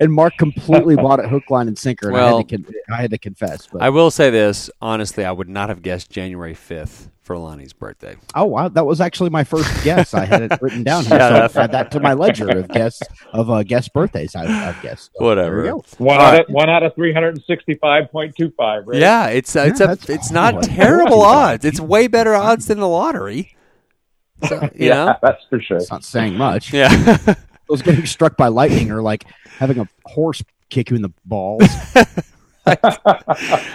and 0.00 0.12
Mark 0.12 0.36
completely 0.38 0.96
bought 0.96 1.20
it 1.20 1.28
hook, 1.28 1.44
line, 1.50 1.68
and 1.68 1.78
sinker. 1.78 2.08
And 2.08 2.16
I, 2.16 2.20
Well- 2.20 2.36
had 2.38 2.48
to 2.48 2.56
con- 2.62 2.74
I 2.92 2.96
had 3.00 3.10
to 3.10 3.18
confess. 3.18 3.66
But 3.66 3.82
I 3.82 3.90
will 3.90 4.10
say 4.10 4.30
this 4.30 4.70
honestly, 4.80 5.24
I 5.24 5.32
would 5.32 5.48
not 5.48 5.68
have 5.68 5.82
guessed 5.82 6.10
January 6.10 6.54
5th 6.54 7.08
for 7.22 7.38
Lonny's 7.38 7.72
birthday. 7.72 8.16
Oh 8.34 8.44
wow, 8.46 8.68
that 8.68 8.84
was 8.84 9.00
actually 9.00 9.30
my 9.30 9.44
first 9.44 9.70
guess. 9.84 10.12
I 10.12 10.24
had 10.24 10.42
it 10.42 10.58
written 10.60 10.82
down 10.82 11.04
here, 11.04 11.18
Shut 11.18 11.52
so 11.52 11.60
up. 11.60 11.64
add 11.64 11.72
that 11.72 11.90
to 11.92 12.00
my 12.00 12.14
ledger 12.14 12.48
of 12.50 12.66
guests 12.68 13.02
of 13.32 13.48
uh, 13.48 13.62
guest 13.62 13.92
birthdays. 13.92 14.34
I've, 14.34 14.50
I've 14.50 14.82
guessed. 14.82 15.12
So, 15.16 15.24
Whatever. 15.24 15.62
there 15.62 15.76
we 15.76 15.80
go. 15.82 15.84
One 15.98 16.16
All 16.16 16.22
out 16.26 16.40
of 16.40 16.46
one 16.52 16.68
out 16.68 16.82
of 16.82 16.94
three 16.96 17.12
hundred 17.12 17.36
and 17.36 17.44
sixty-five 17.44 18.10
point 18.10 18.34
two 18.36 18.52
five. 18.58 18.88
Right? 18.88 18.98
Yeah, 19.00 19.28
it's 19.28 19.54
uh, 19.54 19.66
it's 19.68 19.78
Yeah, 19.80 19.92
a 19.92 20.12
it's 20.12 20.30
not 20.32 20.64
terrible 20.64 21.22
odds. 21.22 21.64
It's 21.64 21.78
way 21.80 22.08
better 22.08 22.34
odds 22.34 22.66
than 22.66 22.80
the 22.80 22.88
lottery. 22.88 23.54
So, 24.48 24.56
you 24.74 24.88
yeah, 24.88 25.04
know. 25.04 25.14
that's 25.22 25.44
for 25.48 25.60
sure. 25.60 25.76
It's 25.76 25.90
not 25.92 26.02
saying 26.04 26.34
much. 26.36 26.72
Yeah. 26.72 27.16
Those 27.68 27.82
getting 27.82 28.04
struck 28.06 28.36
by 28.36 28.48
lightning 28.48 28.90
or 28.90 29.00
like 29.00 29.24
having 29.58 29.78
a 29.78 29.88
horse 30.04 30.42
kick 30.70 30.90
you 30.90 30.96
in 30.96 31.02
the 31.02 31.12
balls. 31.24 31.62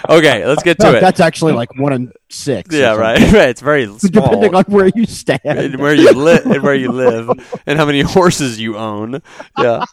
okay, 0.10 0.46
let's 0.46 0.64
get 0.64 0.80
to 0.80 0.92
No, 0.92 0.98
it. 0.98 1.02
that's 1.02 1.20
actually 1.20 1.54
like 1.54 1.76
one 1.78 1.92
in 1.94 2.14
six. 2.30 2.74
Yeah, 2.74 2.96
right. 2.96 3.20
right. 3.34 3.50
It's 3.50 3.62
very 3.62 3.86
small. 4.00 4.00
Depending 4.30 4.56
on 4.56 4.64
where 4.66 4.90
you 4.96 5.06
stand. 5.06 5.42
and 5.44 5.76
where 5.80 5.94
you 5.94 6.12
live 6.14 6.46
and 6.46 6.64
where 6.64 6.76
you 6.76 6.92
live 6.92 7.30
and 7.66 7.78
how 7.78 7.86
many 7.86 8.02
horses 8.02 8.60
you 8.60 8.78
own. 8.78 9.22
Yeah. 9.58 9.84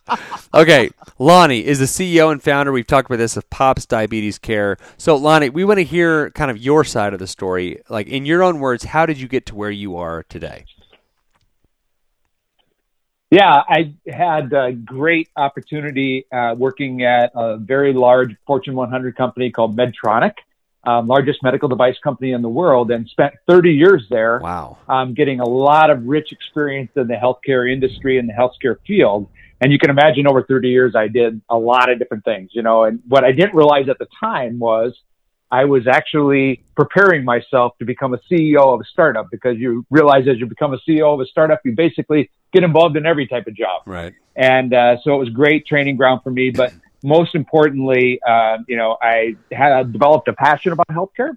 Okay. 0.52 0.90
Lonny 1.18 1.64
is 1.64 1.78
the 1.80 1.86
CEO 1.86 2.30
and 2.30 2.42
founder. 2.42 2.72
We've 2.72 2.86
talked 2.86 3.08
about 3.10 3.16
this 3.18 3.36
of 3.36 3.48
Pops 3.50 3.86
Diabetes 3.86 4.38
Care. 4.38 4.76
So 4.96 5.16
Lonny, 5.16 5.50
we 5.50 5.64
want 5.64 5.78
to 5.78 5.84
hear 5.84 6.30
kind 6.30 6.50
of 6.50 6.58
your 6.58 6.84
side 6.84 7.12
of 7.12 7.18
the 7.18 7.26
story. 7.26 7.82
Like 7.88 8.06
in 8.06 8.26
your 8.26 8.42
own 8.42 8.60
words, 8.60 8.84
how 8.84 9.06
did 9.06 9.18
you 9.18 9.28
get 9.28 9.46
to 9.46 9.54
where 9.54 9.70
you 9.70 9.96
are 9.96 10.22
today? 10.28 10.66
Yeah, 13.34 13.62
I 13.68 13.92
had 14.06 14.52
a 14.52 14.70
great 14.70 15.28
opportunity 15.34 16.24
uh, 16.30 16.54
working 16.56 17.02
at 17.02 17.32
a 17.34 17.56
very 17.56 17.92
large 17.92 18.36
Fortune 18.46 18.76
100 18.76 19.16
company 19.16 19.50
called 19.50 19.76
Medtronic, 19.76 20.34
um, 20.84 21.08
largest 21.08 21.42
medical 21.42 21.68
device 21.68 21.96
company 21.98 22.30
in 22.30 22.42
the 22.42 22.48
world, 22.48 22.92
and 22.92 23.08
spent 23.08 23.34
30 23.48 23.72
years 23.72 24.06
there, 24.08 24.38
Wow. 24.38 24.78
um, 24.88 25.14
getting 25.14 25.40
a 25.40 25.48
lot 25.48 25.90
of 25.90 26.04
rich 26.06 26.30
experience 26.30 26.92
in 26.94 27.08
the 27.08 27.14
healthcare 27.14 27.68
industry 27.68 28.20
and 28.20 28.28
the 28.28 28.34
healthcare 28.34 28.76
field. 28.86 29.26
And 29.60 29.72
you 29.72 29.80
can 29.80 29.90
imagine 29.90 30.28
over 30.28 30.44
30 30.44 30.68
years, 30.68 30.94
I 30.94 31.08
did 31.08 31.40
a 31.50 31.58
lot 31.58 31.90
of 31.90 31.98
different 31.98 32.24
things, 32.24 32.50
you 32.52 32.62
know. 32.62 32.84
And 32.84 33.00
what 33.08 33.24
I 33.24 33.32
didn't 33.32 33.56
realize 33.56 33.88
at 33.88 33.98
the 33.98 34.06
time 34.20 34.60
was 34.60 34.96
I 35.50 35.64
was 35.64 35.86
actually 35.86 36.64
preparing 36.76 37.24
myself 37.24 37.78
to 37.78 37.84
become 37.84 38.14
a 38.14 38.18
CEO 38.30 38.74
of 38.74 38.80
a 38.80 38.84
startup 38.84 39.28
because 39.30 39.56
you 39.58 39.86
realize 39.90 40.26
as 40.26 40.38
you 40.38 40.46
become 40.46 40.74
a 40.74 40.78
CEO 40.88 41.14
of 41.14 41.20
a 41.20 41.26
startup, 41.26 41.60
you 41.64 41.72
basically 41.72 42.30
get 42.52 42.64
involved 42.64 42.96
in 42.96 43.06
every 43.06 43.26
type 43.26 43.46
of 43.46 43.54
job. 43.54 43.82
Right. 43.86 44.14
And 44.34 44.74
uh, 44.74 44.96
so 45.02 45.14
it 45.14 45.18
was 45.18 45.28
great 45.28 45.66
training 45.66 45.96
ground 45.96 46.22
for 46.24 46.30
me. 46.30 46.50
But 46.50 46.72
most 47.04 47.34
importantly, 47.34 48.20
uh, 48.26 48.58
you 48.66 48.76
know, 48.76 48.96
I 49.00 49.36
had 49.52 49.92
developed 49.92 50.28
a 50.28 50.32
passion 50.32 50.72
about 50.72 50.88
healthcare 50.88 51.36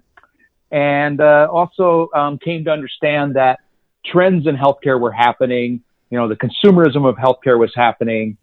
and 0.70 1.20
uh, 1.20 1.48
also 1.50 2.10
um, 2.14 2.38
came 2.38 2.64
to 2.64 2.70
understand 2.70 3.36
that 3.36 3.60
trends 4.04 4.46
in 4.46 4.56
healthcare 4.56 5.00
were 5.00 5.12
happening. 5.12 5.82
You 6.10 6.18
know, 6.18 6.28
the 6.28 6.36
consumerism 6.36 7.08
of 7.08 7.16
healthcare 7.16 7.58
was 7.58 7.72
happening. 7.74 8.36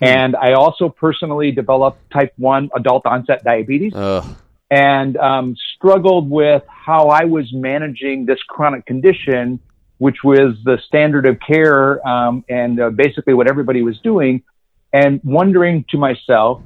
And 0.00 0.34
I 0.34 0.54
also 0.54 0.88
personally 0.88 1.52
developed 1.52 2.10
type 2.10 2.32
1 2.36 2.70
adult 2.74 3.06
onset 3.06 3.44
diabetes 3.44 3.92
Ugh. 3.94 4.24
And 4.72 5.18
um, 5.18 5.54
struggled 5.76 6.30
with 6.30 6.62
how 6.66 7.08
I 7.08 7.24
was 7.24 7.52
managing 7.52 8.24
this 8.24 8.38
chronic 8.48 8.86
condition, 8.86 9.60
which 9.98 10.24
was 10.24 10.56
the 10.64 10.78
standard 10.86 11.26
of 11.26 11.38
care 11.46 12.04
um, 12.08 12.42
and 12.48 12.80
uh, 12.80 12.88
basically 12.88 13.34
what 13.34 13.50
everybody 13.50 13.82
was 13.82 13.98
doing, 13.98 14.42
and 14.90 15.20
wondering 15.24 15.84
to 15.90 15.98
myself, 15.98 16.62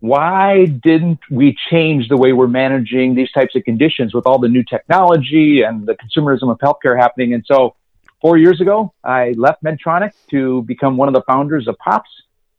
why 0.00 0.64
didn't 0.64 1.20
we 1.30 1.56
change 1.70 2.08
the 2.08 2.16
way 2.16 2.32
we're 2.32 2.48
managing 2.48 3.14
these 3.14 3.30
types 3.30 3.54
of 3.54 3.62
conditions 3.62 4.12
with 4.12 4.26
all 4.26 4.40
the 4.40 4.48
new 4.48 4.64
technology 4.64 5.62
and 5.62 5.86
the 5.86 5.94
consumerism 5.94 6.50
of 6.50 6.58
healthcare 6.58 6.98
happening? 7.00 7.34
And 7.34 7.44
so, 7.46 7.76
four 8.20 8.36
years 8.36 8.60
ago, 8.60 8.92
I 9.04 9.32
left 9.36 9.62
Medtronic 9.62 10.10
to 10.30 10.62
become 10.62 10.96
one 10.96 11.06
of 11.06 11.14
the 11.14 11.22
founders 11.22 11.68
of 11.68 11.78
POPS. 11.78 12.10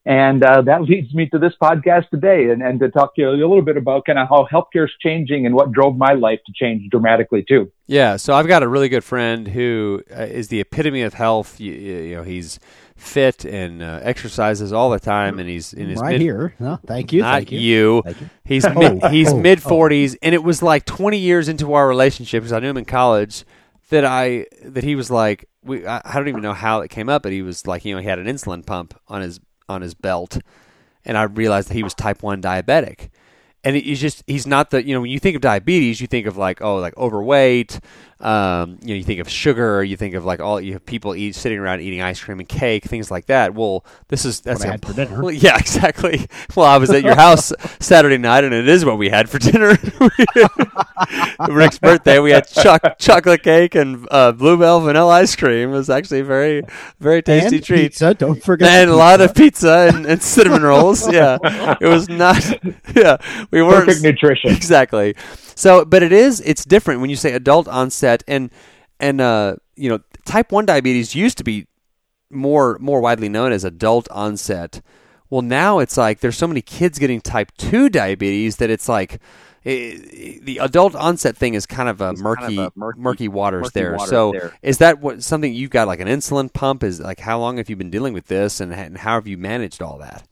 And 0.07 0.43
uh, 0.43 0.61
that 0.61 0.83
leads 0.83 1.15
me 1.15 1.27
to 1.29 1.39
this 1.39 1.53
podcast 1.59 2.09
today 2.09 2.51
and, 2.51 2.61
and 2.61 2.79
to 2.79 2.89
talk 2.89 3.15
to 3.15 3.21
you 3.21 3.29
a 3.29 3.31
little 3.31 3.63
bit 3.63 3.75
about 3.75 4.05
kind 4.05 4.19
of 4.19 4.29
how 4.29 4.47
healthcare 4.51 4.85
is 4.85 4.91
changing 5.01 5.47
and 5.47 5.55
what 5.55 5.71
drove 5.71 5.97
my 5.97 6.13
life 6.13 6.39
to 6.45 6.53
change 6.53 6.87
dramatically 6.91 7.43
too. 7.47 7.71
Yeah, 7.87 8.17
so 8.17 8.35
I've 8.35 8.45
got 8.47 8.61
a 8.61 8.67
really 8.67 8.87
good 8.87 9.03
friend 9.03 9.47
who 9.47 10.03
uh, 10.13 10.27
the 10.47 10.59
epitome 10.59 11.01
of 11.01 11.15
health. 11.15 11.59
You, 11.59 11.73
you 11.73 12.15
know, 12.15 12.23
he's 12.23 12.59
fit 12.95 13.45
and 13.45 13.81
uh, 13.81 13.99
exercises 14.03 14.71
all 14.71 14.91
the 14.91 14.99
time, 14.99 15.39
and 15.39 15.49
he's 15.49 15.73
in 15.73 15.89
his 15.89 15.99
right 15.99 16.13
mid- 16.13 16.21
here. 16.21 16.55
No, 16.59 16.79
thank 16.85 17.11
you. 17.11 17.21
Not 17.21 17.33
thank 17.33 17.51
you. 17.51 17.59
you. 17.59 18.01
Thank 18.03 18.21
you. 18.21 18.29
He's 18.43 18.65
Oh, 18.65 18.73
mid, 18.73 19.05
he's 19.11 19.33
oh, 19.33 19.39
mid 19.39 19.59
oh. 19.65 19.69
forties, 19.69 20.15
and 20.21 20.35
it 20.35 20.43
was 20.43 20.61
like 20.61 20.85
twenty 20.85 21.17
years 21.17 21.49
into 21.49 21.73
our 21.73 21.87
relationship 21.87 22.43
because 22.43 22.53
I 22.53 22.59
knew 22.59 22.69
him 22.69 22.77
in 22.77 22.85
college 22.85 23.43
that 23.89 24.05
I 24.05 24.45
that 24.63 24.83
he 24.83 24.95
was 24.95 25.11
like 25.11 25.49
we 25.63 25.85
I, 25.85 26.01
I 26.03 26.15
don't 26.15 26.27
even 26.27 26.41
know 26.41 26.53
how 26.53 26.81
it 26.81 26.89
came 26.89 27.09
up, 27.09 27.23
but 27.23 27.31
he 27.31 27.41
was 27.41 27.67
like 27.67 27.85
you 27.85 27.95
know 27.95 28.01
he 28.01 28.07
had 28.07 28.19
an 28.19 28.27
insulin 28.27 28.65
pump 28.65 28.99
on 29.07 29.21
his 29.21 29.39
on 29.67 29.81
his 29.81 29.93
belt, 29.93 30.39
and 31.03 31.17
I 31.17 31.23
realized 31.23 31.69
that 31.69 31.75
he 31.75 31.83
was 31.83 31.93
type 31.93 32.23
one 32.23 32.41
diabetic. 32.41 33.09
And 33.63 33.75
he's 33.75 33.99
just 33.99 34.23
he's 34.27 34.45
not 34.45 34.69
the 34.69 34.85
you 34.85 34.93
know 34.93 35.01
when 35.01 35.09
you 35.09 35.19
think 35.19 35.35
of 35.35 35.41
diabetes 35.41 35.99
you 35.99 36.05
think 36.05 36.27
of 36.27 36.37
like 36.37 36.61
oh 36.61 36.77
like 36.77 36.95
overweight 36.97 37.79
um, 38.25 38.79
you 38.81 38.87
know 38.89 38.95
you 38.95 39.03
think 39.03 39.19
of 39.19 39.29
sugar 39.29 39.83
you 39.83 39.95
think 39.95 40.15
of 40.15 40.25
like 40.25 40.39
all 40.39 40.59
you 40.59 40.73
have 40.73 40.85
people 40.85 41.13
eat 41.15 41.35
sitting 41.35 41.59
around 41.59 41.81
eating 41.81 42.01
ice 42.01 42.19
cream 42.19 42.39
and 42.39 42.49
cake 42.49 42.83
things 42.83 43.11
like 43.11 43.27
that 43.27 43.53
well 43.53 43.85
this 44.07 44.25
is 44.25 44.41
that's 44.41 44.63
I 44.63 44.67
a 44.67 44.71
had 44.71 44.85
for 44.85 44.93
dinner. 44.93 45.31
yeah, 45.31 45.57
exactly. 45.59 46.25
Well, 46.55 46.65
I 46.65 46.77
was 46.77 46.89
at 46.89 47.03
your 47.03 47.15
house 47.15 47.51
Saturday 47.79 48.17
night, 48.17 48.43
and 48.43 48.53
it 48.53 48.67
is 48.67 48.83
what 48.85 48.97
we 48.97 49.09
had 49.09 49.29
for 49.29 49.37
dinner. 49.39 49.77
Rick's 51.49 51.79
birthday, 51.79 52.19
we 52.19 52.31
had 52.31 52.47
choc- 52.47 52.97
chocolate 52.99 53.43
cake 53.43 53.75
and 53.75 54.07
uh, 54.11 54.31
Blue 54.31 54.57
Bell 54.57 54.79
vanilla 54.81 55.13
ice 55.13 55.35
cream. 55.35 55.69
It 55.69 55.73
was 55.73 55.89
actually 55.89 56.21
a 56.21 56.23
very, 56.23 56.63
very 56.99 57.21
tasty 57.21 57.57
and 57.57 57.65
treat. 57.65 57.81
Pizza. 57.91 58.13
Don't 58.13 58.41
forget. 58.43 58.69
And 58.69 58.89
a 58.89 58.95
lot 58.95 59.21
of 59.21 59.35
pizza 59.35 59.91
and, 59.93 60.05
and 60.05 60.21
cinnamon 60.21 60.63
rolls. 60.63 61.11
Yeah, 61.11 61.37
it 61.81 61.87
was 61.87 62.09
not. 62.09 62.35
Yeah, 62.95 63.17
we 63.51 63.61
weren't 63.61 63.87
Perfect 63.87 64.03
nutrition. 64.03 64.51
exactly. 64.51 65.15
So, 65.55 65.85
but 65.85 66.03
it 66.03 66.11
is 66.11 66.41
it's 66.41 66.65
different 66.65 67.01
when 67.01 67.09
you 67.09 67.15
say 67.15 67.31
adult 67.31 67.67
onset 67.67 68.23
and 68.27 68.51
and 68.99 69.21
uh, 69.21 69.55
you 69.75 69.89
know 69.89 69.99
type 70.25 70.51
one 70.51 70.65
diabetes 70.65 71.15
used 71.15 71.37
to 71.37 71.43
be 71.43 71.67
more 72.29 72.77
more 72.79 73.01
widely 73.01 73.29
known 73.29 73.51
as 73.51 73.63
adult 73.63 74.09
onset. 74.11 74.81
Well, 75.29 75.41
now 75.41 75.79
it's 75.79 75.97
like 75.97 76.19
there's 76.19 76.37
so 76.37 76.47
many 76.47 76.61
kids 76.61 76.99
getting 76.99 77.21
type 77.21 77.51
two 77.57 77.89
diabetes 77.89 78.57
that 78.57 78.69
it's 78.69 78.87
like 78.87 79.19
eh, 79.65 79.97
the 80.41 80.59
adult 80.61 80.93
onset 80.95 81.35
thing 81.35 81.55
is 81.55 81.65
kind 81.65 81.89
of 81.89 81.99
a 82.01 82.13
murky, 82.13 82.41
kind 82.41 82.59
of 82.59 82.65
a 82.67 82.71
murky- 82.79 82.99
murky 82.99 83.27
waters 83.27 83.63
murky 83.63 83.79
there. 83.79 83.91
waters 83.93 84.09
so, 84.09 84.31
there. 84.33 84.53
is 84.61 84.77
that 84.79 84.99
what 84.99 85.23
something 85.23 85.53
you've 85.53 85.71
got 85.71 85.87
like 85.87 85.99
an 85.99 86.07
insulin 86.07 86.51
pump? 86.53 86.83
Is 86.83 86.99
like 86.99 87.19
how 87.19 87.39
long 87.39 87.57
have 87.57 87.69
you 87.69 87.75
been 87.75 87.89
dealing 87.89 88.13
with 88.13 88.27
this, 88.27 88.59
and, 88.59 88.73
and 88.73 88.97
how 88.97 89.15
have 89.15 89.27
you 89.27 89.37
managed 89.37 89.81
all 89.81 89.97
that? 89.99 90.27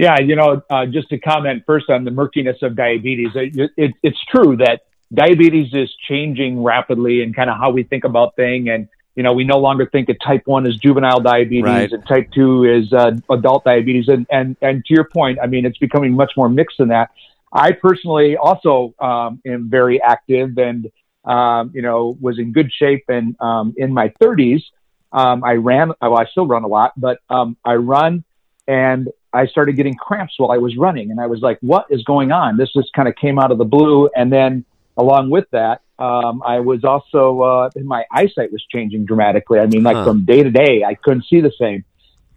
Yeah, 0.00 0.18
you 0.18 0.34
know, 0.34 0.62
uh, 0.70 0.86
just 0.86 1.10
to 1.10 1.18
comment 1.18 1.64
first 1.66 1.90
on 1.90 2.04
the 2.04 2.10
murkiness 2.10 2.56
of 2.62 2.74
diabetes, 2.74 3.32
it, 3.34 3.70
it, 3.76 3.92
it's 4.02 4.18
true 4.32 4.56
that 4.56 4.80
diabetes 5.12 5.74
is 5.74 5.94
changing 6.08 6.62
rapidly 6.62 7.22
and 7.22 7.36
kind 7.36 7.50
of 7.50 7.58
how 7.58 7.68
we 7.70 7.82
think 7.82 8.04
about 8.04 8.34
things. 8.34 8.66
And, 8.70 8.88
you 9.14 9.22
know, 9.22 9.34
we 9.34 9.44
no 9.44 9.58
longer 9.58 9.84
think 9.84 10.08
of 10.08 10.16
type 10.24 10.46
1 10.46 10.66
as 10.66 10.76
juvenile 10.76 11.20
diabetes 11.20 11.64
Right. 11.64 11.92
and 11.92 12.06
type 12.06 12.30
2 12.32 12.64
is 12.64 12.92
uh, 12.94 13.10
adult 13.28 13.64
diabetes. 13.64 14.08
And, 14.08 14.26
and, 14.30 14.56
and 14.62 14.82
to 14.86 14.94
your 14.94 15.04
point, 15.04 15.38
I 15.38 15.46
mean, 15.46 15.66
it's 15.66 15.76
becoming 15.76 16.14
much 16.14 16.32
more 16.34 16.48
mixed 16.48 16.78
than 16.78 16.88
that. 16.88 17.10
I 17.52 17.72
personally 17.72 18.38
also 18.38 18.94
um, 19.00 19.42
am 19.46 19.68
very 19.68 20.00
active 20.00 20.56
and, 20.56 20.90
um, 21.26 21.72
you 21.74 21.82
know, 21.82 22.16
was 22.22 22.38
in 22.38 22.52
good 22.52 22.72
shape. 22.72 23.04
And 23.08 23.36
um, 23.38 23.74
in 23.76 23.92
my 23.92 24.08
30s, 24.22 24.62
um, 25.12 25.44
I 25.44 25.54
ran, 25.56 25.92
well, 26.00 26.16
I 26.16 26.24
still 26.24 26.46
run 26.46 26.64
a 26.64 26.68
lot, 26.68 26.98
but 26.98 27.18
um, 27.28 27.58
I 27.66 27.74
run 27.74 28.24
and 28.66 29.08
I 29.32 29.46
started 29.46 29.76
getting 29.76 29.94
cramps 29.94 30.34
while 30.38 30.50
I 30.50 30.58
was 30.58 30.76
running. 30.76 31.10
And 31.10 31.20
I 31.20 31.26
was 31.26 31.40
like, 31.40 31.58
what 31.60 31.86
is 31.90 32.02
going 32.04 32.32
on? 32.32 32.56
This 32.56 32.72
just 32.72 32.92
kind 32.92 33.08
of 33.08 33.14
came 33.16 33.38
out 33.38 33.52
of 33.52 33.58
the 33.58 33.64
blue. 33.64 34.08
And 34.16 34.32
then 34.32 34.64
along 34.96 35.30
with 35.30 35.46
that, 35.52 35.82
um, 35.98 36.42
I 36.44 36.60
was 36.60 36.84
also, 36.84 37.40
uh, 37.42 37.70
my 37.84 38.04
eyesight 38.10 38.50
was 38.52 38.64
changing 38.70 39.04
dramatically. 39.04 39.58
I 39.58 39.66
mean, 39.66 39.82
like 39.82 39.96
Huh. 39.96 40.04
from 40.04 40.24
day 40.24 40.42
to 40.42 40.50
day, 40.50 40.82
I 40.84 40.94
couldn't 40.94 41.26
see 41.26 41.40
the 41.40 41.52
same. 41.60 41.84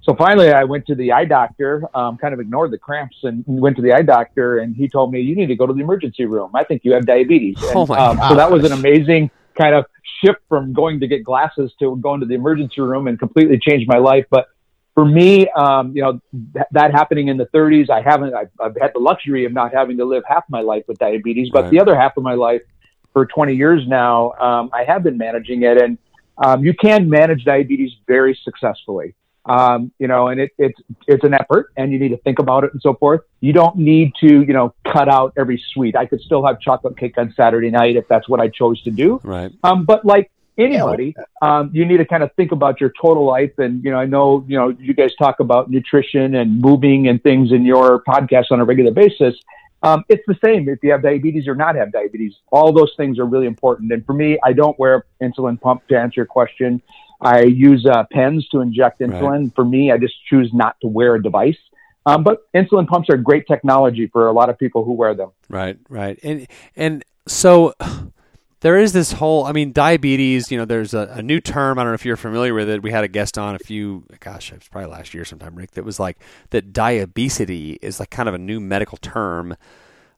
So 0.02 0.14
finally, 0.16 0.52
I 0.52 0.66
went 0.66 0.86
to 0.88 0.96
the 0.96 1.14
eye 1.14 1.24
doctor, 1.24 1.84
um, 1.96 2.18
kind 2.18 2.34
of 2.34 2.42
ignored 2.42 2.72
the 2.72 2.78
cramps 2.78 3.16
and 3.24 3.44
went 3.48 3.78
to 3.78 3.82
the 3.82 3.94
eye 3.94 4.02
doctor. 4.02 4.58
And 4.58 4.76
he 4.76 4.90
told 4.90 5.14
me, 5.14 5.22
you 5.22 5.34
need 5.34 5.48
to 5.48 5.56
go 5.56 5.66
to 5.66 5.74
the 5.74 5.80
emergency 5.80 6.26
room. 6.26 6.52
I 6.54 6.66
think 6.66 6.84
you 6.84 6.94
have 6.94 7.06
diabetes. 7.06 7.56
And, 7.70 7.78
Oh 7.78 7.86
my 7.86 7.98
um, 7.98 8.20
so 8.28 8.36
that 8.36 8.52
was 8.52 8.66
an 8.66 8.74
amazing 8.74 9.32
kind 9.58 9.74
of 9.74 9.86
shift 10.24 10.40
from 10.50 10.74
going 10.74 11.00
to 11.00 11.08
get 11.08 11.24
glasses 11.24 11.72
to 11.80 11.96
going 11.98 12.20
to 12.20 12.26
the 12.26 12.34
emergency 12.34 12.82
room 12.82 13.08
and 13.08 13.18
completely 13.18 13.58
changed 13.58 13.88
my 13.88 13.98
life. 13.98 14.26
But 14.30 14.48
for 14.94 15.06
me, 15.06 15.50
um, 15.50 15.96
you 15.96 16.02
know, 16.02 16.20
th- 16.54 16.66
that 16.72 16.92
happening 16.92 17.28
in 17.28 17.38
the 17.38 17.48
30s, 17.48 17.90
I 17.90 18.02
haven't, 18.02 18.34
I've, 18.34 18.50
I've 18.60 18.76
had 18.80 18.92
the 18.94 19.00
luxury 19.00 19.46
of 19.46 19.52
not 19.52 19.74
having 19.74 19.98
to 19.98 20.06
live 20.06 20.24
half 20.28 20.44
my 20.50 20.62
life 20.62 20.84
with 20.88 21.00
diabetes, 21.00 21.50
but 21.52 21.64
Right. 21.64 21.72
the 21.72 21.80
other 21.80 21.96
half 21.96 22.16
of 22.18 22.24
my 22.24 22.36
life 22.36 22.62
for 23.12 23.26
20 23.26 23.56
years 23.56 23.88
now, 23.88 24.32
um, 24.34 24.70
I 24.74 24.84
have 24.84 25.04
been 25.04 25.18
managing 25.18 25.64
it. 25.64 25.82
And 25.82 25.98
um, 26.38 26.64
you 26.64 26.74
can 26.74 27.10
manage 27.10 27.44
diabetes 27.44 27.92
very 28.08 28.38
successfully. 28.44 29.16
Um, 29.46 29.92
you 30.00 30.08
know, 30.08 30.30
and 30.30 30.40
it, 30.40 30.52
it's 30.58 30.80
it's 31.06 31.26
an 31.26 31.34
effort, 31.34 31.74
and 31.76 31.92
you 31.92 32.00
need 32.00 32.10
to 32.10 32.18
think 32.18 32.40
about 32.40 32.64
it 32.64 32.72
and 32.72 32.82
so 32.82 32.94
forth. 32.94 33.22
You 33.42 33.52
don't 33.52 33.76
need 33.76 34.14
to, 34.22 34.42
you 34.42 34.54
know, 34.54 34.74
cut 34.88 35.10
out 35.10 35.34
every 35.38 35.62
sweet. 35.74 35.98
I 35.98 36.06
could 36.06 36.22
still 36.22 36.46
have 36.46 36.62
chocolate 36.62 36.98
cake 36.98 37.18
on 37.18 37.34
Saturday 37.36 37.70
night 37.70 37.98
if 37.98 38.08
that's 38.08 38.30
what 38.30 38.40
I 38.40 38.48
chose 38.48 38.82
to 38.84 38.92
do. 38.92 39.20
Right. 39.22 39.52
Um, 39.66 39.84
but 39.84 40.06
like 40.06 40.32
anybody, 40.58 41.16
um, 41.42 41.70
you 41.74 41.86
need 41.86 41.98
to 41.98 42.06
kind 42.06 42.24
of 42.24 42.32
think 42.34 42.52
about 42.52 42.80
your 42.80 42.92
total 43.02 43.26
life. 43.26 43.52
And, 43.58 43.84
you 43.84 43.92
know, 43.92 43.98
I 43.98 44.06
know, 44.06 44.46
you 44.48 44.58
know, 44.58 44.70
you 44.70 44.94
guys 44.94 45.12
talk 45.16 45.40
about 45.40 45.70
nutrition 45.70 46.36
and 46.36 46.62
moving 46.62 47.08
and 47.08 47.22
things 47.22 47.52
in 47.52 47.66
your 47.66 48.04
podcast 48.04 48.46
on 48.52 48.60
a 48.60 48.66
regular 48.66 48.92
basis. 48.92 49.36
Um, 49.82 50.06
it's 50.08 50.24
the 50.28 50.38
same 50.44 50.70
if 50.70 50.80
you 50.82 50.92
have 50.92 51.04
diabetes 51.04 51.48
or 51.48 51.56
not 51.56 51.76
have 51.76 51.92
diabetes. 51.92 52.34
All 52.52 52.72
those 52.72 52.94
things 52.96 53.20
are 53.20 53.26
really 53.26 53.48
important. 53.48 53.92
And 53.92 54.06
for 54.06 54.14
me, 54.14 54.40
I 54.44 54.54
don't 54.54 54.78
wear 54.80 55.06
insulin 55.22 55.60
pump 55.60 55.88
to 55.90 55.98
answer 55.98 56.22
your 56.22 56.26
question. 56.26 56.82
I 57.20 57.44
use 57.44 57.86
uh, 57.86 58.04
pens 58.12 58.48
to 58.50 58.62
inject 58.62 59.02
insulin. 59.02 59.54
For 59.56 59.66
me, 59.66 59.92
I 59.92 59.98
just 59.98 60.14
choose 60.30 60.52
not 60.54 60.78
to 60.82 60.88
wear 60.88 61.16
a 61.16 61.22
device. 61.22 61.58
Um, 62.06 62.24
but 62.24 62.52
insulin 62.54 62.88
pumps 62.88 63.10
are 63.10 63.18
great 63.18 63.48
technology 63.48 64.08
for 64.08 64.28
a 64.28 64.34
lot 64.34 64.50
of 64.50 64.58
people 64.58 64.84
who 64.84 64.92
wear 64.94 65.16
them. 65.16 65.32
Right, 65.50 65.78
right, 65.90 66.20
and 66.22 66.48
and 66.76 67.06
so 67.28 67.74
there 68.64 68.78
is 68.78 68.94
this 68.94 69.12
whole. 69.12 69.44
I 69.44 69.52
mean, 69.52 69.74
diabetes. 69.74 70.50
You 70.50 70.58
know, 70.58 70.66
there's 70.66 70.94
a, 70.94 71.10
a, 71.12 71.22
new 71.22 71.42
term. 71.42 71.78
I 71.78 71.84
don't 71.84 71.92
know 71.92 71.96
if 71.96 72.06
you're 72.06 72.16
familiar 72.16 72.54
with 72.54 72.70
it. 72.70 72.82
We 72.82 72.92
had 72.92 73.04
a 73.04 73.10
guest 73.10 73.38
on 73.38 73.56
a 73.56 73.60
few. 73.60 74.06
Gosh, 74.22 74.54
it 74.54 74.60
was 74.60 74.68
probably 74.70 74.90
last 74.90 75.14
year 75.14 75.26
sometime, 75.26 75.54
Rick. 75.56 75.72
That 75.72 75.84
was 75.84 76.00
like 76.00 76.18
that. 76.52 76.72
Diabesity 76.72 77.78
is 77.82 78.00
like 78.00 78.10
kind 78.10 78.30
of 78.30 78.34
a 78.34 78.40
new 78.40 78.60
medical 78.60 78.98
term. 78.98 79.56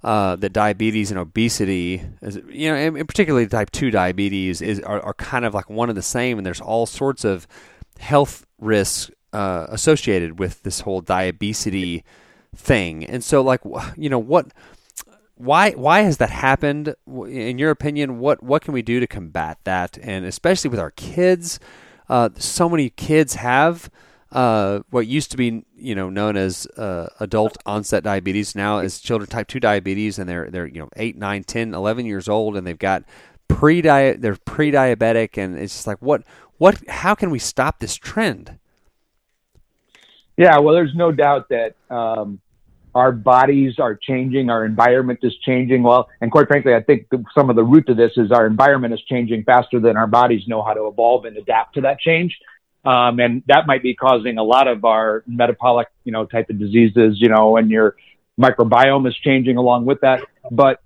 Uh, 0.04 0.36
that 0.36 0.54
diabetes 0.54 1.10
and 1.10 1.20
obesity, 1.20 2.00
is, 2.22 2.40
you 2.52 2.70
know, 2.70 2.76
and, 2.76 2.96
and 2.96 3.08
particularly 3.08 3.48
type 3.48 3.72
two 3.72 3.90
diabetes, 3.90 4.62
is 4.62 4.80
are, 4.82 5.02
are, 5.02 5.16
kind 5.16 5.46
of 5.46 5.56
like 5.56 5.68
one 5.68 5.90
and 5.90 5.98
the 5.98 6.04
same, 6.04 6.38
and 6.38 6.46
there's 6.46 6.62
all 6.62 6.86
sorts 6.86 7.26
of 7.26 7.48
health 7.98 8.46
risks 8.60 9.10
uh, 9.34 9.66
associated 9.70 10.38
with 10.38 10.62
this 10.62 10.82
whole 10.82 11.02
diabetes 11.02 12.04
thing. 12.56 13.04
And 13.04 13.24
so, 13.24 13.42
like, 13.42 13.62
you 13.98 14.10
know, 14.10 14.20
what 14.20 14.54
why 15.36 15.72
why 15.72 16.02
has 16.02 16.18
that 16.18 16.30
happened? 16.30 16.96
In 17.08 17.58
your 17.60 17.72
opinion, 17.72 18.20
what 18.20 18.42
what 18.42 18.62
can 18.62 18.74
we 18.74 18.82
do 18.82 19.00
to 19.00 19.08
combat 19.08 19.60
that? 19.66 19.98
And 20.02 20.26
especially 20.26 20.70
with 20.70 20.80
our 20.80 20.92
kids, 20.92 21.60
uh, 22.10 22.30
so 22.38 22.70
many 22.70 22.90
kids 22.90 23.36
have 23.36 23.90
uh, 24.32 24.82
what 24.90 25.08
used 25.08 25.32
to 25.32 25.38
be 25.38 25.64
you 25.76 25.96
know 25.96 26.10
known 26.10 26.36
as 26.36 26.68
uh, 26.78 27.08
adult 27.20 27.58
onset 27.66 28.04
diabetes 28.04 28.56
now 28.56 28.80
is 28.80 29.00
children 29.00 29.30
type 29.30 29.48
2 29.48 29.60
diabetes 29.60 30.20
and 30.20 30.28
they're 30.28 30.50
they're 30.50 30.68
you 30.68 30.80
know 30.80 30.90
8 30.96 31.18
9 31.18 31.44
10 31.44 31.74
11 31.74 32.06
years 32.06 32.28
old 32.28 32.58
and 32.58 32.68
they've 32.68 32.78
got 32.78 33.04
pre 33.48 33.82
they're 33.82 34.36
pre-diabetic 34.36 35.38
and 35.38 35.58
it's 35.58 35.74
just 35.74 35.88
like 35.88 36.02
what 36.02 36.24
what 36.58 36.78
how 36.90 37.16
can 37.16 37.30
we 37.30 37.40
stop 37.40 37.80
this 37.80 37.96
trend 37.96 38.58
yeah 40.38 40.58
well 40.58 40.74
there's 40.74 40.96
no 40.96 41.12
doubt 41.12 41.48
that 41.50 41.76
um, 41.90 42.42
our 42.96 43.12
bodies 43.12 43.78
are 43.78 43.94
changing, 43.94 44.50
our 44.50 44.66
environment 44.66 45.20
is 45.22 45.36
changing. 45.46 45.84
Well, 45.84 46.10
and 46.22 46.32
quite 46.32 46.48
frankly, 46.48 46.74
I 46.74 46.82
think 46.82 47.08
some 47.38 47.50
of 47.50 47.58
the 47.58 47.64
root 47.64 47.88
to 47.88 47.94
this 47.94 48.14
is 48.16 48.32
our 48.32 48.48
environment 48.48 48.94
is 48.94 49.02
changing 49.02 49.44
faster 49.44 49.82
than 49.82 49.98
our 49.98 50.08
bodies 50.08 50.48
know 50.48 50.64
how 50.64 50.74
to 50.74 50.88
evolve 50.88 51.26
and 51.26 51.36
adapt 51.36 51.76
to 51.76 51.82
that 51.82 52.00
change. 52.00 52.38
Um, 52.86 53.20
and 53.20 53.44
that 53.48 53.68
might 53.68 53.84
be 53.84 53.96
causing 53.96 54.38
a 54.38 54.44
lot 54.44 54.68
of 54.68 54.86
our 54.86 55.24
metabolic, 55.28 55.90
you 56.06 56.12
know, 56.14 56.26
type 56.26 56.50
of 56.50 56.58
diseases, 56.58 57.18
you 57.20 57.30
know, 57.30 57.58
and 57.58 57.70
your 57.70 57.96
microbiome 58.40 59.08
is 59.08 59.16
changing 59.18 59.58
along 59.58 59.86
with 59.86 60.02
that. 60.02 60.22
But 60.50 60.82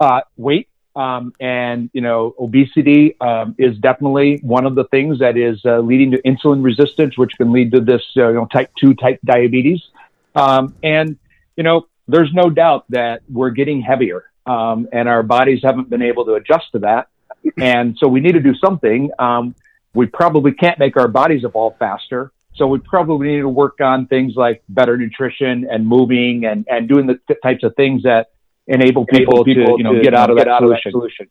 uh, 0.00 0.22
weight 0.36 0.68
um, 0.96 1.32
and 1.40 1.90
you 1.92 2.00
know 2.00 2.34
obesity 2.38 3.18
um, 3.20 3.54
is 3.58 3.78
definitely 3.78 4.40
one 4.42 4.66
of 4.66 4.74
the 4.74 4.84
things 4.84 5.20
that 5.20 5.36
is 5.36 5.60
uh, 5.64 5.78
leading 5.78 6.10
to 6.10 6.22
insulin 6.22 6.62
resistance, 6.64 7.16
which 7.16 7.32
can 7.38 7.52
lead 7.52 7.72
to 7.72 7.80
this 7.80 8.02
uh, 8.16 8.28
you 8.28 8.34
know 8.34 8.46
type 8.46 8.70
two 8.78 8.94
type 8.94 9.20
diabetes. 9.24 9.80
Um, 10.34 10.74
and 10.82 11.18
you 11.56 11.62
know, 11.62 11.86
there's 12.08 12.32
no 12.32 12.50
doubt 12.50 12.84
that 12.90 13.22
we're 13.30 13.50
getting 13.50 13.80
heavier, 13.80 14.24
um, 14.46 14.88
and 14.92 15.08
our 15.08 15.22
bodies 15.22 15.60
haven't 15.62 15.88
been 15.88 16.02
able 16.02 16.24
to 16.24 16.34
adjust 16.34 16.72
to 16.72 16.80
that. 16.80 17.08
And 17.56 17.96
so 17.98 18.08
we 18.08 18.20
need 18.20 18.32
to 18.32 18.40
do 18.40 18.54
something. 18.54 19.10
Um, 19.18 19.54
we 19.94 20.06
probably 20.06 20.52
can't 20.52 20.78
make 20.78 20.96
our 20.96 21.08
bodies 21.08 21.44
evolve 21.44 21.76
faster. 21.78 22.32
So 22.54 22.66
we 22.66 22.78
probably 22.78 23.28
need 23.28 23.40
to 23.40 23.48
work 23.48 23.80
on 23.80 24.06
things 24.06 24.34
like 24.36 24.62
better 24.68 24.96
nutrition 24.96 25.66
and 25.70 25.86
moving 25.86 26.44
and, 26.44 26.66
and 26.68 26.88
doing 26.88 27.06
the 27.06 27.18
th- 27.26 27.40
types 27.42 27.64
of 27.64 27.74
things 27.76 28.02
that 28.02 28.30
enable 28.66 29.06
people, 29.06 29.34
enable 29.34 29.44
people 29.44 29.76
to, 29.76 29.78
you 29.78 29.84
know, 29.84 29.94
to, 29.94 30.02
get 30.02 30.14
out, 30.14 30.30
of, 30.30 30.36
get 30.36 30.44
that 30.44 30.52
out 30.52 30.62
of 30.62 30.70
that 30.70 30.82
solution. 30.90 31.28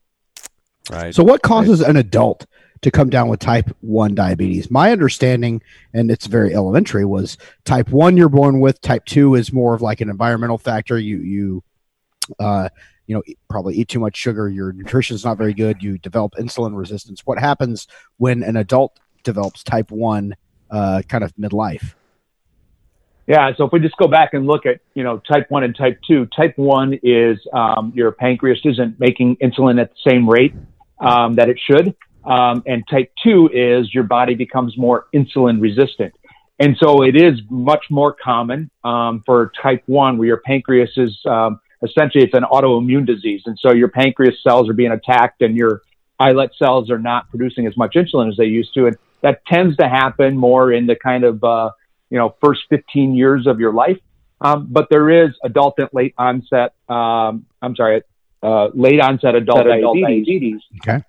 Right. 0.91 1.13
So 1.13 1.23
what 1.23 1.41
causes 1.41 1.81
right. 1.81 1.91
an 1.91 1.97
adult 1.97 2.45
to 2.81 2.91
come 2.91 3.09
down 3.09 3.27
with 3.27 3.39
type 3.39 3.69
1 3.81 4.15
diabetes. 4.15 4.71
My 4.71 4.91
understanding, 4.91 5.61
and 5.93 6.09
it's 6.09 6.25
very 6.25 6.53
elementary, 6.53 7.05
was 7.05 7.37
type 7.63 7.89
1 7.89 8.17
you're 8.17 8.29
born 8.29 8.59
with, 8.59 8.81
type 8.81 9.05
2 9.05 9.35
is 9.35 9.53
more 9.53 9.73
of 9.73 9.81
like 9.81 10.01
an 10.01 10.09
environmental 10.09 10.57
factor. 10.57 10.97
You, 10.97 11.17
you, 11.17 11.63
uh, 12.39 12.69
you 13.05 13.15
know, 13.15 13.23
probably 13.49 13.75
eat 13.75 13.89
too 13.89 13.99
much 13.99 14.17
sugar, 14.17 14.49
your 14.49 14.71
nutrition 14.71 15.15
is 15.15 15.23
not 15.23 15.37
very 15.37 15.53
good, 15.53 15.83
you 15.83 15.97
develop 15.99 16.33
insulin 16.39 16.75
resistance. 16.75 17.21
What 17.25 17.37
happens 17.37 17.87
when 18.17 18.41
an 18.41 18.55
adult 18.55 18.99
develops 19.23 19.63
type 19.63 19.91
1 19.91 20.35
uh, 20.71 21.01
kind 21.07 21.23
of 21.23 21.35
midlife? 21.35 21.93
Yeah, 23.27 23.51
so 23.55 23.65
if 23.65 23.71
we 23.71 23.79
just 23.79 23.95
go 23.97 24.07
back 24.07 24.33
and 24.33 24.47
look 24.47 24.65
at, 24.65 24.79
you 24.95 25.03
know, 25.03 25.19
type 25.19 25.45
1 25.49 25.63
and 25.63 25.75
type 25.75 25.99
2, 26.07 26.27
type 26.35 26.57
1 26.57 26.99
is 27.03 27.37
um, 27.53 27.93
your 27.95 28.11
pancreas 28.11 28.59
isn't 28.65 28.99
making 28.99 29.37
insulin 29.37 29.79
at 29.79 29.91
the 29.91 30.09
same 30.09 30.27
rate 30.27 30.53
um, 30.99 31.35
that 31.35 31.47
it 31.47 31.59
should. 31.59 31.95
Um, 32.25 32.63
and 32.65 32.83
type 32.87 33.11
two 33.23 33.49
is 33.51 33.93
your 33.93 34.03
body 34.03 34.35
becomes 34.35 34.77
more 34.77 35.07
insulin 35.13 35.61
resistant. 35.61 36.13
And 36.59 36.77
so 36.77 37.01
it 37.01 37.15
is 37.15 37.39
much 37.49 37.85
more 37.89 38.13
common 38.13 38.69
um, 38.83 39.23
for 39.25 39.51
type 39.61 39.81
one, 39.87 40.19
where 40.19 40.27
your 40.27 40.41
pancreas 40.45 40.91
is 40.95 41.17
um, 41.25 41.59
essentially 41.83 42.23
it's 42.23 42.35
an 42.35 42.43
autoimmune 42.43 43.05
disease, 43.07 43.41
and 43.47 43.57
so 43.59 43.73
your 43.73 43.87
pancreas 43.87 44.35
cells 44.43 44.69
are 44.69 44.73
being 44.73 44.91
attacked, 44.91 45.41
and 45.41 45.57
your 45.57 45.81
islet 46.19 46.51
cells 46.57 46.91
are 46.91 46.99
not 46.99 47.27
producing 47.31 47.65
as 47.65 47.75
much 47.75 47.95
insulin 47.95 48.29
as 48.29 48.37
they 48.37 48.45
used 48.45 48.75
to, 48.75 48.85
and 48.85 48.95
that 49.21 49.43
tends 49.47 49.75
to 49.77 49.89
happen 49.89 50.37
more 50.37 50.71
in 50.71 50.85
the 50.85 50.95
kind 50.95 51.23
of 51.23 51.43
uh, 51.43 51.71
you 52.11 52.17
know 52.19 52.35
first 52.43 52.61
15 52.69 53.15
years 53.15 53.47
of 53.47 53.59
your 53.59 53.73
life. 53.73 53.97
Um, 54.39 54.67
but 54.69 54.87
there 54.89 55.09
is 55.09 55.31
adult 55.43 55.75
and 55.79 55.89
late 55.93 56.13
onset. 56.17 56.73
Um, 56.89 57.45
I'm 57.61 57.75
sorry, 57.75 58.03
uh, 58.43 58.69
late 58.73 58.99
onset 58.99 59.35
adult, 59.35 59.67
adult 59.67 59.97
diabetes. 60.01 60.25
diabetes. 60.25 60.61
Okay. 60.81 61.03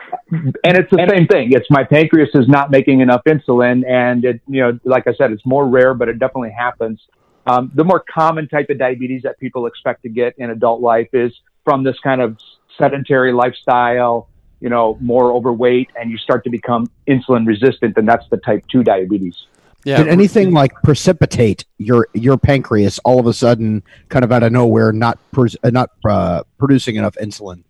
And 0.65 0.77
it's 0.77 0.91
the 0.91 1.01
and 1.01 1.11
same 1.11 1.27
thing. 1.27 1.53
It's 1.53 1.71
my 1.71 1.85
pancreas 1.85 2.31
is 2.35 2.49
not 2.49 2.71
making 2.71 3.01
enough 3.01 3.23
insulin, 3.25 3.89
and 3.89 4.25
it, 4.25 4.41
you 4.47 4.61
know, 4.61 4.79
like 4.85 5.07
I 5.07 5.15
said, 5.15 5.33
it's 5.33 5.47
more 5.47 5.67
rare, 5.67 5.95
but 5.95 6.09
it 6.09 6.19
definitely 6.19 6.55
happens. 6.57 7.01
Um, 7.47 7.73
the 7.75 7.85
more 7.85 8.05
common 8.09 8.49
type 8.49 8.71
of 8.71 8.79
diabetes 8.79 9.23
that 9.23 9.39
people 9.39 9.67
expect 9.67 10.03
to 10.03 10.09
get 10.09 10.35
in 10.39 10.51
adult 10.51 10.81
life 10.81 11.09
is 11.13 11.33
from 11.65 11.83
this 11.83 11.99
kind 12.01 12.21
of 12.21 12.39
sedentary 12.79 13.33
lifestyle, 13.33 14.29
you 14.61 14.69
know, 14.69 14.97
more 15.01 15.33
overweight, 15.33 15.91
and 15.99 16.11
you 16.11 16.19
start 16.19 16.45
to 16.45 16.51
become 16.51 16.91
insulin 17.09 17.47
resistant, 17.47 17.97
and 17.97 18.07
that's 18.07 18.29
the 18.31 18.37
type 18.37 18.65
two 18.71 18.83
diabetes. 18.83 19.47
Yeah. 19.85 19.99
Did 19.99 20.09
anything 20.09 20.53
like 20.53 20.73
precipitate 20.83 21.65
your 21.79 22.09
your 22.15 22.37
pancreas 22.37 22.99
all 23.01 23.19
of 23.19 23.27
a 23.27 23.35
sudden, 23.35 23.83
kind 24.09 24.25
of 24.25 24.31
out 24.31 24.43
of 24.43 24.53
nowhere, 24.53 24.93
not 24.93 25.19
uh, 25.37 25.71
not 25.71 25.91
uh, 26.05 26.45
producing 26.59 26.97
enough 26.97 27.17
insulin? 27.21 27.65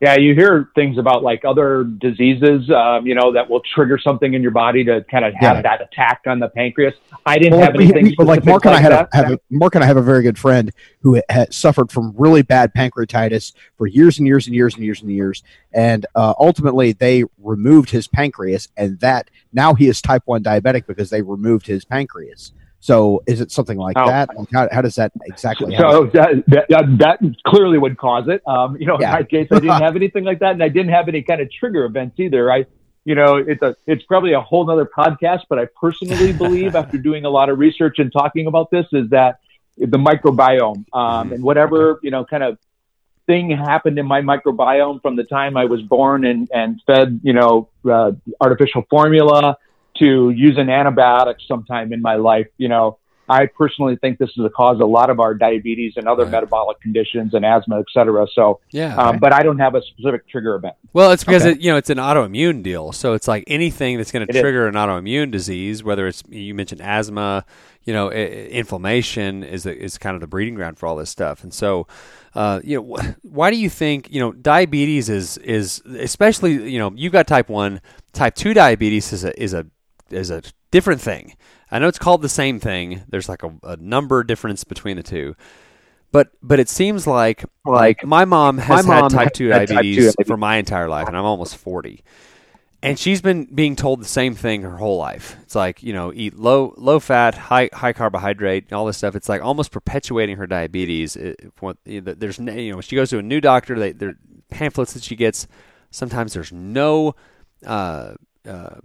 Yeah, 0.00 0.16
you 0.16 0.34
hear 0.34 0.70
things 0.74 0.98
about 0.98 1.22
like 1.22 1.44
other 1.44 1.84
diseases, 1.84 2.68
um, 2.70 3.06
you 3.06 3.14
know, 3.14 3.32
that 3.32 3.48
will 3.48 3.62
trigger 3.74 3.96
something 3.96 4.34
in 4.34 4.42
your 4.42 4.50
body 4.50 4.84
to 4.84 5.02
kind 5.10 5.24
of 5.24 5.32
have 5.34 5.56
yeah. 5.56 5.62
that 5.62 5.80
attack 5.80 6.22
on 6.26 6.40
the 6.40 6.48
pancreas. 6.48 6.94
I 7.24 7.38
didn't 7.38 7.58
well, 7.58 7.66
have 7.66 7.74
anything. 7.76 8.12
But 8.16 8.26
like 8.26 8.44
Mark 8.44 8.66
and 8.66 8.74
I 8.74 8.80
had 8.80 8.92
a, 8.92 9.08
have 9.12 9.32
a, 9.32 9.40
Mark 9.50 9.76
and 9.76 9.84
I 9.84 9.86
have 9.86 9.96
a 9.96 10.02
very 10.02 10.22
good 10.22 10.38
friend 10.38 10.72
who 11.00 11.22
had 11.30 11.54
suffered 11.54 11.90
from 11.90 12.12
really 12.16 12.42
bad 12.42 12.74
pancreatitis 12.74 13.54
for 13.78 13.86
years 13.86 14.18
and 14.18 14.26
years 14.26 14.46
and 14.46 14.54
years 14.54 14.74
and 14.74 14.84
years 14.84 15.00
and 15.00 15.10
years, 15.10 15.42
and 15.72 16.04
uh, 16.14 16.34
ultimately 16.38 16.92
they 16.92 17.24
removed 17.38 17.90
his 17.90 18.08
pancreas, 18.08 18.68
and 18.76 18.98
that 19.00 19.30
now 19.52 19.74
he 19.74 19.88
is 19.88 20.02
type 20.02 20.22
one 20.26 20.42
diabetic 20.42 20.86
because 20.86 21.10
they 21.10 21.22
removed 21.22 21.66
his 21.66 21.84
pancreas. 21.84 22.52
So 22.84 23.22
is 23.26 23.40
it 23.40 23.50
something 23.50 23.78
like 23.78 23.96
oh. 23.96 24.06
that? 24.06 24.28
how, 24.52 24.68
how, 24.70 24.82
does 24.82 24.96
that 24.96 25.10
exactly? 25.24 25.74
So 25.74 26.04
that, 26.12 26.44
that, 26.48 26.98
that, 26.98 27.18
clearly 27.46 27.78
would 27.78 27.96
cause 27.96 28.28
it. 28.28 28.42
Um, 28.46 28.76
you 28.76 28.84
know, 28.84 28.98
yeah. 29.00 29.06
in 29.06 29.12
my 29.14 29.22
case, 29.22 29.48
I 29.50 29.54
didn't 29.54 29.70
have 29.80 29.96
anything 29.96 30.22
like 30.22 30.40
that, 30.40 30.52
and 30.52 30.62
I 30.62 30.68
didn't 30.68 30.92
have 30.92 31.08
any 31.08 31.22
kind 31.22 31.40
of 31.40 31.50
trigger 31.50 31.86
events 31.86 32.20
either. 32.20 32.52
I, 32.52 32.66
you 33.06 33.14
know, 33.14 33.36
it's 33.36 33.62
a 33.62 33.74
it's 33.86 34.04
probably 34.04 34.34
a 34.34 34.40
whole 34.42 34.70
other 34.70 34.84
podcast, 34.84 35.44
but 35.48 35.58
I 35.58 35.66
personally 35.80 36.32
believe 36.44 36.76
after 36.76 36.98
doing 36.98 37.24
a 37.24 37.30
lot 37.30 37.48
of 37.48 37.58
research 37.58 38.00
and 38.00 38.12
talking 38.12 38.48
about 38.48 38.70
this 38.70 38.84
is 38.92 39.08
that 39.08 39.38
the 39.78 39.96
microbiome 39.96 40.84
um, 40.92 41.32
and 41.32 41.42
whatever 41.42 41.98
you 42.02 42.10
know 42.10 42.26
kind 42.26 42.42
of 42.42 42.58
thing 43.26 43.48
happened 43.50 43.98
in 43.98 44.04
my 44.04 44.20
microbiome 44.20 45.00
from 45.00 45.16
the 45.16 45.24
time 45.24 45.56
I 45.56 45.64
was 45.64 45.80
born 45.80 46.26
and 46.26 46.50
and 46.52 46.82
fed 46.86 47.20
you 47.22 47.32
know 47.32 47.70
uh, 47.90 48.12
artificial 48.42 48.84
formula 48.90 49.56
to 49.98 50.30
use 50.30 50.58
an 50.58 50.66
antibiotic 50.66 51.36
sometime 51.46 51.92
in 51.92 52.02
my 52.02 52.16
life, 52.16 52.48
you 52.58 52.68
know, 52.68 52.98
I 53.28 53.46
personally 53.46 53.96
think 53.96 54.18
this 54.18 54.28
is 54.30 54.42
the 54.42 54.50
cause 54.50 54.76
of 54.76 54.82
a 54.82 54.86
lot 54.86 55.08
of 55.08 55.18
our 55.18 55.34
diabetes 55.34 55.94
and 55.96 56.06
other 56.06 56.24
right. 56.24 56.32
metabolic 56.32 56.80
conditions 56.80 57.32
and 57.32 57.44
asthma, 57.44 57.78
et 57.78 57.86
cetera. 57.92 58.26
So, 58.34 58.60
yeah, 58.70 58.94
um, 58.96 59.18
but 59.18 59.32
I 59.32 59.42
don't 59.42 59.58
have 59.58 59.74
a 59.74 59.82
specific 59.82 60.28
trigger 60.28 60.54
event. 60.56 60.74
Well, 60.92 61.10
it's 61.12 61.24
because 61.24 61.42
okay. 61.42 61.52
it, 61.52 61.60
you 61.60 61.70
know 61.70 61.76
it's 61.76 61.90
an 61.90 61.98
autoimmune 61.98 62.62
deal. 62.62 62.92
So 62.92 63.14
it's 63.14 63.26
like 63.26 63.44
anything 63.46 63.96
that's 63.96 64.12
going 64.12 64.26
to 64.26 64.32
trigger 64.32 64.68
is. 64.68 64.74
an 64.74 64.80
autoimmune 64.80 65.30
disease, 65.30 65.82
whether 65.82 66.06
it's 66.06 66.22
you 66.28 66.54
mentioned 66.54 66.82
asthma, 66.82 67.44
you 67.84 67.92
know, 67.92 68.10
inflammation 68.10 69.42
is 69.42 69.64
is 69.64 69.96
kind 69.96 70.14
of 70.14 70.20
the 70.20 70.26
breeding 70.26 70.54
ground 70.54 70.78
for 70.78 70.86
all 70.86 70.96
this 70.96 71.10
stuff. 71.10 71.42
And 71.44 71.54
so, 71.54 71.86
uh, 72.34 72.60
you 72.62 72.76
know, 72.76 72.98
why 73.22 73.50
do 73.50 73.56
you 73.56 73.70
think 73.70 74.12
you 74.12 74.20
know 74.20 74.32
diabetes 74.32 75.08
is 75.08 75.38
is 75.38 75.80
especially 75.98 76.70
you 76.70 76.78
know 76.78 76.92
you've 76.94 77.12
got 77.12 77.26
type 77.26 77.48
one, 77.48 77.80
type 78.12 78.34
two 78.34 78.52
diabetes 78.52 79.14
is 79.14 79.24
a 79.24 79.42
is 79.42 79.54
a 79.54 79.66
is 80.10 80.30
a 80.30 80.42
different 80.70 81.00
thing. 81.00 81.36
I 81.70 81.78
know 81.78 81.88
it's 81.88 81.98
called 81.98 82.22
the 82.22 82.28
same 82.28 82.60
thing. 82.60 83.02
There's 83.08 83.28
like 83.28 83.42
a, 83.42 83.52
a 83.62 83.76
number 83.76 84.22
difference 84.24 84.64
between 84.64 84.96
the 84.96 85.02
two. 85.02 85.34
But 86.12 86.28
but 86.42 86.60
it 86.60 86.68
seems 86.68 87.06
like 87.06 87.44
like 87.64 88.04
my 88.04 88.24
mom 88.24 88.58
has 88.58 88.86
my 88.86 89.00
mom 89.00 89.10
had 89.10 89.24
type 89.24 89.32
two 89.32 89.48
diabetes 89.48 90.14
type 90.14 90.26
for 90.26 90.36
my 90.36 90.56
entire 90.56 90.88
life, 90.88 91.08
and 91.08 91.16
I'm 91.16 91.24
almost 91.24 91.56
forty. 91.56 92.04
and 92.84 92.98
she's 92.98 93.22
been 93.22 93.46
being 93.46 93.76
told 93.76 94.00
the 94.02 94.06
same 94.06 94.34
thing 94.34 94.60
her 94.62 94.76
whole 94.76 94.98
life. 94.98 95.36
It's 95.42 95.54
like 95.54 95.82
you 95.82 95.94
know, 95.94 96.12
eat 96.14 96.38
low 96.38 96.74
low 96.76 97.00
fat, 97.00 97.34
high 97.34 97.70
high 97.72 97.94
carbohydrate, 97.94 98.72
all 98.74 98.84
this 98.84 98.98
stuff. 98.98 99.16
It's 99.16 99.28
like 99.28 99.42
almost 99.42 99.72
perpetuating 99.72 100.36
her 100.36 100.46
diabetes. 100.46 101.16
It, 101.16 101.50
there's 101.84 102.38
you 102.38 102.72
know, 102.74 102.80
she 102.82 102.94
goes 102.94 103.08
to 103.10 103.18
a 103.18 103.22
new 103.22 103.40
doctor. 103.40 103.78
They, 103.78 103.92
there 103.92 104.16
pamphlets 104.50 104.92
that 104.92 105.02
she 105.02 105.16
gets. 105.16 105.48
Sometimes 105.90 106.34
there's 106.34 106.52
no 106.52 107.14
uh, 107.66 108.14
uh, 108.46 108.76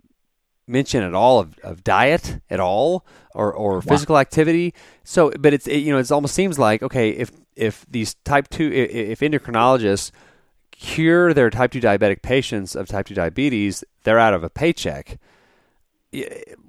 mention 0.70 1.04
at 1.04 1.14
all 1.14 1.40
of, 1.40 1.58
of 1.64 1.84
diet 1.84 2.40
at 2.50 2.60
all 2.60 3.06
or, 3.34 3.52
or 3.52 3.82
physical 3.82 4.18
activity. 4.18 4.74
So, 5.04 5.32
but 5.40 5.54
it's 5.54 5.68
it, 5.68 5.78
you 5.78 5.92
know 5.92 6.00
it 6.00 6.12
almost 6.12 6.36
seems 6.36 6.60
like 6.60 6.84
okay 6.84 7.10
if 7.10 7.32
if 7.56 7.86
these 7.90 8.14
type 8.24 8.48
two 8.50 8.72
if, 8.72 9.20
if 9.20 9.20
endocrinologists 9.20 10.12
cure 10.80 11.34
their 11.34 11.50
type 11.50 11.72
2 11.72 11.82
diabetic 11.82 12.22
patients 12.22 12.76
of 12.76 12.88
type 12.88 13.08
2 13.08 13.14
diabetes, 13.14 13.84
they're 14.04 14.20
out 14.20 14.34
of 14.34 14.44
a 14.44 14.50
paycheck. 14.50 15.20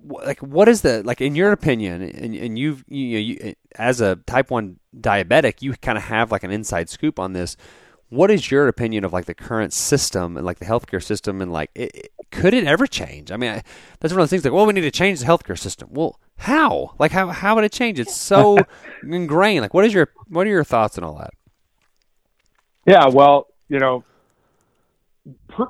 Like, 0.05 0.41
what 0.41 0.69
is 0.69 0.83
the, 0.83 1.03
like, 1.05 1.21
in 1.21 1.35
your 1.35 1.53
opinion, 1.53 2.03
and, 2.03 2.35
and 2.35 2.59
you've, 2.59 2.85
you, 2.89 3.13
know, 3.13 3.19
you, 3.19 3.55
as 3.77 4.01
a 4.01 4.17
type 4.27 4.51
1 4.51 4.79
diabetic, 4.99 5.63
you 5.63 5.75
kind 5.75 5.97
of 5.97 6.05
have 6.05 6.33
like 6.33 6.43
an 6.43 6.51
inside 6.51 6.91
scoop 6.91 7.19
on 7.19 7.33
this. 7.33 7.57
What 8.11 8.31
is 8.31 8.51
your 8.51 8.69
opinion 8.69 9.05
of 9.05 9.13
like 9.13 9.25
the 9.25 9.35
current 9.35 9.73
system 9.73 10.37
and 10.37 10.45
like 10.45 10.59
the 10.59 10.65
healthcare 10.65 11.03
system 11.03 11.41
and 11.41 11.53
like, 11.53 11.71
it, 11.75 11.95
it, 11.95 12.13
could 12.31 12.55
it 12.55 12.65
ever 12.65 12.87
change? 12.87 13.31
I 13.31 13.37
mean, 13.37 13.51
I, 13.51 13.63
that's 14.01 14.13
one 14.13 14.21
of 14.21 14.25
those 14.25 14.31
things 14.31 14.45
like, 14.45 14.53
well, 14.53 14.67
we 14.67 14.73
need 14.73 14.81
to 14.83 14.91
change 14.91 15.21
the 15.21 15.27
healthcare 15.27 15.59
system. 15.59 15.89
Well, 15.93 16.19
how? 16.37 16.95
Like, 16.99 17.13
how, 17.13 17.29
how 17.29 17.55
would 17.55 17.65
it 17.65 17.73
change? 17.73 17.99
It's 17.99 18.17
so 18.17 18.59
ingrained. 19.03 19.63
Like, 19.63 19.75
what 19.75 19.85
is 19.85 19.95
your, 19.95 20.11
what 20.29 20.47
are 20.47 20.51
your 20.51 20.65
thoughts 20.65 20.99
on 20.99 21.05
all 21.05 21.17
that? 21.17 21.31
Yeah, 22.87 23.07
well, 23.07 23.47
you 23.69 23.79
know, 23.79 24.05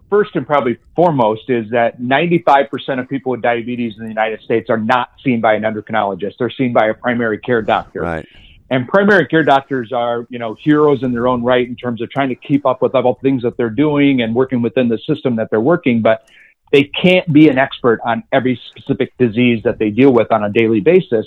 first 0.09 0.34
and 0.34 0.47
probably 0.47 0.78
foremost 0.95 1.49
is 1.49 1.70
that 1.70 2.01
95% 2.01 3.01
of 3.01 3.09
people 3.09 3.32
with 3.32 3.43
diabetes 3.43 3.95
in 3.99 4.05
the 4.05 4.09
United 4.09 4.41
States 4.43 4.70
are 4.70 4.78
not 4.78 5.11
seen 5.24 5.41
by 5.41 5.55
an 5.55 5.62
endocrinologist. 5.62 6.34
They're 6.38 6.51
seen 6.51 6.72
by 6.72 6.86
a 6.86 6.95
primary 6.95 7.38
care 7.38 7.62
doctor. 7.62 8.01
Right. 8.01 8.26
And 8.71 8.87
primary 8.87 9.27
care 9.27 9.43
doctors 9.43 9.93
are, 9.93 10.27
you 10.31 10.39
know, 10.39 10.55
heroes 10.55 11.03
in 11.03 11.12
their 11.12 11.27
own 11.27 11.43
right 11.43 11.66
in 11.66 11.75
terms 11.75 12.01
of 12.01 12.11
trying 12.11 12.29
to 12.29 12.37
keep 12.37 12.64
up 12.64 12.81
with 12.81 12.95
all 12.95 13.14
the 13.14 13.21
things 13.21 13.43
that 13.43 13.57
they're 13.57 13.68
doing 13.68 14.23
and 14.23 14.33
working 14.33 14.62
within 14.62 14.89
the 14.89 14.99
system 14.99 15.37
that 15.37 15.51
they're 15.51 15.61
working, 15.61 16.03
but 16.03 16.29
they 16.71 16.85
can't 16.85 17.31
be 17.33 17.49
an 17.49 17.59
expert 17.59 18.01
on 18.05 18.23
every 18.31 18.61
specific 18.68 19.12
disease 19.18 19.62
that 19.64 19.79
they 19.79 19.91
deal 19.91 20.12
with 20.12 20.31
on 20.31 20.45
a 20.45 20.51
daily 20.51 20.79
basis. 20.79 21.27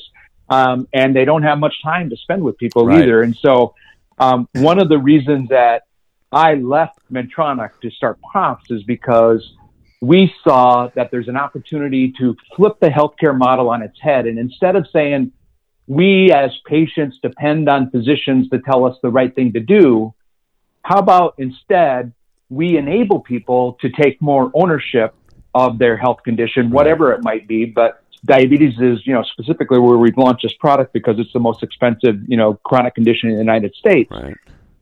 Um, 0.49 0.87
and 0.93 1.13
they 1.13 1.25
don't 1.25 1.43
have 1.43 1.59
much 1.59 1.75
time 1.83 2.09
to 2.11 2.17
spend 2.17 2.43
with 2.43 2.57
people 2.57 2.85
right. 2.85 3.01
either. 3.01 3.21
And 3.21 3.35
so, 3.35 3.75
um, 4.19 4.47
one 4.53 4.79
of 4.79 4.87
the 4.87 4.97
reasons 4.97 5.49
that 5.49 5.83
I 6.31 6.55
left 6.55 6.99
Medtronic 7.11 7.71
to 7.81 7.91
start 7.91 8.19
Pops 8.21 8.69
is 8.71 8.83
because 8.83 9.53
we 10.01 10.33
saw 10.43 10.89
that 10.95 11.11
there's 11.11 11.27
an 11.27 11.37
opportunity 11.37 12.13
to 12.19 12.35
flip 12.55 12.79
the 12.79 12.89
healthcare 12.89 13.37
model 13.37 13.69
on 13.69 13.81
its 13.81 13.99
head. 13.99 14.27
And 14.27 14.37
instead 14.37 14.75
of 14.75 14.85
saying, 14.93 15.31
we 15.87 16.31
as 16.31 16.51
patients 16.65 17.19
depend 17.21 17.69
on 17.69 17.89
physicians 17.89 18.49
to 18.49 18.59
tell 18.59 18.85
us 18.85 18.97
the 19.01 19.09
right 19.09 19.33
thing 19.33 19.53
to 19.53 19.59
do, 19.59 20.13
how 20.83 20.99
about 20.99 21.35
instead 21.37 22.13
we 22.49 22.77
enable 22.77 23.19
people 23.19 23.77
to 23.81 23.89
take 23.89 24.21
more 24.21 24.51
ownership 24.53 25.15
of 25.55 25.77
their 25.77 25.97
health 25.97 26.23
condition, 26.23 26.69
whatever 26.69 27.11
it 27.13 27.23
might 27.23 27.47
be. 27.47 27.65
But 27.65 28.03
diabetes 28.25 28.79
is, 28.79 29.05
you 29.05 29.13
know, 29.13 29.23
specifically 29.23 29.79
where 29.79 29.97
we've 29.97 30.17
launched 30.17 30.43
this 30.43 30.53
product 30.53 30.93
because 30.93 31.19
it's 31.19 31.33
the 31.33 31.39
most 31.39 31.63
expensive, 31.63 32.17
you 32.27 32.37
know, 32.37 32.55
chronic 32.63 32.95
condition 32.95 33.29
in 33.29 33.35
the 33.35 33.41
United 33.41 33.75
States. 33.75 34.09
Right. 34.11 34.35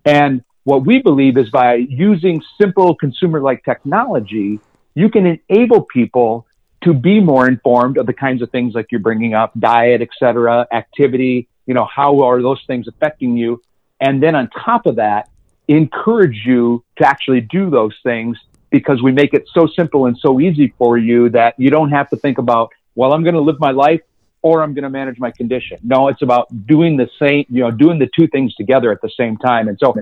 And 0.05 0.43
what 0.63 0.85
we 0.85 0.99
believe 0.99 1.37
is 1.37 1.49
by 1.49 1.75
using 1.75 2.41
simple 2.59 2.95
consumer 2.95 3.41
like 3.41 3.63
technology, 3.63 4.59
you 4.95 5.09
can 5.09 5.39
enable 5.49 5.83
people 5.83 6.45
to 6.83 6.93
be 6.93 7.19
more 7.19 7.47
informed 7.47 7.97
of 7.97 8.05
the 8.05 8.13
kinds 8.13 8.41
of 8.41 8.49
things 8.49 8.73
like 8.73 8.87
you're 8.91 9.01
bringing 9.01 9.33
up, 9.33 9.51
diet, 9.59 10.01
et 10.01 10.09
cetera, 10.17 10.67
activity, 10.71 11.47
you 11.65 11.73
know, 11.73 11.85
how 11.85 12.21
are 12.21 12.41
those 12.41 12.61
things 12.65 12.87
affecting 12.87 13.37
you? 13.37 13.61
And 13.99 14.21
then 14.21 14.35
on 14.35 14.49
top 14.49 14.85
of 14.87 14.95
that, 14.95 15.29
encourage 15.67 16.41
you 16.45 16.83
to 16.97 17.07
actually 17.07 17.41
do 17.41 17.69
those 17.69 17.95
things 18.03 18.37
because 18.71 19.01
we 19.01 19.11
make 19.11 19.33
it 19.33 19.47
so 19.53 19.67
simple 19.67 20.07
and 20.07 20.17
so 20.17 20.39
easy 20.39 20.73
for 20.77 20.97
you 20.97 21.29
that 21.29 21.53
you 21.57 21.69
don't 21.69 21.91
have 21.91 22.09
to 22.09 22.15
think 22.15 22.39
about, 22.39 22.71
well, 22.95 23.13
I'm 23.13 23.23
going 23.23 23.35
to 23.35 23.41
live 23.41 23.59
my 23.59 23.71
life 23.71 24.01
or 24.41 24.63
I'm 24.63 24.73
going 24.73 24.83
to 24.83 24.89
manage 24.89 25.19
my 25.19 25.29
condition. 25.29 25.77
No, 25.83 26.07
it's 26.07 26.23
about 26.23 26.47
doing 26.65 26.97
the 26.97 27.09
same, 27.19 27.45
you 27.49 27.61
know, 27.61 27.69
doing 27.69 27.99
the 27.99 28.09
two 28.17 28.27
things 28.27 28.55
together 28.55 28.91
at 28.91 29.01
the 29.01 29.11
same 29.15 29.37
time. 29.37 29.67
And 29.67 29.77
so 29.79 29.93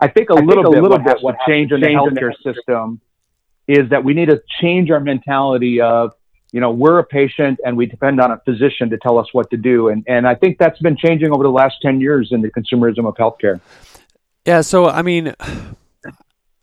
I 0.00 0.08
think 0.08 0.30
a 0.30 0.34
I 0.34 0.40
little 0.40 0.64
think 0.64 0.66
a 0.66 0.70
bit, 0.70 0.82
little 0.82 0.98
bit 0.98 1.18
what 1.20 1.36
changed 1.46 1.72
in 1.72 1.80
the 1.80 1.86
healthcare 1.86 2.34
system 2.42 3.00
is 3.68 3.88
that 3.90 4.02
we 4.02 4.14
need 4.14 4.26
to 4.26 4.42
change 4.60 4.90
our 4.90 5.00
mentality 5.00 5.80
of, 5.80 6.12
you 6.54 6.60
know, 6.60 6.70
we're 6.70 7.00
a 7.00 7.04
patient 7.04 7.58
and 7.66 7.76
we 7.76 7.84
depend 7.84 8.20
on 8.20 8.30
a 8.30 8.38
physician 8.44 8.88
to 8.90 8.96
tell 8.96 9.18
us 9.18 9.26
what 9.32 9.50
to 9.50 9.56
do. 9.56 9.88
And, 9.88 10.04
and 10.06 10.24
I 10.24 10.36
think 10.36 10.58
that's 10.58 10.78
been 10.78 10.96
changing 10.96 11.32
over 11.32 11.42
the 11.42 11.50
last 11.50 11.74
10 11.82 12.00
years 12.00 12.28
in 12.30 12.42
the 12.42 12.48
consumerism 12.48 13.08
of 13.08 13.16
healthcare. 13.16 13.60
Yeah. 14.46 14.60
So, 14.60 14.88
I 14.88 15.02
mean, 15.02 15.34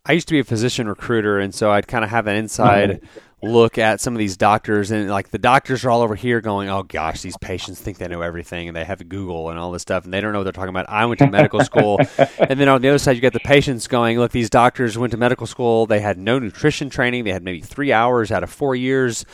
I 0.05 0.13
used 0.13 0.29
to 0.29 0.33
be 0.33 0.39
a 0.39 0.45
physician 0.45 0.87
recruiter, 0.87 1.39
and 1.39 1.53
so 1.53 1.71
I'd 1.71 1.89
kind 1.89 2.05
of 2.05 2.09
have 2.09 2.27
an 2.27 2.37
inside 2.37 3.01
mm-hmm. 3.01 3.47
look 3.47 3.77
at 3.77 3.99
some 3.99 4.15
of 4.15 4.19
these 4.19 4.37
doctors, 4.37 4.91
and 4.91 5.09
like 5.09 5.29
the 5.29 5.37
doctors 5.37 5.83
are 5.83 5.91
all 5.91 6.01
over 6.01 6.15
here 6.15 6.41
going, 6.41 6.69
"Oh 6.69 6.83
gosh, 6.83 7.21
these 7.21 7.37
patients 7.37 7.81
think 7.81 7.97
they 7.97 8.07
know 8.07 8.21
everything, 8.21 8.67
and 8.67 8.75
they 8.75 8.83
have 8.83 9.07
Google 9.09 9.49
and 9.49 9.59
all 9.59 9.71
this 9.71 9.83
stuff, 9.83 10.05
and 10.05 10.13
they 10.13 10.21
don't 10.21 10.31
know 10.31 10.39
what 10.39 10.45
they're 10.45 10.53
talking 10.53 10.69
about." 10.69 10.89
I 10.89 11.05
went 11.05 11.19
to 11.19 11.29
medical 11.29 11.63
school, 11.63 11.99
and 12.39 12.59
then 12.59 12.67
on 12.67 12.81
the 12.81 12.89
other 12.89 12.97
side, 12.97 13.11
you 13.11 13.21
get 13.21 13.33
the 13.33 13.39
patients 13.41 13.87
going, 13.87 14.17
"Look, 14.17 14.31
these 14.31 14.49
doctors 14.49 14.97
went 14.97 15.11
to 15.11 15.17
medical 15.17 15.45
school. 15.45 15.85
They 15.85 15.99
had 15.99 16.17
no 16.17 16.39
nutrition 16.39 16.89
training. 16.89 17.25
They 17.25 17.31
had 17.31 17.43
maybe 17.43 17.61
three 17.61 17.91
hours 17.91 18.31
out 18.31 18.41
of 18.41 18.49
four 18.49 18.75
years." 18.75 19.25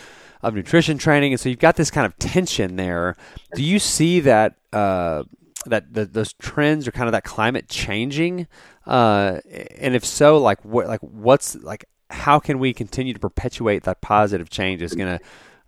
Of 0.44 0.54
nutrition 0.54 0.98
training, 0.98 1.34
and 1.34 1.40
so 1.40 1.50
you've 1.50 1.60
got 1.60 1.78
this 1.78 1.90
kind 1.90 2.06
of 2.06 2.18
tension 2.20 2.76
there. 2.76 3.16
Do 3.56 3.64
you 3.64 3.80
see 3.80 4.20
that 4.20 4.56
uh, 4.72 5.24
that 5.66 5.94
the, 5.94 6.06
those 6.06 6.34
trends 6.34 6.88
are 6.88 6.92
kind 6.92 7.08
of 7.08 7.12
that 7.12 7.24
climate 7.24 7.68
changing 7.68 8.48
uh, 8.88 9.42
and 9.78 9.96
if 9.96 10.06
so, 10.06 10.38
like 10.38 10.64
what, 10.64 10.88
like 10.88 11.02
what's 11.02 11.56
like, 11.56 11.86
how 12.10 12.40
can 12.40 12.58
we 12.58 12.74
continue 12.74 13.14
to 13.14 13.20
perpetuate 13.20 13.84
that 13.84 14.00
positive 14.00 14.50
change? 14.50 14.82
Is 14.82 14.96
gonna 14.96 15.20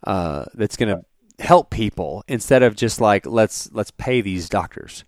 uh, 0.06 0.46
that's 0.54 0.78
gonna 0.78 1.02
help 1.38 1.70
people 1.70 2.24
instead 2.28 2.64
of 2.64 2.78
just 2.78 3.02
like 3.02 3.26
let's 3.26 3.70
let's 3.74 3.92
pay 3.92 4.22
these 4.22 4.48
doctors. 4.48 5.04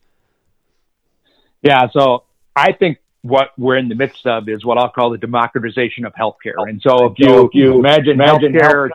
Yeah, 1.62 1.88
so 1.92 2.26
I 2.56 2.74
think 2.74 2.98
what 3.22 3.52
we're 3.58 3.78
in 3.78 3.88
the 3.88 3.96
midst 3.96 4.26
of 4.26 4.50
is 4.50 4.66
what 4.66 4.78
I'll 4.78 4.90
call 4.90 5.12
the 5.12 5.18
democratization 5.18 6.06
of 6.06 6.14
healthcare. 6.14 6.68
And 6.68 6.82
so 6.82 7.06
if 7.06 7.14
you, 7.18 7.46
if 7.46 7.54
you 7.54 7.80
imagine, 7.80 8.14
imagine 8.14 8.54
healthcare 8.54 8.90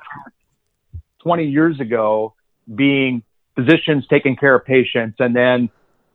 20 1.27 1.45
years 1.45 1.81
ago 1.81 2.35
being 2.73 3.21
physicians 3.57 4.07
taking 4.09 4.37
care 4.37 4.55
of 4.55 4.65
patients 4.65 5.17
and 5.19 5.35
then 5.35 5.69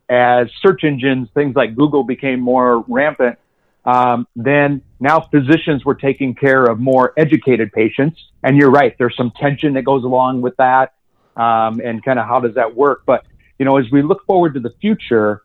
as 0.08 0.48
search 0.62 0.86
engines, 0.86 1.28
things 1.34 1.54
like 1.54 1.76
Google 1.76 2.06
became 2.06 2.40
more 2.40 2.86
rampant, 2.88 3.38
um, 3.84 4.26
then 4.38 4.82
now 5.02 5.20
physicians 5.20 5.84
were 5.84 5.96
taking 5.96 6.34
care 6.34 6.64
of 6.64 6.80
more 6.80 7.14
educated 7.18 7.74
patients. 7.74 8.22
And 8.44 8.58
you're 8.58 8.72
right, 8.72 8.96
there's 8.98 9.16
some 9.18 9.32
tension 9.32 9.74
that 9.74 9.84
goes 9.84 10.04
along 10.06 10.42
with 10.42 10.56
that, 10.58 10.94
um, 11.36 11.82
and 11.84 12.04
kind 12.04 12.20
of 12.20 12.26
how 12.26 12.40
does 12.40 12.56
that 12.56 12.76
work. 12.76 13.04
But 13.06 13.26
you 13.58 13.66
know, 13.66 13.78
as 13.78 13.86
we 13.92 14.02
look 14.02 14.26
forward 14.26 14.54
to 14.54 14.60
the 14.62 14.74
future, 14.82 15.44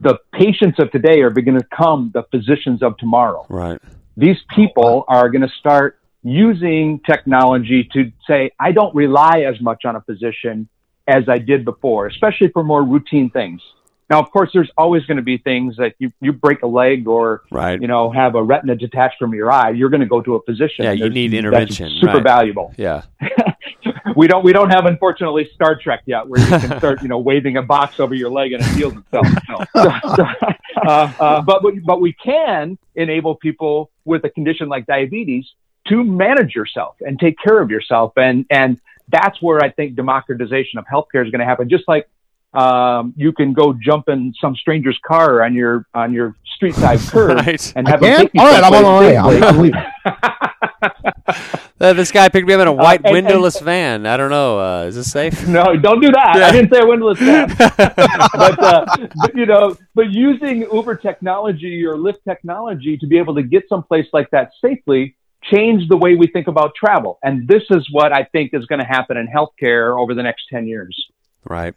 the 0.00 0.18
patients 0.32 0.78
of 0.78 0.90
today 0.92 1.20
are 1.20 1.30
going 1.30 1.58
to 1.58 1.64
become 1.64 2.10
the 2.14 2.22
physicians 2.30 2.82
of 2.82 2.96
tomorrow. 2.98 3.44
Right. 3.48 3.80
These 4.16 4.38
people 4.54 5.04
are 5.08 5.28
going 5.28 5.42
to 5.42 5.52
start 5.60 5.97
using 6.22 7.00
technology 7.00 7.88
to 7.92 8.12
say, 8.26 8.50
I 8.58 8.72
don't 8.72 8.94
rely 8.94 9.40
as 9.40 9.60
much 9.60 9.84
on 9.84 9.96
a 9.96 10.00
physician 10.00 10.68
as 11.06 11.28
I 11.28 11.38
did 11.38 11.64
before, 11.64 12.06
especially 12.06 12.48
for 12.48 12.62
more 12.62 12.82
routine 12.82 13.30
things. 13.30 13.62
Now, 14.10 14.20
of 14.20 14.30
course, 14.30 14.50
there's 14.54 14.70
always 14.76 15.04
going 15.04 15.18
to 15.18 15.22
be 15.22 15.36
things 15.36 15.76
that 15.76 15.94
you, 15.98 16.10
you 16.20 16.32
break 16.32 16.62
a 16.62 16.66
leg 16.66 17.06
or, 17.06 17.42
right. 17.50 17.80
you 17.80 17.86
know, 17.86 18.10
have 18.10 18.36
a 18.36 18.42
retina 18.42 18.74
detached 18.74 19.16
from 19.18 19.34
your 19.34 19.52
eye. 19.52 19.70
You're 19.70 19.90
going 19.90 20.00
to 20.00 20.06
go 20.06 20.22
to 20.22 20.34
a 20.36 20.42
physician. 20.42 20.84
Yeah, 20.84 20.92
you 20.92 21.10
need 21.10 21.34
intervention. 21.34 21.90
super 22.00 22.14
right. 22.14 22.22
valuable. 22.22 22.74
Yeah. 22.78 23.02
we 24.16 24.26
don't 24.26 24.44
we 24.44 24.52
don't 24.52 24.70
have 24.70 24.86
unfortunately 24.86 25.48
Star 25.54 25.76
Trek 25.76 26.02
yet, 26.06 26.26
where 26.26 26.40
you 26.40 26.46
can 26.46 26.78
start 26.78 27.02
you 27.02 27.08
know 27.08 27.18
waving 27.18 27.58
a 27.58 27.62
box 27.62 28.00
over 28.00 28.14
your 28.14 28.30
leg 28.30 28.52
and 28.52 28.62
it 28.62 28.68
heals 28.70 28.94
itself. 28.96 29.26
No. 29.48 29.64
so, 29.76 30.14
so, 30.16 30.24
uh, 30.86 31.12
uh, 31.20 31.42
but 31.42 31.62
but 31.84 32.00
we 32.00 32.14
can 32.14 32.78
enable 32.94 33.34
people 33.34 33.90
with 34.06 34.24
a 34.24 34.30
condition 34.30 34.68
like 34.68 34.86
diabetes 34.86 35.46
to 35.88 36.04
manage 36.04 36.54
yourself 36.54 36.96
and 37.00 37.18
take 37.18 37.36
care 37.38 37.60
of 37.60 37.70
yourself, 37.70 38.12
and 38.16 38.46
and 38.50 38.80
that's 39.08 39.40
where 39.40 39.62
I 39.62 39.70
think 39.70 39.94
democratization 39.94 40.78
of 40.78 40.86
healthcare 40.86 41.24
is 41.24 41.30
going 41.30 41.40
to 41.40 41.46
happen. 41.46 41.68
Just 41.68 41.84
like 41.88 42.08
um, 42.54 43.12
you 43.16 43.32
can 43.32 43.52
go 43.52 43.72
jump 43.72 44.08
in 44.08 44.32
some 44.40 44.56
stranger's 44.56 44.98
car 45.06 45.42
on 45.42 45.54
your 45.54 45.86
on 45.94 46.12
your 46.12 46.34
street 46.54 46.74
side 46.74 46.98
curb 47.10 47.36
right. 47.36 47.72
and 47.76 47.86
have 47.86 48.00
them 48.00 48.26
take 48.26 48.30
All 48.38 48.46
right, 48.46 48.64
I'm 48.64 48.72
on 48.72 48.82
the 48.82 49.00
way. 49.00 49.16
I'm 49.16 49.58
leaving. 49.58 49.82
uh, 51.80 51.92
this 51.92 52.10
guy 52.10 52.28
picked 52.28 52.46
me 52.46 52.54
up 52.54 52.60
in 52.60 52.68
a 52.68 52.72
uh, 52.72 52.74
white 52.74 53.04
uh, 53.04 53.08
and, 53.08 53.12
windowless 53.12 53.56
and, 53.56 53.64
van. 53.64 54.06
I 54.06 54.16
don't 54.16 54.30
know. 54.30 54.58
Uh, 54.58 54.84
is 54.84 54.94
this 54.94 55.10
safe? 55.10 55.46
No, 55.46 55.76
don't 55.76 56.00
do 56.00 56.10
that. 56.10 56.36
Yeah. 56.36 56.46
I 56.46 56.50
didn't 56.50 56.72
say 56.72 56.80
a 56.80 56.86
windowless 56.86 57.18
van. 57.18 57.48
but, 57.58 58.62
uh, 58.62 58.86
but, 58.96 59.36
you 59.36 59.46
know, 59.46 59.76
but 59.94 60.10
using 60.10 60.62
Uber 60.72 60.96
technology 60.96 61.84
or 61.84 61.96
Lyft 61.96 62.24
technology 62.26 62.96
to 62.96 63.06
be 63.06 63.18
able 63.18 63.34
to 63.34 63.42
get 63.42 63.68
someplace 63.68 64.06
like 64.12 64.30
that 64.30 64.52
safely 64.64 65.16
change 65.42 65.88
the 65.88 65.96
way 65.96 66.14
we 66.14 66.26
think 66.26 66.48
about 66.48 66.74
travel. 66.74 67.18
And 67.22 67.46
this 67.46 67.62
is 67.70 67.86
what 67.90 68.12
I 68.12 68.24
think 68.24 68.50
is 68.52 68.66
going 68.66 68.80
to 68.80 68.86
happen 68.86 69.16
in 69.16 69.28
healthcare 69.28 69.98
over 69.98 70.14
the 70.14 70.22
next 70.22 70.44
10 70.50 70.66
years. 70.66 70.96
Right. 71.44 71.74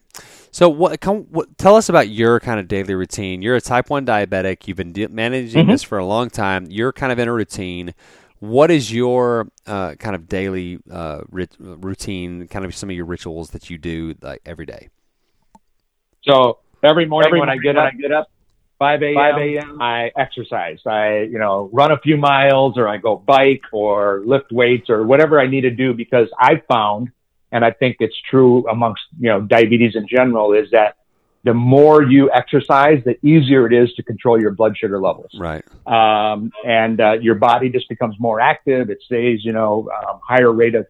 So, 0.54 0.68
what, 0.68 1.00
come, 1.00 1.24
what, 1.30 1.58
tell 1.58 1.76
us 1.76 1.88
about 1.88 2.10
your 2.10 2.40
kind 2.40 2.60
of 2.60 2.68
daily 2.68 2.94
routine. 2.94 3.42
You're 3.42 3.56
a 3.56 3.62
type 3.62 3.90
1 3.90 4.06
diabetic. 4.06 4.68
You've 4.68 4.78
been 4.78 4.94
managing 5.14 5.64
mm-hmm. 5.64 5.72
this 5.72 5.84
for 5.84 5.98
a 5.98 6.06
long 6.06 6.30
time. 6.30 6.68
You're 6.70 6.92
kind 6.92 7.12
of 7.12 7.20
in 7.20 7.28
a 7.28 7.34
routine. 7.34 7.94
What 8.40 8.70
is 8.70 8.92
your 8.92 9.48
uh, 9.66 9.96
kind 9.96 10.16
of 10.16 10.28
daily 10.28 10.80
uh, 10.90 11.22
rit- 11.30 11.56
routine, 11.60 12.48
kind 12.48 12.66
of 12.66 12.76
some 12.76 12.90
of 12.90 12.96
your 12.96 13.06
rituals 13.06 13.52
that 13.52 13.70
you 13.70 13.78
do 13.78 14.16
like 14.22 14.42
every 14.46 14.66
day? 14.66 14.90
So, 16.24 16.60
every 16.84 17.06
morning, 17.06 17.30
every 17.30 17.40
when, 17.40 17.50
I 17.50 17.58
get 17.58 17.78
up, 17.78 17.94
I 17.94 17.96
get 17.96 18.12
up, 18.12 18.30
5 18.82 19.04
a.m. 19.04 19.14
5 19.14 19.38
a.m. 19.38 19.80
I 19.80 20.12
exercise. 20.18 20.80
I, 20.88 21.20
you 21.20 21.38
know, 21.38 21.70
run 21.72 21.92
a 21.92 22.00
few 22.00 22.18
miles 22.18 22.80
or 22.80 22.88
I 22.88 22.98
go 22.98 23.16
bike 23.16 23.62
or 23.72 24.24
lift 24.26 24.52
weights 24.52 24.90
or 24.90 25.06
whatever 25.06 25.40
I 25.40 25.46
need 25.46 25.62
to 25.62 25.70
do 25.70 25.94
because 25.94 26.30
I 26.40 26.64
found, 26.68 27.12
and 27.52 27.64
I 27.64 27.74
think 27.74 27.98
it's 28.00 28.16
true 28.32 28.68
amongst, 28.68 29.04
you 29.20 29.30
know, 29.30 29.40
diabetes 29.40 29.96
in 29.96 30.08
general 30.08 30.54
is 30.54 30.72
that 30.72 30.96
the 31.44 31.54
more 31.54 32.02
you 32.02 32.32
exercise, 32.32 33.04
the 33.06 33.24
easier 33.24 33.68
it 33.68 33.74
is 33.74 33.94
to 33.98 34.04
control 34.04 34.42
your 34.42 34.50
blood 34.50 34.76
sugar 34.76 35.00
levels. 35.00 35.30
Right. 35.38 35.64
Um, 35.86 36.52
and 36.66 37.00
uh, 37.00 37.14
your 37.22 37.36
body 37.36 37.70
just 37.70 37.88
becomes 37.88 38.16
more 38.20 38.40
active. 38.42 38.90
It 38.90 38.98
stays, 39.06 39.46
you 39.46 39.54
know, 39.54 39.92
um, 39.96 40.22
higher 40.28 40.52
rate 40.52 40.74
of 40.74 40.88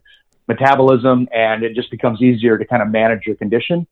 metabolism, 0.48 1.28
and 1.34 1.64
it 1.64 1.76
just 1.76 1.92
becomes 1.92 2.22
easier 2.22 2.58
to 2.58 2.64
kind 2.64 2.82
of 2.82 2.88
manage 2.88 3.26
your 3.26 3.36
condition. 3.36 3.86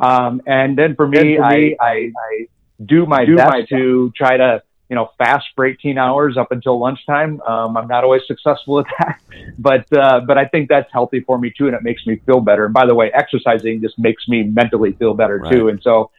Um, 0.00 0.42
and 0.44 0.76
then 0.76 0.96
for 0.96 1.06
me, 1.06 1.36
for 1.36 1.48
me 1.48 1.76
I, 1.80 1.84
I, 1.84 2.10
I 2.16 2.46
do 2.84 3.06
my 3.06 3.24
do 3.24 3.36
best 3.36 3.50
my 3.50 3.62
to 3.70 4.12
try 4.16 4.36
to 4.36 4.62
you 4.88 4.96
know 4.96 5.10
fast 5.18 5.46
for 5.54 5.64
18 5.64 5.98
hours 5.98 6.36
up 6.36 6.52
until 6.52 6.78
lunchtime. 6.78 7.40
Um, 7.42 7.76
I'm 7.76 7.88
not 7.88 8.04
always 8.04 8.22
successful 8.26 8.80
at 8.80 8.86
that, 8.98 9.20
but 9.58 9.92
uh, 9.92 10.20
but 10.20 10.38
I 10.38 10.46
think 10.46 10.68
that's 10.68 10.90
healthy 10.92 11.20
for 11.20 11.38
me 11.38 11.52
too, 11.56 11.66
and 11.66 11.74
it 11.74 11.82
makes 11.82 12.06
me 12.06 12.20
feel 12.26 12.40
better. 12.40 12.64
And 12.64 12.74
by 12.74 12.86
the 12.86 12.94
way, 12.94 13.10
exercising 13.12 13.80
just 13.80 13.98
makes 13.98 14.28
me 14.28 14.42
mentally 14.42 14.92
feel 14.92 15.14
better 15.14 15.38
right. 15.38 15.52
too. 15.52 15.68
And 15.68 15.80
so, 15.82 16.10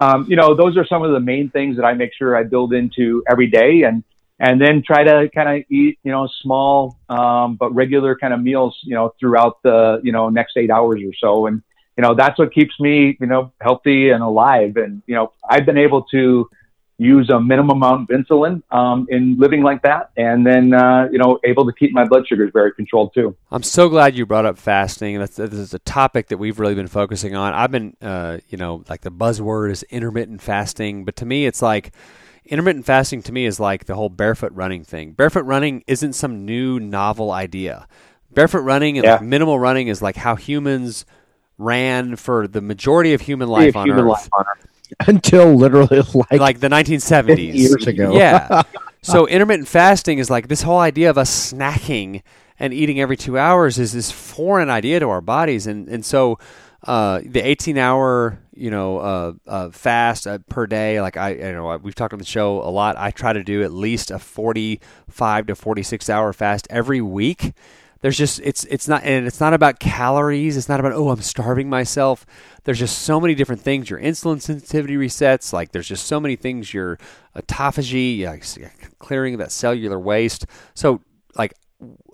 um, 0.00 0.26
you 0.28 0.36
know, 0.36 0.54
those 0.54 0.76
are 0.76 0.86
some 0.86 1.02
of 1.02 1.12
the 1.12 1.20
main 1.20 1.50
things 1.50 1.76
that 1.76 1.84
I 1.84 1.94
make 1.94 2.12
sure 2.14 2.36
I 2.36 2.44
build 2.44 2.72
into 2.72 3.22
every 3.28 3.48
day, 3.48 3.82
and 3.82 4.04
and 4.38 4.60
then 4.60 4.82
try 4.84 5.04
to 5.04 5.28
kind 5.34 5.48
of 5.48 5.64
eat 5.70 5.98
you 6.02 6.12
know 6.12 6.28
small 6.42 6.98
um, 7.08 7.56
but 7.56 7.74
regular 7.74 8.16
kind 8.16 8.34
of 8.34 8.40
meals 8.40 8.78
you 8.82 8.94
know 8.94 9.14
throughout 9.18 9.62
the 9.62 10.00
you 10.02 10.12
know 10.12 10.28
next 10.28 10.56
eight 10.56 10.70
hours 10.70 11.00
or 11.04 11.12
so, 11.18 11.46
and 11.46 11.62
you 11.96 12.02
know, 12.02 12.14
that's 12.14 12.38
what 12.38 12.52
keeps 12.52 12.78
me, 12.80 13.16
you 13.20 13.26
know, 13.26 13.52
healthy 13.60 14.10
and 14.10 14.22
alive. 14.22 14.76
And, 14.76 15.02
you 15.06 15.14
know, 15.14 15.32
I've 15.48 15.66
been 15.66 15.76
able 15.76 16.04
to 16.04 16.48
use 16.96 17.28
a 17.30 17.40
minimum 17.40 17.78
amount 17.78 18.08
of 18.10 18.16
insulin 18.16 18.62
um, 18.70 19.06
in 19.10 19.36
living 19.36 19.62
like 19.62 19.82
that. 19.82 20.10
And 20.16 20.46
then, 20.46 20.72
uh, 20.72 21.08
you 21.12 21.18
know, 21.18 21.38
able 21.44 21.66
to 21.66 21.72
keep 21.72 21.92
my 21.92 22.06
blood 22.06 22.26
sugars 22.26 22.50
very 22.52 22.72
controlled 22.72 23.12
too. 23.12 23.36
I'm 23.50 23.62
so 23.62 23.88
glad 23.88 24.16
you 24.16 24.24
brought 24.24 24.46
up 24.46 24.56
fasting. 24.56 25.18
That's, 25.18 25.36
this 25.36 25.52
is 25.52 25.74
a 25.74 25.80
topic 25.80 26.28
that 26.28 26.38
we've 26.38 26.58
really 26.58 26.74
been 26.74 26.86
focusing 26.86 27.34
on. 27.34 27.52
I've 27.52 27.70
been, 27.70 27.96
uh, 28.00 28.38
you 28.48 28.56
know, 28.56 28.84
like 28.88 29.02
the 29.02 29.10
buzzword 29.10 29.70
is 29.70 29.82
intermittent 29.84 30.40
fasting. 30.40 31.04
But 31.04 31.16
to 31.16 31.26
me, 31.26 31.44
it's 31.44 31.60
like, 31.60 31.92
intermittent 32.46 32.86
fasting 32.86 33.22
to 33.22 33.32
me 33.32 33.44
is 33.44 33.60
like 33.60 33.84
the 33.84 33.96
whole 33.96 34.08
barefoot 34.08 34.52
running 34.52 34.82
thing. 34.82 35.12
Barefoot 35.12 35.44
running 35.44 35.84
isn't 35.86 36.14
some 36.14 36.46
new 36.46 36.80
novel 36.80 37.32
idea. 37.32 37.86
Barefoot 38.32 38.62
running 38.62 38.96
and 38.96 39.04
yeah. 39.04 39.14
like 39.14 39.22
minimal 39.22 39.58
running 39.58 39.88
is 39.88 40.00
like 40.00 40.16
how 40.16 40.36
humans– 40.36 41.04
ran 41.62 42.16
for 42.16 42.46
the 42.46 42.60
majority 42.60 43.14
of 43.14 43.20
human 43.20 43.48
life, 43.48 43.76
on, 43.76 43.86
human 43.86 44.04
Earth. 44.04 44.10
life 44.10 44.28
on 44.36 44.44
Earth 44.46 44.68
until 45.08 45.54
literally 45.54 46.02
like 46.14 46.40
like 46.40 46.60
the 46.60 46.68
1970s 46.68 47.54
years 47.54 47.86
ago. 47.86 48.14
Yeah. 48.14 48.62
so 49.02 49.26
intermittent 49.26 49.68
fasting 49.68 50.18
is 50.18 50.30
like 50.30 50.48
this 50.48 50.62
whole 50.62 50.78
idea 50.78 51.10
of 51.10 51.18
us 51.18 51.52
snacking 51.52 52.22
and 52.58 52.72
eating 52.72 53.00
every 53.00 53.16
two 53.16 53.38
hours 53.38 53.78
is 53.78 53.92
this 53.92 54.10
foreign 54.10 54.70
idea 54.70 55.00
to 55.00 55.08
our 55.08 55.20
bodies, 55.20 55.66
and 55.66 55.88
and 55.88 56.04
so. 56.04 56.38
Uh, 56.84 57.20
the 57.24 57.38
18 57.38 57.78
hour, 57.78 58.40
you 58.56 58.68
know, 58.68 58.98
uh, 58.98 59.32
uh, 59.46 59.70
fast 59.70 60.26
uh, 60.26 60.38
per 60.48 60.66
day. 60.66 61.00
Like 61.00 61.16
I, 61.16 61.34
you 61.34 61.52
know, 61.52 61.76
we've 61.76 61.94
talked 61.94 62.12
on 62.12 62.18
the 62.18 62.24
show 62.24 62.60
a 62.60 62.66
lot. 62.70 62.96
I 62.98 63.12
try 63.12 63.32
to 63.32 63.44
do 63.44 63.62
at 63.62 63.72
least 63.72 64.10
a 64.10 64.18
45 64.18 65.46
to 65.46 65.54
46 65.54 66.10
hour 66.10 66.32
fast 66.32 66.66
every 66.70 67.00
week 67.00 67.52
there's 68.02 68.18
just 68.18 68.40
it's 68.44 68.64
it's 68.64 68.88
not 68.88 69.04
and 69.04 69.26
it's 69.26 69.40
not 69.40 69.54
about 69.54 69.78
calories. 69.78 70.56
It's 70.56 70.68
not 70.68 70.80
about 70.80 70.92
oh 70.92 71.08
i'm 71.10 71.22
starving 71.22 71.70
myself. 71.70 72.26
There's 72.64 72.78
just 72.78 72.98
so 72.98 73.20
many 73.20 73.34
different 73.34 73.62
things. 73.62 73.88
Your 73.88 74.00
insulin 74.00 74.42
sensitivity 74.42 74.96
resets. 74.96 75.52
Like 75.52 75.72
there's 75.72 75.88
just 75.88 76.06
so 76.06 76.20
many 76.20 76.36
things. 76.36 76.74
Your 76.74 76.98
autophagy 77.36 78.18
yeah, 78.18 78.36
clearing 78.98 79.38
that 79.38 79.52
cellular 79.52 79.98
waste. 79.98 80.46
So 80.74 81.00
like 81.36 81.54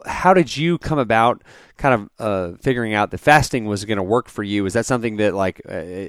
how 0.07 0.34
did 0.34 0.57
you 0.57 0.78
come 0.78 0.99
about 0.99 1.43
kind 1.76 1.95
of 1.95 2.11
uh, 2.18 2.57
figuring 2.59 2.95
out 2.95 3.11
that 3.11 3.18
fasting 3.18 3.64
was 3.64 3.84
going 3.84 3.97
to 3.97 4.03
work 4.03 4.28
for 4.28 4.43
you? 4.43 4.66
Is 4.66 4.74
that 4.74 4.86
something 4.86 5.16
that 5.16 5.34
like 5.34 5.61
uh, 5.68 6.09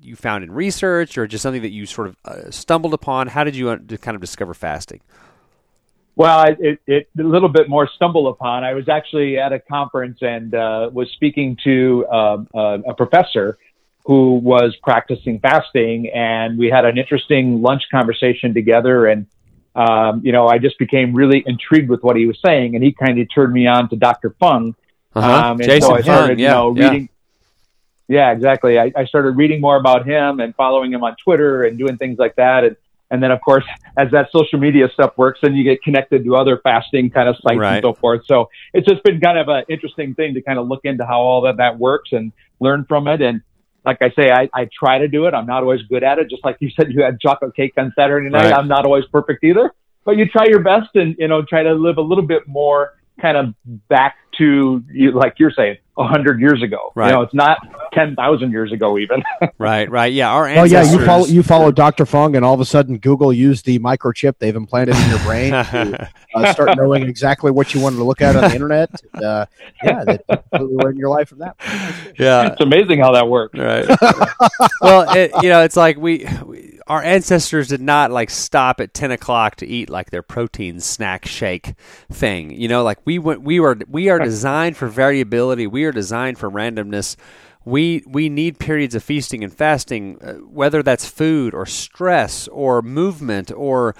you 0.00 0.16
found 0.16 0.44
in 0.44 0.52
research 0.52 1.16
or 1.16 1.26
just 1.26 1.42
something 1.42 1.62
that 1.62 1.72
you 1.72 1.86
sort 1.86 2.08
of 2.08 2.16
uh, 2.24 2.50
stumbled 2.50 2.94
upon? 2.94 3.28
How 3.28 3.44
did 3.44 3.56
you 3.56 3.70
uh, 3.70 3.78
kind 4.00 4.14
of 4.14 4.20
discover 4.20 4.54
fasting 4.54 5.00
well, 6.16 6.44
it, 6.58 6.80
it, 6.86 7.08
a 7.18 7.22
little 7.22 7.48
bit 7.48 7.68
more 7.68 7.88
stumble 7.88 8.28
upon. 8.28 8.62
I 8.62 8.74
was 8.74 8.88
actually 8.88 9.38
at 9.38 9.52
a 9.52 9.58
conference 9.58 10.18
and 10.22 10.54
uh, 10.54 10.90
was 10.92 11.10
speaking 11.10 11.58
to 11.64 12.06
um, 12.08 12.48
uh, 12.54 12.78
a 12.86 12.94
professor 12.94 13.58
who 14.04 14.34
was 14.34 14.76
practicing 14.82 15.40
fasting, 15.40 16.10
and 16.10 16.58
we 16.58 16.68
had 16.68 16.84
an 16.84 16.98
interesting 16.98 17.62
lunch 17.62 17.84
conversation 17.90 18.54
together. 18.54 19.06
And 19.06 19.26
um, 19.74 20.20
you 20.24 20.30
know, 20.30 20.46
I 20.46 20.58
just 20.58 20.78
became 20.78 21.14
really 21.14 21.42
intrigued 21.46 21.88
with 21.88 22.02
what 22.02 22.16
he 22.16 22.26
was 22.26 22.38
saying, 22.44 22.76
and 22.76 22.84
he 22.84 22.92
kind 22.92 23.18
of 23.18 23.26
turned 23.34 23.52
me 23.52 23.66
on 23.66 23.88
to 23.88 23.96
Dr. 23.96 24.30
Fung. 24.38 24.76
Uh-huh. 25.14 25.32
Um, 25.32 25.60
and 25.60 25.64
Jason 25.64 25.88
so 25.88 25.94
I 25.94 26.00
started, 26.02 26.38
yeah, 26.38 26.48
you 26.48 26.54
know, 26.54 26.68
reading. 26.70 27.08
Yeah, 28.08 28.28
yeah 28.28 28.32
exactly. 28.32 28.78
I, 28.78 28.92
I 28.94 29.04
started 29.06 29.36
reading 29.36 29.60
more 29.60 29.76
about 29.76 30.06
him 30.06 30.38
and 30.40 30.54
following 30.54 30.92
him 30.92 31.02
on 31.02 31.16
Twitter 31.16 31.64
and 31.64 31.78
doing 31.78 31.96
things 31.96 32.18
like 32.18 32.36
that. 32.36 32.64
And 32.64 32.76
and 33.14 33.22
then, 33.22 33.30
of 33.30 33.40
course, 33.40 33.64
as 33.96 34.10
that 34.10 34.28
social 34.32 34.58
media 34.58 34.88
stuff 34.92 35.16
works, 35.16 35.38
then 35.40 35.54
you 35.54 35.62
get 35.62 35.80
connected 35.82 36.24
to 36.24 36.34
other 36.34 36.58
fasting 36.64 37.10
kind 37.10 37.28
of 37.28 37.36
sites 37.36 37.56
right. 37.56 37.76
and 37.76 37.82
so 37.84 37.94
forth. 37.94 38.22
So 38.26 38.50
it's 38.72 38.88
just 38.88 39.04
been 39.04 39.20
kind 39.20 39.38
of 39.38 39.48
an 39.48 39.62
interesting 39.68 40.16
thing 40.16 40.34
to 40.34 40.42
kind 40.42 40.58
of 40.58 40.66
look 40.66 40.80
into 40.82 41.06
how 41.06 41.20
all 41.20 41.42
that, 41.42 41.58
that 41.58 41.78
works 41.78 42.10
and 42.10 42.32
learn 42.58 42.84
from 42.88 43.06
it. 43.06 43.22
And 43.22 43.40
like 43.84 43.98
I 44.02 44.10
say, 44.10 44.32
I, 44.32 44.50
I 44.52 44.68
try 44.76 44.98
to 44.98 45.06
do 45.06 45.26
it. 45.26 45.32
I'm 45.32 45.46
not 45.46 45.62
always 45.62 45.82
good 45.82 46.02
at 46.02 46.18
it. 46.18 46.28
Just 46.28 46.44
like 46.44 46.56
you 46.58 46.70
said, 46.76 46.92
you 46.92 47.04
had 47.04 47.20
chocolate 47.20 47.54
cake 47.54 47.74
on 47.76 47.92
Saturday 47.96 48.28
night. 48.28 48.50
Right. 48.50 48.52
I'm 48.52 48.66
not 48.66 48.84
always 48.84 49.04
perfect 49.06 49.44
either, 49.44 49.72
but 50.04 50.16
you 50.16 50.26
try 50.26 50.46
your 50.46 50.60
best 50.60 50.90
and, 50.96 51.14
you 51.16 51.28
know, 51.28 51.42
try 51.42 51.62
to 51.62 51.72
live 51.72 51.98
a 51.98 52.02
little 52.02 52.26
bit 52.26 52.48
more 52.48 52.94
kind 53.20 53.36
of 53.36 53.54
back 53.88 54.16
to 54.38 54.82
like 55.12 55.34
you're 55.38 55.50
saying 55.50 55.76
a 55.96 56.06
hundred 56.06 56.40
years 56.40 56.62
ago. 56.62 56.92
Right. 56.94 57.08
You 57.08 57.12
know, 57.14 57.22
it's 57.22 57.34
not 57.34 57.58
ten 57.92 58.16
thousand 58.16 58.50
years 58.50 58.72
ago 58.72 58.98
even. 58.98 59.22
right. 59.58 59.90
Right. 59.90 60.12
Yeah. 60.12 60.30
Our 60.30 60.46
ancestors. 60.46 60.72
Oh 60.72 60.92
yeah, 60.92 61.00
you 61.00 61.06
follow 61.06 61.26
you 61.26 61.42
follow 61.42 61.70
Dr. 61.72 62.06
Fung, 62.06 62.36
and 62.36 62.44
all 62.44 62.54
of 62.54 62.60
a 62.60 62.64
sudden 62.64 62.98
Google 62.98 63.32
used 63.32 63.64
the 63.64 63.78
microchip 63.78 64.38
they've 64.38 64.56
implanted 64.56 64.96
in 64.96 65.10
your 65.10 65.18
brain 65.20 65.52
to 65.52 66.10
uh, 66.34 66.52
start 66.52 66.76
knowing 66.76 67.04
exactly 67.04 67.50
what 67.50 67.74
you 67.74 67.80
wanted 67.80 67.96
to 67.96 68.04
look 68.04 68.20
at 68.20 68.36
on 68.36 68.42
the 68.42 68.54
internet. 68.54 68.90
Uh, 69.14 69.46
yeah, 69.82 70.04
that 70.04 70.26
completely 70.26 70.76
ruined 70.76 70.98
your 70.98 71.10
life 71.10 71.28
from 71.28 71.38
that. 71.38 71.56
Yeah, 72.18 72.52
it's 72.52 72.60
amazing 72.60 73.00
how 73.00 73.12
that 73.12 73.28
worked. 73.28 73.56
Right. 73.56 73.86
well, 74.80 75.16
it, 75.16 75.30
you 75.42 75.48
know, 75.48 75.62
it's 75.62 75.76
like 75.76 75.96
we, 75.96 76.26
we 76.44 76.73
our 76.86 77.02
ancestors 77.02 77.68
did 77.68 77.80
not 77.80 78.10
like 78.10 78.30
stop 78.30 78.80
at 78.80 78.92
10 78.94 79.10
o'clock 79.10 79.56
to 79.56 79.66
eat 79.66 79.88
like 79.88 80.10
their 80.10 80.22
protein 80.22 80.80
snack 80.80 81.26
shake 81.26 81.74
thing. 82.10 82.50
You 82.50 82.68
know 82.68 82.82
like 82.82 82.98
we 83.04 83.18
went 83.18 83.42
we 83.42 83.60
were 83.60 83.78
we 83.88 84.08
are 84.08 84.18
designed 84.18 84.76
for 84.76 84.88
variability. 84.88 85.66
We 85.66 85.84
are 85.84 85.92
designed 85.92 86.38
for 86.38 86.50
randomness. 86.50 87.16
We 87.64 88.02
we 88.06 88.28
need 88.28 88.58
periods 88.58 88.94
of 88.94 89.02
feasting 89.02 89.42
and 89.42 89.52
fasting 89.52 90.18
uh, 90.22 90.34
whether 90.34 90.82
that's 90.82 91.08
food 91.08 91.54
or 91.54 91.64
stress 91.64 92.48
or 92.48 92.82
movement 92.82 93.50
or 93.52 93.94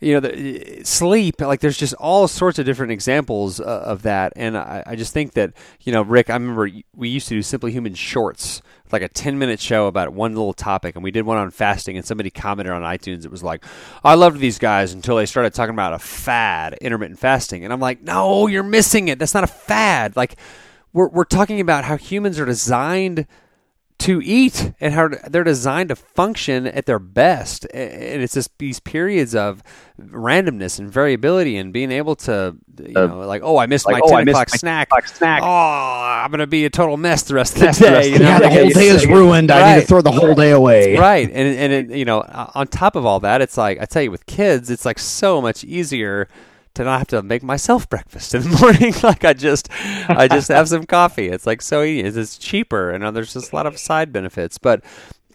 you 0.00 0.14
know, 0.14 0.20
the, 0.20 0.82
sleep. 0.84 1.40
Like, 1.40 1.60
there's 1.60 1.78
just 1.78 1.94
all 1.94 2.28
sorts 2.28 2.58
of 2.58 2.66
different 2.66 2.92
examples 2.92 3.60
uh, 3.60 3.64
of 3.64 4.02
that, 4.02 4.32
and 4.36 4.56
I, 4.56 4.82
I, 4.86 4.96
just 4.96 5.12
think 5.12 5.32
that 5.32 5.52
you 5.80 5.92
know, 5.92 6.02
Rick. 6.02 6.30
I 6.30 6.34
remember 6.34 6.68
we 6.94 7.08
used 7.08 7.28
to 7.28 7.34
do 7.34 7.42
Simply 7.42 7.72
Human 7.72 7.94
shorts, 7.94 8.62
like 8.92 9.02
a 9.02 9.08
10 9.08 9.38
minute 9.38 9.60
show 9.60 9.86
about 9.86 10.12
one 10.12 10.34
little 10.34 10.52
topic, 10.52 10.94
and 10.94 11.04
we 11.04 11.10
did 11.10 11.24
one 11.24 11.38
on 11.38 11.50
fasting, 11.50 11.96
and 11.96 12.04
somebody 12.04 12.30
commented 12.30 12.72
on 12.72 12.82
iTunes. 12.82 13.24
It 13.24 13.30
was 13.30 13.42
like, 13.42 13.64
I 14.04 14.14
loved 14.14 14.38
these 14.38 14.58
guys 14.58 14.92
until 14.92 15.16
they 15.16 15.26
started 15.26 15.54
talking 15.54 15.74
about 15.74 15.92
a 15.92 15.98
fad, 15.98 16.74
intermittent 16.80 17.18
fasting, 17.18 17.64
and 17.64 17.72
I'm 17.72 17.80
like, 17.80 18.02
no, 18.02 18.46
you're 18.46 18.62
missing 18.62 19.08
it. 19.08 19.18
That's 19.18 19.34
not 19.34 19.44
a 19.44 19.48
fad. 19.48 20.16
Like, 20.16 20.36
we're 20.92 21.08
we're 21.08 21.24
talking 21.24 21.60
about 21.60 21.84
how 21.84 21.96
humans 21.96 22.38
are 22.38 22.46
designed 22.46 23.26
to 23.98 24.20
eat 24.22 24.72
and 24.80 24.92
how 24.92 25.08
they're 25.28 25.44
designed 25.44 25.88
to 25.88 25.96
function 25.96 26.66
at 26.66 26.86
their 26.86 26.98
best. 26.98 27.64
And 27.72 28.22
it's 28.22 28.34
just 28.34 28.56
these 28.58 28.78
periods 28.78 29.34
of 29.34 29.62
randomness 29.98 30.78
and 30.78 30.90
variability 30.90 31.56
and 31.56 31.72
being 31.72 31.90
able 31.90 32.14
to, 32.16 32.56
you 32.78 32.92
uh, 32.94 33.06
know, 33.06 33.20
like, 33.20 33.42
oh, 33.42 33.56
I 33.56 33.66
missed 33.66 33.86
like, 33.86 33.94
my 33.94 34.00
oh, 34.04 34.18
10 34.18 34.28
o'clock 34.28 34.50
snack. 34.50 34.90
snack. 35.06 35.42
Oh, 35.42 35.46
I'm 35.46 36.30
going 36.30 36.40
to 36.40 36.46
be 36.46 36.66
a 36.66 36.70
total 36.70 36.96
mess 36.96 37.22
the 37.22 37.34
rest 37.34 37.56
of 37.56 37.62
the 37.62 37.72
day. 37.72 38.12
You 38.12 38.18
know? 38.18 38.26
yeah, 38.26 38.38
the 38.38 38.50
whole 38.50 38.68
day 38.68 38.88
is 38.88 39.06
ruined. 39.06 39.48
Right. 39.50 39.62
I 39.62 39.74
need 39.76 39.80
to 39.82 39.86
throw 39.86 40.02
the 40.02 40.12
whole 40.12 40.34
day 40.34 40.50
away. 40.50 40.96
Right. 41.06 41.28
And, 41.28 41.58
and 41.58 41.72
it, 41.72 41.96
you 41.96 42.04
know, 42.04 42.20
on 42.54 42.66
top 42.68 42.96
of 42.96 43.06
all 43.06 43.20
that, 43.20 43.40
it's 43.40 43.56
like, 43.56 43.80
I 43.80 43.84
tell 43.84 44.02
you, 44.02 44.10
with 44.10 44.26
kids, 44.26 44.70
it's 44.70 44.84
like 44.84 44.98
so 44.98 45.40
much 45.40 45.62
easier 45.64 46.28
to 46.76 46.84
not 46.84 46.98
have 46.98 47.08
to 47.08 47.22
make 47.22 47.42
myself 47.42 47.88
breakfast 47.88 48.34
in 48.34 48.42
the 48.42 48.48
morning. 48.60 48.94
like 49.02 49.24
I 49.24 49.32
just, 49.32 49.68
I 50.08 50.28
just 50.28 50.48
have 50.48 50.68
some 50.68 50.84
coffee. 50.84 51.28
It's 51.28 51.46
like 51.46 51.62
so 51.62 51.82
easy. 51.82 52.06
It's 52.06 52.38
cheaper, 52.38 52.90
and 52.90 53.16
there's 53.16 53.32
just 53.32 53.52
a 53.52 53.56
lot 53.56 53.66
of 53.66 53.78
side 53.78 54.12
benefits. 54.12 54.58
But 54.58 54.84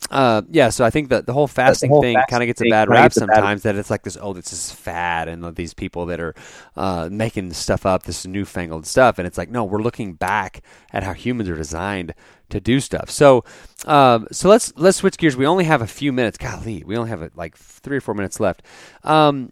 uh, 0.10 0.42
yeah, 0.50 0.70
so 0.70 0.84
I 0.84 0.90
think 0.90 1.10
that 1.10 1.28
the 1.28 1.34
whole 1.34 1.48
fasting 1.48 1.90
whole 1.90 2.02
thing 2.02 2.18
kind 2.28 2.42
of 2.42 2.48
gets 2.48 2.62
a 2.62 2.70
bad 2.70 2.90
rap 2.90 3.00
a 3.00 3.04
bad- 3.04 3.14
sometimes. 3.14 3.64
That 3.64 3.76
it's 3.76 3.90
like 3.90 4.04
this, 4.04 4.18
oh, 4.20 4.34
this 4.34 4.52
is 4.52 4.72
fad, 4.72 5.28
and 5.28 5.56
these 5.56 5.74
people 5.74 6.08
that 6.08 6.20
are 6.20 6.34
uh, 6.76 7.08
making 7.12 7.54
stuff 7.54 7.86
up, 7.86 8.04
this 8.04 8.26
newfangled 8.26 8.88
stuff, 8.88 9.20
and 9.20 9.28
it's 9.28 9.38
like, 9.38 9.50
no, 9.50 9.64
we're 9.64 9.82
looking 9.82 10.14
back 10.14 10.62
at 10.92 11.04
how 11.04 11.14
humans 11.14 11.50
are 11.50 11.56
designed 11.56 12.14
to 12.50 12.60
do 12.60 12.80
stuff. 12.80 13.10
So, 13.10 13.46
um, 13.86 14.28
so 14.32 14.50
let's 14.50 14.74
let's 14.76 14.98
switch 14.98 15.18
gears. 15.18 15.38
We 15.38 15.46
only 15.46 15.66
have 15.66 15.82
a 15.82 15.88
few 15.88 16.12
minutes. 16.12 16.38
Golly, 16.38 16.84
we 16.84 16.98
only 16.98 17.10
have 17.10 17.32
like 17.36 17.56
three 17.56 17.98
or 17.98 18.02
four 18.02 18.16
minutes 18.16 18.40
left. 18.40 18.64
Um, 19.04 19.52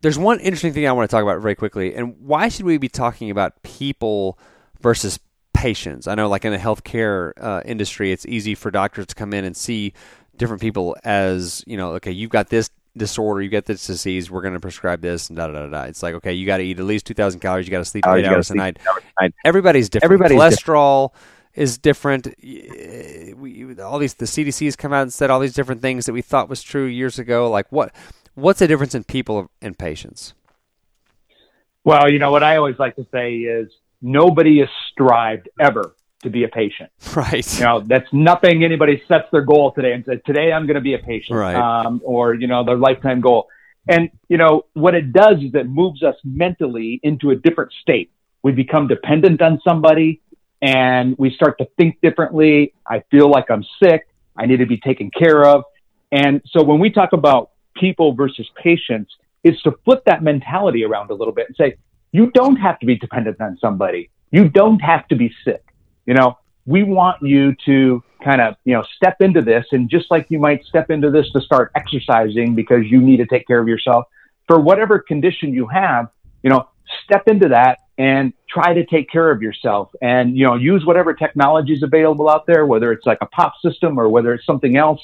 there's 0.00 0.18
one 0.18 0.40
interesting 0.40 0.72
thing 0.72 0.86
I 0.86 0.92
want 0.92 1.08
to 1.10 1.14
talk 1.14 1.22
about 1.22 1.40
very 1.40 1.54
quickly, 1.54 1.94
and 1.94 2.16
why 2.20 2.48
should 2.48 2.64
we 2.66 2.78
be 2.78 2.88
talking 2.88 3.30
about 3.30 3.62
people 3.62 4.38
versus 4.80 5.18
patients? 5.54 6.06
I 6.06 6.14
know, 6.14 6.28
like 6.28 6.44
in 6.44 6.52
the 6.52 6.58
healthcare 6.58 7.32
uh, 7.40 7.62
industry, 7.64 8.12
it's 8.12 8.26
easy 8.26 8.54
for 8.54 8.70
doctors 8.70 9.06
to 9.06 9.14
come 9.14 9.32
in 9.32 9.44
and 9.44 9.56
see 9.56 9.92
different 10.36 10.60
people 10.62 10.96
as 11.04 11.64
you 11.66 11.76
know, 11.76 11.92
okay, 11.94 12.12
you've 12.12 12.30
got 12.30 12.48
this 12.48 12.70
disorder, 12.96 13.42
you 13.42 13.48
got 13.48 13.64
this 13.64 13.86
disease, 13.86 14.30
we're 14.30 14.42
going 14.42 14.54
to 14.54 14.60
prescribe 14.60 15.00
this, 15.00 15.28
and 15.28 15.36
da 15.36 15.46
da 15.48 15.52
da 15.52 15.66
da. 15.66 15.82
It's 15.82 16.02
like, 16.02 16.14
okay, 16.14 16.32
you 16.32 16.46
got 16.46 16.58
to 16.58 16.62
eat 16.64 16.78
at 16.78 16.84
least 16.84 17.06
two 17.06 17.14
thousand 17.14 17.40
calories, 17.40 17.66
you 17.66 17.72
got 17.72 17.78
to 17.78 17.84
sleep 17.84 18.04
Oh, 18.06 18.14
eight 18.14 18.24
hours 18.24 18.50
a 18.50 18.54
night. 18.54 18.78
eight 18.80 18.86
hours 18.88 19.02
a 19.18 19.24
night. 19.24 19.34
Everybody's 19.44 19.88
different. 19.88 20.12
Everybody's 20.12 20.38
cholesterol 20.58 21.12
is 21.54 21.76
different. 21.78 22.28
We, 22.40 23.74
all 23.82 23.98
these 23.98 24.14
the 24.14 24.26
CDC's 24.26 24.76
come 24.76 24.92
out 24.92 25.02
and 25.02 25.12
said 25.12 25.30
all 25.30 25.40
these 25.40 25.54
different 25.54 25.80
things 25.82 26.06
that 26.06 26.12
we 26.12 26.22
thought 26.22 26.48
was 26.48 26.62
true 26.62 26.84
years 26.86 27.18
ago. 27.18 27.50
Like 27.50 27.66
what? 27.70 27.92
What's 28.38 28.60
the 28.60 28.68
difference 28.68 28.94
in 28.94 29.02
people 29.02 29.50
and 29.60 29.76
patients? 29.76 30.32
Well, 31.82 32.08
you 32.08 32.20
know 32.20 32.30
what 32.30 32.44
I 32.44 32.56
always 32.56 32.78
like 32.78 32.94
to 32.94 33.06
say 33.10 33.34
is 33.38 33.68
nobody 34.00 34.60
has 34.60 34.68
strived 34.92 35.48
ever 35.58 35.96
to 36.22 36.30
be 36.30 36.44
a 36.44 36.48
patient. 36.48 36.90
Right. 37.16 37.58
You 37.58 37.64
know, 37.64 37.80
that's 37.80 38.06
nothing 38.12 38.62
anybody 38.62 39.02
sets 39.08 39.24
their 39.32 39.40
goal 39.42 39.72
today 39.72 39.92
and 39.92 40.04
says, 40.04 40.20
today 40.24 40.52
I'm 40.52 40.66
going 40.66 40.76
to 40.76 40.80
be 40.80 40.94
a 40.94 40.98
patient, 41.00 41.36
Right. 41.36 41.56
um, 41.56 42.00
or 42.04 42.34
you 42.34 42.46
know, 42.46 42.62
their 42.64 42.76
lifetime 42.76 43.20
goal. 43.20 43.48
And 43.88 44.08
you 44.28 44.36
know 44.36 44.66
what 44.74 44.94
it 44.94 45.12
does 45.12 45.38
is 45.38 45.52
it 45.54 45.66
moves 45.68 46.04
us 46.04 46.14
mentally 46.22 47.00
into 47.02 47.30
a 47.30 47.36
different 47.36 47.72
state. 47.82 48.12
We 48.44 48.52
become 48.52 48.86
dependent 48.86 49.42
on 49.42 49.60
somebody, 49.66 50.20
and 50.62 51.16
we 51.18 51.34
start 51.34 51.58
to 51.58 51.66
think 51.76 52.00
differently. 52.02 52.72
I 52.86 53.02
feel 53.10 53.28
like 53.28 53.50
I'm 53.50 53.64
sick. 53.82 54.06
I 54.36 54.46
need 54.46 54.58
to 54.58 54.66
be 54.66 54.76
taken 54.76 55.10
care 55.10 55.44
of. 55.44 55.64
And 56.12 56.40
so 56.52 56.62
when 56.62 56.78
we 56.78 56.90
talk 56.90 57.12
about 57.12 57.50
people 57.78 58.12
versus 58.12 58.48
patients, 58.56 59.14
is 59.44 59.60
to 59.62 59.72
flip 59.84 60.02
that 60.06 60.22
mentality 60.22 60.84
around 60.84 61.10
a 61.10 61.14
little 61.14 61.34
bit 61.34 61.46
and 61.46 61.56
say, 61.56 61.76
you 62.12 62.30
don't 62.32 62.56
have 62.56 62.78
to 62.80 62.86
be 62.86 62.96
dependent 62.96 63.40
on 63.40 63.56
somebody. 63.60 64.10
You 64.30 64.48
don't 64.48 64.80
have 64.80 65.06
to 65.08 65.16
be 65.16 65.32
sick. 65.44 65.62
You 66.06 66.14
know, 66.14 66.38
we 66.66 66.82
want 66.82 67.22
you 67.22 67.54
to 67.66 68.02
kind 68.22 68.40
of, 68.40 68.56
you 68.64 68.74
know, 68.74 68.84
step 68.96 69.20
into 69.20 69.42
this. 69.42 69.66
And 69.72 69.88
just 69.88 70.10
like 70.10 70.26
you 70.28 70.38
might 70.38 70.64
step 70.64 70.90
into 70.90 71.10
this 71.10 71.30
to 71.32 71.40
start 71.40 71.70
exercising 71.74 72.54
because 72.54 72.84
you 72.86 73.00
need 73.00 73.18
to 73.18 73.26
take 73.26 73.46
care 73.46 73.60
of 73.60 73.68
yourself 73.68 74.04
for 74.46 74.58
whatever 74.60 74.98
condition 74.98 75.52
you 75.52 75.66
have, 75.66 76.08
you 76.42 76.50
know, 76.50 76.68
step 77.04 77.28
into 77.28 77.48
that 77.48 77.78
and 77.98 78.32
try 78.48 78.72
to 78.72 78.84
take 78.86 79.10
care 79.10 79.30
of 79.30 79.42
yourself 79.42 79.90
and, 80.00 80.36
you 80.36 80.46
know, 80.46 80.54
use 80.54 80.84
whatever 80.86 81.12
technology 81.12 81.72
is 81.72 81.82
available 81.82 82.28
out 82.28 82.46
there, 82.46 82.64
whether 82.66 82.92
it's 82.92 83.06
like 83.06 83.18
a 83.20 83.26
pop 83.26 83.54
system 83.62 83.98
or 83.98 84.08
whether 84.08 84.32
it's 84.32 84.46
something 84.46 84.76
else, 84.76 85.00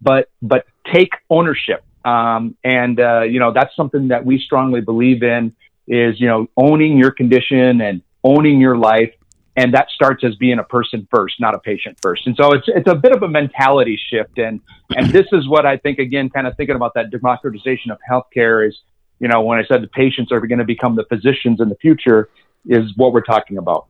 but, 0.00 0.30
but 0.42 0.64
take 0.92 1.10
ownership. 1.28 1.84
Um, 2.06 2.56
and, 2.62 3.00
uh, 3.00 3.22
you 3.22 3.40
know, 3.40 3.52
that's 3.52 3.74
something 3.74 4.08
that 4.08 4.24
we 4.24 4.38
strongly 4.38 4.80
believe 4.80 5.24
in 5.24 5.54
is, 5.88 6.20
you 6.20 6.28
know, 6.28 6.46
owning 6.56 6.96
your 6.96 7.10
condition 7.10 7.80
and 7.80 8.00
owning 8.22 8.60
your 8.60 8.76
life. 8.76 9.12
And 9.56 9.74
that 9.74 9.88
starts 9.90 10.22
as 10.22 10.36
being 10.36 10.58
a 10.60 10.62
person 10.62 11.08
first, 11.10 11.40
not 11.40 11.54
a 11.54 11.58
patient 11.58 11.98
first. 12.00 12.26
And 12.26 12.36
so 12.36 12.52
it's, 12.52 12.68
it's 12.68 12.88
a 12.88 12.94
bit 12.94 13.12
of 13.12 13.22
a 13.22 13.28
mentality 13.28 13.98
shift. 14.10 14.38
And, 14.38 14.60
and 14.94 15.10
this 15.10 15.26
is 15.32 15.48
what 15.48 15.66
I 15.66 15.78
think, 15.78 15.98
again, 15.98 16.30
kind 16.30 16.46
of 16.46 16.56
thinking 16.56 16.76
about 16.76 16.94
that 16.94 17.10
democratization 17.10 17.90
of 17.90 17.98
healthcare 18.08 18.68
is, 18.68 18.78
you 19.18 19.28
know, 19.28 19.40
when 19.40 19.58
I 19.58 19.64
said 19.64 19.82
the 19.82 19.88
patients 19.88 20.30
are 20.30 20.40
going 20.40 20.58
to 20.58 20.64
become 20.64 20.94
the 20.94 21.06
physicians 21.08 21.60
in 21.60 21.68
the 21.68 21.76
future 21.76 22.28
is 22.66 22.96
what 22.96 23.12
we're 23.12 23.22
talking 23.22 23.58
about. 23.58 23.86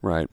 Right. 0.00 0.28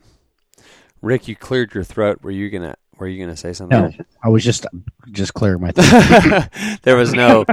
Rick, 1.01 1.27
you 1.27 1.35
cleared 1.35 1.73
your 1.73 1.83
throat. 1.83 2.21
Were 2.21 2.31
you 2.31 2.49
gonna 2.49 2.75
Were 2.99 3.07
you 3.07 3.23
gonna 3.23 3.37
say 3.37 3.53
something? 3.53 3.79
No, 3.79 3.91
I 4.21 4.27
was 4.29 4.43
just 4.43 4.65
just 5.11 5.33
clearing 5.33 5.61
my 5.61 5.71
throat. 5.71 6.43
there 6.83 6.97
was 6.97 7.13
no. 7.13 7.45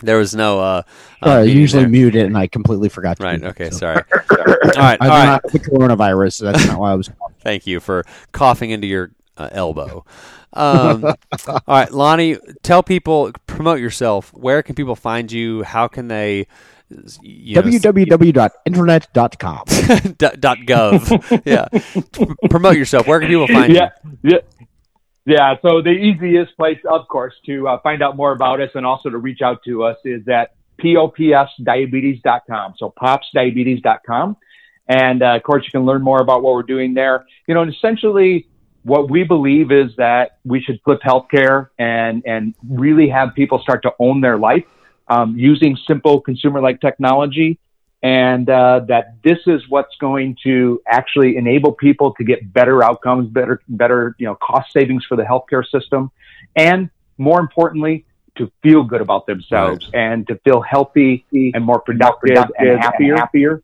There 0.00 0.16
was 0.18 0.34
no. 0.34 0.60
Uh, 0.60 0.82
uh, 1.22 1.30
I 1.30 1.42
usually 1.42 1.82
there. 1.82 1.90
mute 1.90 2.14
it, 2.14 2.26
and 2.26 2.38
I 2.38 2.46
completely 2.46 2.88
forgot. 2.88 3.16
To 3.18 3.24
Right. 3.24 3.40
mute 3.40 3.48
Okay. 3.50 3.70
so. 3.70 3.78
Sorry. 3.78 4.02
all 4.30 4.36
right. 4.76 4.96
I 5.00 5.00
All 5.00 5.06
do 5.06 5.08
right. 5.08 5.26
not 5.26 5.42
the 5.50 5.58
coronavirus, 5.58 6.34
so 6.34 6.44
that's 6.46 6.64
not 6.66 6.78
why 6.78 6.92
I 6.92 6.94
was. 6.94 7.10
Thank 7.40 7.66
you 7.66 7.80
for 7.80 8.04
coughing 8.32 8.70
into 8.70 8.86
your 8.86 9.10
uh, 9.36 9.48
elbow. 9.52 10.04
Um, 10.52 11.04
all 11.04 11.14
right, 11.68 11.90
Lonny, 11.92 12.38
tell 12.62 12.82
people, 12.82 13.32
promote 13.46 13.80
yourself. 13.80 14.30
Where 14.32 14.62
can 14.62 14.74
people 14.74 14.96
find 14.96 15.30
you? 15.32 15.62
How 15.64 15.88
can 15.88 16.08
they? 16.08 16.46
You 17.20 17.56
know, 17.56 17.62
www.internet.com. 17.62 20.14
dot 20.16 20.40
dot 20.40 20.58
gov. 20.60 21.42
yeah, 21.44 21.66
P- 22.12 22.26
promote 22.48 22.76
yourself. 22.76 23.06
Where 23.06 23.20
can 23.20 23.28
people 23.28 23.46
find 23.46 23.74
yeah, 23.74 23.90
yeah, 24.22 24.38
yeah. 25.28 25.54
So 25.62 25.82
the 25.82 25.90
easiest 25.90 26.56
place, 26.56 26.78
of 26.90 27.06
course, 27.08 27.34
to 27.46 27.68
uh, 27.68 27.80
find 27.80 28.02
out 28.02 28.16
more 28.16 28.32
about 28.32 28.60
us 28.60 28.70
and 28.74 28.86
also 28.86 29.10
to 29.10 29.18
reach 29.18 29.42
out 29.42 29.62
to 29.64 29.84
us 29.84 29.98
is 30.04 30.26
at 30.28 30.54
popsdiabetes.com. 30.80 32.74
So 32.78 32.94
popsdiabetes.com. 33.00 34.36
And 34.88 35.22
uh, 35.22 35.36
of 35.36 35.42
course, 35.42 35.64
you 35.64 35.70
can 35.70 35.84
learn 35.84 36.00
more 36.02 36.22
about 36.22 36.42
what 36.42 36.54
we're 36.54 36.62
doing 36.62 36.94
there. 36.94 37.26
You 37.46 37.54
know, 37.54 37.60
and 37.60 37.74
essentially, 37.74 38.48
what 38.84 39.10
we 39.10 39.22
believe 39.22 39.70
is 39.70 39.94
that 39.98 40.38
we 40.44 40.62
should 40.62 40.80
flip 40.82 41.00
healthcare 41.04 41.68
and 41.78 42.22
and 42.24 42.54
really 42.66 43.08
have 43.10 43.34
people 43.34 43.58
start 43.58 43.82
to 43.82 43.92
own 43.98 44.22
their 44.22 44.38
life 44.38 44.64
um, 45.08 45.36
using 45.36 45.76
simple 45.86 46.20
consumer-like 46.20 46.80
technology, 46.80 47.58
and 48.02 48.48
uh, 48.48 48.80
that 48.88 49.14
this 49.24 49.38
is 49.46 49.62
what's 49.68 49.96
going 49.96 50.36
to 50.44 50.80
actually 50.86 51.36
enable 51.36 51.72
people 51.72 52.14
to 52.14 52.24
get 52.24 52.52
better 52.52 52.82
outcomes, 52.84 53.28
better 53.28 53.60
better 53.68 54.14
you 54.18 54.26
know 54.26 54.36
cost 54.36 54.72
savings 54.72 55.04
for 55.04 55.16
the 55.16 55.24
healthcare 55.24 55.64
system, 55.68 56.10
and 56.56 56.90
more 57.18 57.40
importantly, 57.40 58.04
to 58.36 58.50
feel 58.62 58.84
good 58.84 59.00
about 59.00 59.26
themselves 59.26 59.90
and 59.94 60.26
to 60.28 60.36
feel 60.44 60.60
healthy 60.60 61.24
and 61.32 61.64
more 61.64 61.80
productive, 61.80 62.36
and 62.58 62.78
happier. 62.78 63.16
happier. 63.16 63.62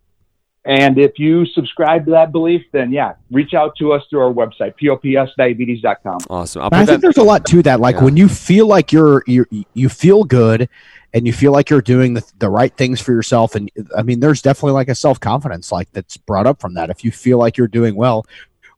And 0.66 0.99
if 0.99 1.18
you 1.18 1.45
subscribe 1.45 2.07
to 2.07 2.12
that 2.12 2.32
belief, 2.32 2.62
then 2.72 2.91
yeah, 2.91 3.12
reach 3.30 3.53
out 3.53 3.76
to 3.76 3.93
us 3.93 4.03
through 4.09 4.20
our 4.20 4.32
website, 4.32 4.72
popsdiabetes.com. 4.82 6.20
Awesome. 6.30 6.62
I'll 6.62 6.66
I 6.68 6.70
put 6.70 6.76
think 6.76 6.87
that. 6.89 7.01
there's 7.03 7.18
a 7.18 7.22
lot 7.22 7.45
to 7.47 7.62
that. 7.64 7.80
Like 7.80 7.97
Yeah. 7.97 8.05
when 8.05 8.16
you 8.16 8.28
feel 8.28 8.66
like 8.66 8.91
you're 8.93 9.22
you 9.26 9.47
you 9.74 9.89
feel 9.89 10.24
good 10.24 10.68
and 11.14 11.26
you 11.26 11.32
feel 11.32 11.52
like 11.52 11.70
you're 11.70 11.80
doing 11.80 12.12
the, 12.14 12.32
the 12.38 12.50
right 12.50 12.76
things 12.76 13.00
for 13.00 13.12
yourself 13.12 13.54
and 13.54 13.70
I 13.96 14.02
mean 14.02 14.20
there's 14.20 14.42
definitely 14.42 14.72
like 14.72 14.88
a 14.88 14.94
self-confidence 14.94 15.72
like 15.72 15.90
that's 15.92 16.16
brought 16.18 16.46
up 16.46 16.60
from 16.60 16.74
that 16.74 16.90
if 16.90 17.04
you 17.04 17.10
feel 17.10 17.38
like 17.38 17.56
you're 17.56 17.68
doing 17.68 17.94
well 17.94 18.26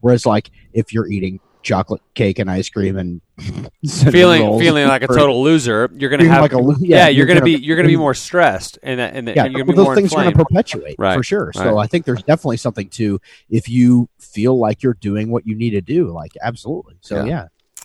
whereas 0.00 0.24
like 0.26 0.50
if 0.72 0.92
you're 0.92 1.08
eating 1.08 1.40
chocolate 1.62 2.02
cake 2.14 2.38
and 2.38 2.48
ice 2.48 2.68
cream 2.68 2.96
and 2.96 3.20
Feeling 4.10 4.58
feeling 4.58 4.86
like 4.88 5.02
a 5.02 5.08
total 5.08 5.42
loser, 5.42 5.90
you're 5.94 6.08
gonna 6.10 6.26
have 6.28 6.40
like 6.40 6.52
a 6.52 6.58
lo- 6.58 6.76
yeah, 6.80 7.08
you're, 7.08 7.26
gonna, 7.26 7.42
be 7.42 7.54
gonna- 7.54 7.64
you're 7.64 7.76
gonna 7.76 7.88
be 7.88 7.96
more 7.96 8.14
stressed 8.14 8.78
and 8.82 8.98
that- 9.00 9.14
and, 9.14 9.28
yeah, 9.28 9.44
and 9.44 9.52
you're 9.52 9.64
gonna 9.64 9.76
be 9.76 9.84
those 9.84 9.94
things 9.96 10.12
are 10.14 10.22
gonna 10.24 10.32
perpetuate 10.36 10.94
Right, 10.98 11.14
for 11.16 11.22
sure. 11.22 11.52
So 11.52 11.74
right. 11.74 11.82
I 11.84 11.86
think 11.86 12.04
there's 12.06 12.22
definitely 12.22 12.56
something 12.58 12.88
to 12.90 13.20
if 13.50 13.68
you 13.68 14.08
feel 14.18 14.56
like 14.58 14.82
you're 14.82 14.94
doing 14.94 15.30
what 15.30 15.46
you 15.46 15.54
need 15.54 15.70
to 15.70 15.80
do, 15.82 16.12
like 16.12 16.32
absolutely. 16.40 16.94
So 17.00 17.24
Yeah. 17.24 17.46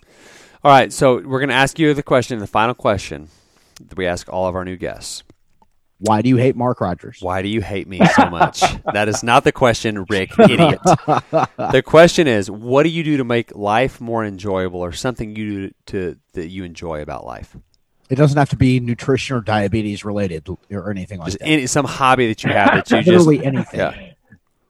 All 0.64 0.70
right, 0.70 0.92
so 0.92 1.20
we're 1.20 1.40
gonna 1.40 1.52
ask 1.52 1.78
you 1.78 1.92
the 1.92 2.02
question, 2.02 2.38
the 2.38 2.46
final 2.46 2.74
question 2.74 3.28
we 3.96 4.06
ask 4.06 4.28
all 4.32 4.46
of 4.46 4.54
our 4.54 4.64
new 4.64 4.76
guests. 4.76 5.22
why 5.98 6.20
do 6.22 6.28
you 6.28 6.36
hate 6.36 6.56
Mark 6.56 6.80
Rogers? 6.80 7.18
Why 7.20 7.42
do 7.42 7.48
you 7.48 7.60
hate 7.60 7.86
me 7.86 8.00
so 8.16 8.28
much? 8.28 8.60
that 8.92 9.08
is 9.08 9.22
not 9.22 9.44
the 9.44 9.52
question, 9.52 10.04
Rick, 10.08 10.38
idiot. 10.38 10.80
the 10.82 11.82
question 11.84 12.26
is, 12.26 12.50
what 12.50 12.82
do 12.82 12.88
you 12.88 13.04
do 13.04 13.16
to 13.18 13.24
make 13.24 13.54
life 13.54 14.00
more 14.00 14.24
enjoyable, 14.24 14.80
or 14.80 14.92
something 14.92 15.36
you 15.36 15.68
do 15.68 15.74
to 15.86 16.18
that 16.32 16.48
you 16.48 16.64
enjoy 16.64 17.02
about 17.02 17.24
life? 17.24 17.56
It 18.10 18.16
doesn't 18.16 18.36
have 18.36 18.50
to 18.50 18.56
be 18.56 18.78
nutrition 18.80 19.36
or 19.36 19.40
diabetes 19.40 20.04
related 20.04 20.46
or 20.70 20.90
anything 20.90 21.18
like 21.18 21.26
Just 21.28 21.38
that. 21.38 21.46
any, 21.46 21.66
some 21.66 21.86
hobby 21.86 22.26
that 22.28 22.42
you 22.44 22.50
have 22.50 22.74
that 22.74 22.90
you 22.90 22.96
just 23.02 23.26
Literally 23.26 23.44
anything. 23.46 23.80
yeah. 23.80 24.08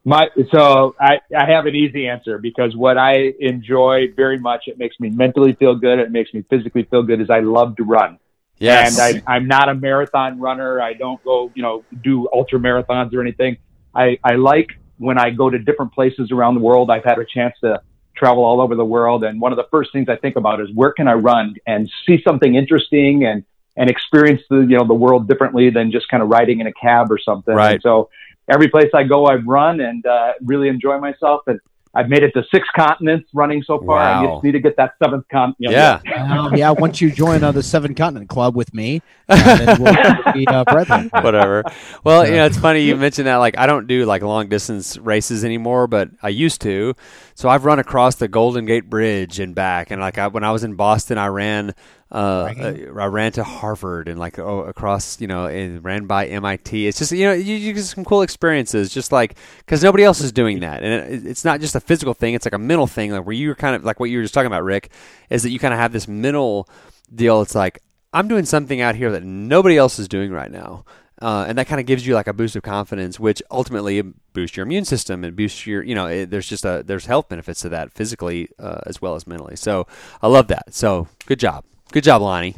My 0.05 0.29
so 0.53 0.95
I, 1.01 1.19
I 1.37 1.47
have 1.51 1.67
an 1.67 1.75
easy 1.75 2.09
answer 2.09 2.39
because 2.39 2.77
what 2.77 2.99
I 2.99 3.33
enjoy 3.41 4.13
very 4.15 4.39
much, 4.39 4.65
it 4.67 4.77
makes 4.79 4.99
me 5.01 5.11
mentally 5.11 5.55
feel 5.55 5.77
good, 5.77 5.99
it 5.99 6.11
makes 6.13 6.33
me 6.35 6.45
physically 6.51 6.83
feel 6.85 7.03
good, 7.05 7.21
is 7.21 7.31
I 7.31 7.41
love 7.41 7.77
to 7.77 7.85
run. 7.85 8.19
Yes. 8.63 8.99
And 8.99 9.23
I, 9.27 9.35
I'm 9.35 9.49
not 9.49 9.69
a 9.69 9.75
marathon 9.75 10.39
runner. 10.39 10.81
I 10.81 10.93
don't 10.95 11.23
go, 11.25 11.51
you 11.55 11.63
know, 11.63 11.85
do 12.03 12.29
ultra 12.33 12.59
marathons 12.59 13.13
or 13.15 13.21
anything. 13.21 13.57
I, 13.95 14.19
I 14.23 14.37
like 14.37 14.71
when 14.99 15.19
I 15.19 15.31
go 15.31 15.51
to 15.51 15.59
different 15.59 15.93
places 15.93 16.31
around 16.31 16.55
the 16.55 16.61
world. 16.61 16.91
I've 16.91 17.05
had 17.05 17.19
a 17.19 17.25
chance 17.25 17.55
to 17.63 17.83
travel 18.15 18.45
all 18.45 18.61
over 18.61 18.77
the 18.77 18.85
world. 18.85 19.25
And 19.25 19.41
one 19.41 19.53
of 19.53 19.57
the 19.57 19.67
first 19.71 19.93
things 19.93 20.09
I 20.09 20.17
think 20.17 20.37
about 20.37 20.61
is 20.61 20.69
where 20.75 20.93
can 20.93 21.09
I 21.09 21.15
run 21.15 21.57
and 21.67 21.91
see 22.07 22.23
something 22.23 22.55
interesting 22.55 23.25
and 23.25 23.45
and 23.75 23.89
experience 23.89 24.43
the 24.51 24.59
you 24.59 24.77
know 24.77 24.87
the 24.87 24.95
world 24.95 25.29
differently 25.29 25.71
than 25.71 25.91
just 25.91 26.07
kind 26.09 26.23
of 26.23 26.29
riding 26.29 26.61
in 26.61 26.67
a 26.67 26.73
cab 26.73 27.11
or 27.11 27.19
something. 27.19 27.55
Right. 27.55 27.75
And 27.75 27.83
so 27.83 28.11
every 28.49 28.69
place 28.69 28.91
I 28.95 29.05
go, 29.05 29.27
I've 29.27 29.47
run 29.47 29.81
and 29.81 30.05
uh, 30.07 30.35
really 30.43 30.69
enjoy 30.69 30.99
myself. 30.99 31.43
And 31.47 31.59
I've 31.95 32.09
made 32.09 32.23
it 32.23 32.33
to 32.33 32.43
six 32.51 32.67
continents 32.75 33.29
running 33.35 33.63
so 33.63 33.79
far. 33.85 33.99
I 33.99 34.25
just 34.27 34.45
need 34.45 34.53
to 34.53 34.61
get 34.61 34.77
that 34.77 34.95
seventh 35.03 35.27
continent. 35.31 35.75
Yeah. 35.75 36.01
Um, 36.17 36.55
yeah, 36.57 36.71
once 36.71 37.01
you 37.01 37.11
join 37.11 37.45
uh, 37.45 37.53
the 37.53 37.63
Seven 37.63 37.95
Continent 37.95 38.31
Club 38.31 38.57
with 38.57 38.73
me, 38.73 39.03
then 39.37 39.83
we'll 39.83 40.33
be 40.33 40.47
uh, 40.47 40.65
brethren. 40.65 41.11
whatever. 41.13 41.65
Well, 42.05 42.27
you 42.27 42.35
know, 42.35 42.47
it's 42.47 42.59
funny 42.59 42.81
you 42.81 42.97
mentioned 43.03 43.27
that. 43.27 43.37
Like, 43.37 43.59
I 43.59 43.67
don't 43.67 43.87
do 43.87 44.05
like 44.05 44.23
long 44.23 44.49
distance 44.49 44.99
races 44.99 45.45
anymore, 45.45 45.87
but 45.87 46.11
I 46.23 46.29
used 46.29 46.61
to. 46.63 46.95
So 47.35 47.49
I've 47.49 47.65
run 47.65 47.79
across 47.79 48.17
the 48.17 48.29
Golden 48.29 48.67
Gate 48.67 48.89
Bridge 48.89 49.41
and 49.41 49.55
back, 49.55 49.91
and 49.91 50.01
like 50.01 50.19
I, 50.19 50.29
when 50.29 50.45
I 50.45 50.53
was 50.53 50.65
in 50.65 50.75
Boston, 50.75 51.19
I 51.19 51.27
ran. 51.29 51.75
Uh, 52.11 52.53
uh, 52.61 53.01
I 53.01 53.07
ran 53.07 53.33
to 53.33 53.43
Harvard 53.43 54.07
and 54.07 54.19
like 54.19 54.39
oh, 54.39 54.65
across, 54.65 55.19
you 55.19 55.27
know, 55.27 55.47
and 55.47 55.83
ran 55.83 56.05
by 56.05 56.27
MIT. 56.27 56.87
It's 56.87 56.99
just 56.99 57.11
you 57.11 57.25
know, 57.25 57.33
you, 57.33 57.55
you 57.55 57.73
get 57.73 57.85
some 57.85 58.05
cool 58.05 58.21
experiences, 58.21 58.93
just 58.93 59.13
like 59.13 59.39
because 59.61 59.83
nobody 59.83 60.05
else 60.05 60.21
is 60.21 60.31
doing 60.31 60.61
that, 60.61 60.83
and 60.83 61.11
it, 61.11 61.27
it's 61.27 61.43
not 61.43 61.61
just 61.63 61.75
a 61.75 61.81
physical 61.81 62.13
thing; 62.13 62.35
it's 62.35 62.45
like 62.45 62.53
a 62.53 62.59
mental 62.59 62.87
thing, 62.87 63.13
like 63.13 63.25
where 63.25 63.35
you're 63.35 63.55
kind 63.55 63.75
of 63.75 63.83
like 63.85 63.99
what 63.99 64.11
you 64.11 64.19
were 64.19 64.25
just 64.25 64.35
talking 64.35 64.47
about, 64.47 64.63
Rick, 64.63 64.91
is 65.31 65.43
that 65.43 65.51
you 65.51 65.59
kind 65.59 65.73
of 65.73 65.81
have 65.81 65.93
this 65.93 66.07
mental 66.07 66.69
deal. 67.15 67.41
It's 67.41 67.55
like 67.55 67.81
I'm 68.13 68.29
doing 68.29 68.45
something 68.45 68.81
out 68.81 68.95
here 68.95 69.11
that 69.13 69.23
nobody 69.23 69.77
else 69.77 69.99
is 69.99 70.09
doing 70.09 70.31
right 70.31 70.51
now. 70.51 70.85
Uh, 71.21 71.45
and 71.47 71.57
that 71.57 71.69
kind 71.69 71.79
of 71.81 71.87
gives 71.87 72.05
you 72.05 72.15
like 72.15 72.27
a 72.27 72.33
boost 72.33 72.57
of 72.57 72.63
confidence, 72.65 73.21
which 73.21 73.41
ultimately 73.49 74.03
boosts 74.33 74.57
your 74.57 74.67
immune 74.67 74.85
system 74.85 75.23
and 75.23 75.37
boosts 75.37 75.67
your, 75.69 75.81
you 75.83 75.95
know, 75.95 76.07
it, 76.07 76.31
there's 76.31 76.49
just 76.49 76.65
a 76.65 76.83
there's 76.85 77.07
health 77.07 77.29
benefits 77.29 77.61
to 77.61 77.69
that 77.69 77.93
physically 77.93 78.49
uh, 78.59 78.81
as 78.87 79.01
well 79.01 79.15
as 79.15 79.25
mentally. 79.25 79.55
So 79.55 79.87
I 80.21 80.27
love 80.27 80.49
that. 80.49 80.75
So 80.75 81.07
good 81.27 81.39
job, 81.39 81.65
good 81.93 82.03
job, 82.03 82.23
Lonny. 82.23 82.57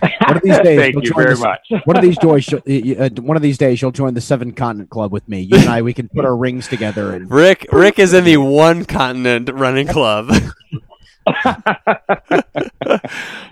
One 0.00 0.36
of 0.36 0.42
these 0.42 0.58
days, 0.58 0.78
Thank 0.80 0.94
you'll 0.94 1.02
join 1.02 1.22
very 1.24 1.34
the- 1.36 1.40
much. 1.40 1.82
One 1.84 1.96
of 1.96 2.02
these 2.02 2.18
days, 2.18 2.50
you'll- 2.50 2.62
y- 2.66 2.82
y- 2.98 3.06
uh, 3.06 3.10
one 3.22 3.36
of 3.36 3.42
these 3.44 3.58
days, 3.58 3.80
you'll 3.80 3.92
join 3.92 4.14
the 4.14 4.20
Seven 4.20 4.52
Continent 4.52 4.90
Club 4.90 5.12
with 5.12 5.28
me. 5.28 5.42
You 5.42 5.58
and 5.58 5.68
I, 5.68 5.82
we 5.82 5.94
can 5.94 6.08
put 6.08 6.24
our 6.24 6.36
rings 6.36 6.66
together 6.66 7.12
and 7.14 7.30
Rick 7.30 7.66
Rick 7.70 8.00
is 8.00 8.12
in 8.12 8.24
the 8.24 8.38
one 8.38 8.86
continent 8.86 9.50
running 9.52 9.86
club. 9.86 10.32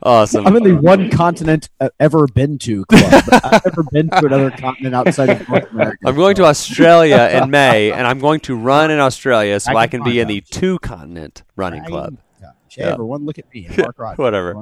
awesome. 0.02 0.46
I'm 0.46 0.56
in 0.56 0.62
the 0.62 0.74
one 0.74 1.10
continent 1.10 1.68
I've 1.80 1.90
ever 2.00 2.26
been 2.26 2.58
to 2.58 2.84
club. 2.86 3.24
I've 3.32 3.64
never 3.64 3.82
been 3.90 4.10
to 4.10 4.26
another 4.26 4.50
continent 4.50 4.94
outside 4.94 5.30
of 5.30 5.48
North 5.48 5.70
America. 5.70 5.98
I'm 6.06 6.16
going 6.16 6.36
to 6.36 6.44
Australia 6.44 7.30
in 7.32 7.50
May, 7.50 7.92
and 7.92 8.06
I'm 8.06 8.18
going 8.18 8.40
to 8.40 8.56
run 8.56 8.90
in 8.90 8.98
Australia 8.98 9.60
so 9.60 9.72
I 9.72 9.82
I 9.82 9.86
can 9.88 10.02
be 10.02 10.20
in 10.20 10.28
the 10.28 10.40
two 10.40 10.78
continent 10.80 11.42
running 11.54 11.84
club. 11.84 12.18
Yeah. 12.40 12.50
Yeah. 12.76 12.92
everyone, 12.92 13.24
look 13.24 13.38
at 13.38 13.52
me, 13.54 13.68
Mark 13.78 13.98
Rod. 13.98 14.18
Whatever. 14.18 14.60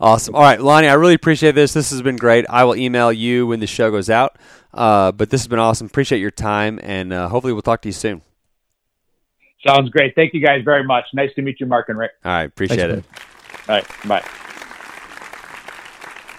Awesome. 0.00 0.34
All 0.34 0.42
right, 0.42 0.60
Lonny, 0.60 0.88
I 0.88 0.94
really 0.94 1.14
appreciate 1.14 1.54
this. 1.54 1.72
This 1.72 1.90
has 1.90 2.02
been 2.02 2.16
great. 2.16 2.46
I 2.48 2.64
will 2.64 2.74
email 2.74 3.12
you 3.12 3.46
when 3.46 3.60
the 3.60 3.66
show 3.66 3.90
goes 3.90 4.10
out. 4.10 4.38
Uh, 4.72 5.12
but 5.12 5.30
this 5.30 5.42
has 5.42 5.48
been 5.48 5.60
awesome. 5.60 5.86
Appreciate 5.86 6.18
your 6.18 6.32
time, 6.32 6.80
and 6.82 7.12
uh, 7.12 7.28
hopefully 7.28 7.52
we'll 7.52 7.62
talk 7.62 7.82
to 7.82 7.88
you 7.88 7.92
soon. 7.92 8.22
Sounds 9.66 9.88
great. 9.90 10.14
Thank 10.14 10.34
you 10.34 10.40
guys 10.40 10.62
very 10.62 10.84
much. 10.84 11.06
Nice 11.14 11.34
to 11.34 11.42
meet 11.42 11.58
you, 11.60 11.66
Mark 11.66 11.88
and 11.88 11.98
Rick. 11.98 12.12
All 12.24 12.32
right, 12.32 12.42
appreciate 12.44 12.90
Thanks, 12.90 13.06
it. 13.06 13.68
All 13.68 13.76
right. 13.76 13.86
Bye. 14.06 14.24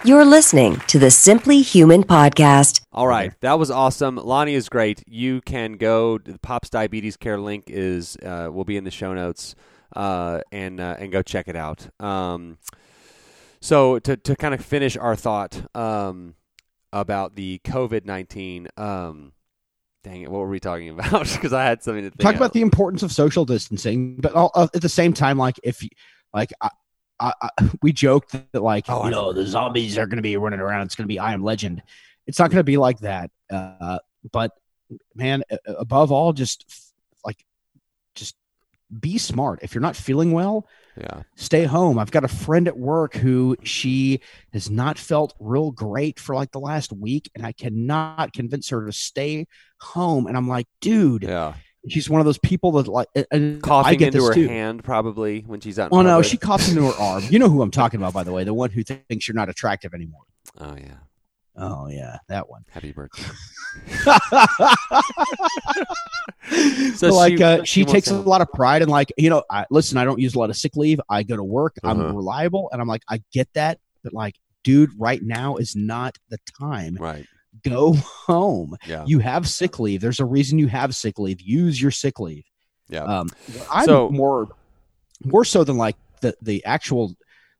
You're 0.04 0.24
listening 0.24 0.76
to 0.86 1.00
the 1.00 1.10
Simply 1.10 1.62
Human 1.62 2.04
podcast. 2.04 2.82
All 2.92 3.08
right, 3.08 3.32
that 3.40 3.58
was 3.58 3.72
awesome. 3.72 4.14
Lonny 4.16 4.54
is 4.54 4.68
great. 4.68 5.02
You 5.08 5.40
can 5.40 5.72
go. 5.72 6.18
The 6.18 6.38
Pops 6.38 6.70
Diabetes 6.70 7.16
Care 7.16 7.40
link 7.40 7.64
is 7.66 8.16
uh, 8.24 8.48
will 8.52 8.64
be 8.64 8.76
in 8.76 8.84
the 8.84 8.92
show 8.92 9.12
notes, 9.14 9.56
uh, 9.96 10.42
and 10.52 10.78
uh, 10.78 10.94
and 11.00 11.10
go 11.10 11.22
check 11.22 11.48
it 11.48 11.56
out. 11.56 11.88
Um, 11.98 12.58
so 13.60 13.98
to 13.98 14.16
to 14.16 14.36
kind 14.36 14.54
of 14.54 14.64
finish 14.64 14.96
our 14.96 15.16
thought 15.16 15.66
um, 15.74 16.36
about 16.92 17.34
the 17.34 17.60
COVID 17.64 18.04
nineteen. 18.04 18.68
Um, 18.76 19.32
dang 20.06 20.22
it, 20.22 20.30
what 20.30 20.38
were 20.38 20.48
we 20.48 20.60
talking 20.60 20.88
about? 20.90 21.26
Because 21.32 21.52
I 21.52 21.64
had 21.64 21.82
something 21.82 22.04
to 22.04 22.10
think. 22.10 22.20
Talk 22.20 22.34
of. 22.34 22.40
about 22.40 22.52
the 22.52 22.60
importance 22.62 23.02
of 23.02 23.10
social 23.12 23.44
distancing, 23.44 24.16
but 24.16 24.32
all, 24.34 24.52
uh, 24.54 24.68
at 24.72 24.80
the 24.82 24.88
same 24.88 25.12
time, 25.12 25.36
like 25.36 25.58
if, 25.64 25.82
you- 25.82 25.88
like, 26.32 26.52
I, 26.60 26.70
I, 27.18 27.32
I, 27.42 27.70
we 27.82 27.92
joked 27.92 28.32
that 28.52 28.62
like, 28.62 28.84
Oh, 28.88 29.00
I 29.00 29.04
you 29.06 29.10
know, 29.10 29.32
the 29.32 29.44
zombies 29.46 29.98
are 29.98 30.06
going 30.06 30.16
to 30.18 30.22
be 30.22 30.36
running 30.36 30.60
around. 30.60 30.82
It's 30.82 30.94
going 30.94 31.04
to 31.06 31.08
be 31.12 31.18
I 31.18 31.32
Am 31.32 31.42
Legend. 31.42 31.82
It's 32.26 32.38
not 32.38 32.50
going 32.50 32.60
to 32.60 32.64
be 32.64 32.76
like 32.76 33.00
that. 33.00 33.30
Uh, 33.50 33.98
but 34.32 34.52
man, 35.14 35.42
a- 35.50 35.58
a- 35.66 35.72
above 35.74 36.12
all, 36.12 36.32
just 36.32 36.64
like, 37.24 37.44
just 38.14 38.36
be 39.00 39.18
smart. 39.18 39.58
If 39.62 39.74
you're 39.74 39.82
not 39.82 39.96
feeling 39.96 40.30
well, 40.32 40.68
yeah. 40.98 41.22
stay 41.36 41.64
home. 41.64 41.98
I've 41.98 42.10
got 42.10 42.24
a 42.24 42.28
friend 42.28 42.66
at 42.68 42.76
work 42.78 43.14
who 43.14 43.56
she 43.62 44.20
has 44.52 44.70
not 44.70 44.98
felt 44.98 45.34
real 45.40 45.70
great 45.70 46.18
for 46.18 46.34
like 46.34 46.52
the 46.52 46.60
last 46.60 46.92
week, 46.92 47.30
and 47.34 47.44
I 47.46 47.52
cannot 47.52 48.32
convince 48.32 48.68
her 48.70 48.86
to 48.86 48.92
stay 48.92 49.46
home. 49.80 50.26
And 50.26 50.36
I'm 50.36 50.48
like, 50.48 50.66
dude, 50.80 51.22
Yeah. 51.24 51.54
she's 51.88 52.08
one 52.10 52.20
of 52.20 52.24
those 52.24 52.38
people 52.38 52.72
that 52.72 52.88
like, 52.88 53.08
and- 53.14 53.26
and 53.30 53.56
I 53.58 53.60
Coughing 53.60 53.98
get 53.98 54.14
into 54.14 54.26
her 54.26 54.34
too. 54.34 54.48
hand 54.48 54.82
probably 54.84 55.40
when 55.40 55.60
she's 55.60 55.78
out. 55.78 55.90
Oh 55.92 56.02
no, 56.02 56.22
she 56.22 56.36
coughs 56.36 56.68
into 56.68 56.86
her 56.86 56.98
arm. 57.00 57.24
You 57.30 57.38
know 57.38 57.48
who 57.48 57.62
I'm 57.62 57.70
talking 57.70 57.98
about, 58.00 58.12
by 58.12 58.24
the 58.24 58.32
way, 58.32 58.44
the 58.44 58.54
one 58.54 58.70
who 58.70 58.82
thinks 58.82 59.28
you're 59.28 59.34
not 59.34 59.48
attractive 59.48 59.92
anymore. 59.94 60.22
Oh 60.58 60.76
yeah. 60.76 60.94
Oh 61.58 61.88
yeah, 61.88 62.18
that 62.28 62.50
one. 62.50 62.64
Happy 62.70 62.92
birthday. 62.92 63.22
so 66.94 67.08
like 67.14 67.36
she- 67.38 67.42
uh, 67.42 67.58
she 67.64 67.80
she, 67.80 67.84
takes 67.84 68.08
a 68.10 68.18
lot 68.18 68.40
of 68.40 68.50
pride 68.52 68.82
in 68.82 68.88
like 68.88 69.12
you 69.16 69.28
know 69.30 69.42
I, 69.50 69.66
listen 69.70 69.98
i 69.98 70.04
don't 70.04 70.18
use 70.20 70.34
a 70.34 70.38
lot 70.38 70.48
of 70.50 70.56
sick 70.56 70.76
leave 70.76 71.00
i 71.10 71.22
go 71.22 71.36
to 71.36 71.44
work 71.44 71.74
Uh-huh. 71.82 71.92
i'm 71.92 72.16
reliable 72.16 72.68
and 72.72 72.80
i'm 72.80 72.88
like 72.88 73.02
i 73.08 73.20
get 73.32 73.48
that 73.54 73.78
but 74.02 74.12
like 74.14 74.36
dude 74.64 74.90
right 74.98 75.20
now 75.22 75.56
is 75.56 75.76
not 75.76 76.16
the 76.30 76.38
time 76.58 76.96
Right. 76.98 77.26
go 77.64 77.94
home 77.94 78.76
Yeah. 78.86 79.04
you 79.06 79.18
have 79.18 79.48
sick 79.48 79.78
leave 79.78 80.00
there's 80.00 80.20
a 80.20 80.24
reason 80.24 80.58
you 80.58 80.68
have 80.68 80.94
sick 80.94 81.18
leave 81.18 81.40
use 81.40 81.80
your 81.80 81.90
sick 81.90 82.18
leave 82.20 82.44
Yeah. 82.88 83.04
um 83.04 83.28
i'm 83.70 83.84
So- 83.86 84.10
more 84.10 84.48
more 85.24 85.44
so 85.44 85.64
than 85.64 85.76
like 85.76 85.96
the 86.20 86.34
the 86.40 86.64
actual 86.64 87.14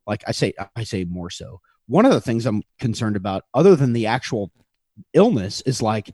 like 0.07 0.23
i 0.27 0.33
say 0.33 0.53
i 0.77 0.85
say 0.85 1.05
more 1.05 1.31
so 1.31 1.61
one 1.89 2.05
of 2.05 2.13
the 2.13 2.21
things 2.21 2.47
i'm 2.47 2.63
concerned 2.79 3.17
about 3.17 3.45
other 3.55 3.77
than 3.77 3.93
the 3.93 4.07
actual 4.07 4.51
illness 5.15 5.61
is 5.63 5.83
like 5.83 6.13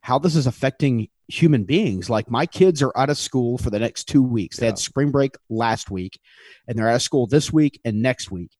how 0.00 0.18
this 0.18 0.36
is 0.36 0.46
affecting 0.46 1.08
human 1.28 1.64
beings. 1.64 2.10
Like 2.10 2.30
my 2.30 2.44
kids 2.44 2.82
are 2.82 2.92
out 2.96 3.08
of 3.08 3.16
school 3.16 3.56
for 3.56 3.70
the 3.70 3.78
next 3.78 4.04
two 4.04 4.22
weeks. 4.22 4.58
They 4.58 4.66
Yeah. 4.66 4.72
had 4.72 4.78
spring 4.78 5.10
break 5.10 5.36
last 5.48 5.90
week 5.90 6.18
and 6.68 6.78
they're 6.78 6.88
out 6.90 6.96
of 6.96 7.02
school 7.02 7.26
this 7.26 7.50
week 7.50 7.80
and 7.84 8.02
next 8.02 8.30
week. 8.30 8.50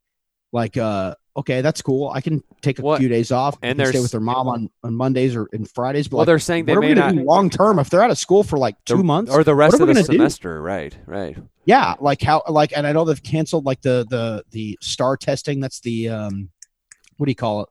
Like 0.52 0.78
uh 0.78 1.16
okay 1.36 1.60
that's 1.60 1.82
cool 1.82 2.08
i 2.10 2.20
can 2.20 2.42
take 2.62 2.78
a 2.78 2.82
What- 2.82 3.00
few 3.00 3.08
days 3.08 3.32
off 3.32 3.56
and 3.62 3.78
stay 3.86 4.00
with 4.00 4.10
their 4.12 4.20
mom 4.20 4.46
on, 4.48 4.70
on 4.82 4.94
mondays 4.94 5.34
or 5.34 5.48
and 5.52 5.68
fridays 5.68 6.06
but 6.08 6.16
well, 6.16 6.20
like, 6.22 6.26
they're 6.26 6.38
saying 6.38 6.66
they 6.66 6.76
may 6.76 6.94
not 6.94 7.14
long 7.14 7.50
term 7.50 7.78
if 7.78 7.90
they're 7.90 8.02
out 8.02 8.10
of 8.10 8.18
school 8.18 8.42
for 8.44 8.56
like 8.58 8.76
two 8.84 8.98
the- 8.98 9.04
months 9.04 9.32
or 9.32 9.42
the 9.44 9.54
rest 9.54 9.74
of 9.74 9.80
the 9.80 9.94
gonna 9.94 10.06
do? 10.06 10.12
semester. 10.12 10.62
Right. 10.62 10.96
Right. 11.06 11.36
yeah 11.64 11.94
like 12.00 12.22
how 12.22 12.42
like 12.48 12.72
and 12.76 12.86
i 12.86 12.92
know 12.92 13.04
they've 13.04 13.22
canceled 13.22 13.64
like 13.64 13.80
the 13.82 14.06
the 14.08 14.44
the 14.52 14.78
STAAR 14.80 15.16
testing 15.16 15.60
that's 15.60 15.80
the 15.80 16.08
um 16.10 16.50
what 17.16 17.26
do 17.26 17.30
you 17.30 17.36
call 17.36 17.62
it 17.62 17.68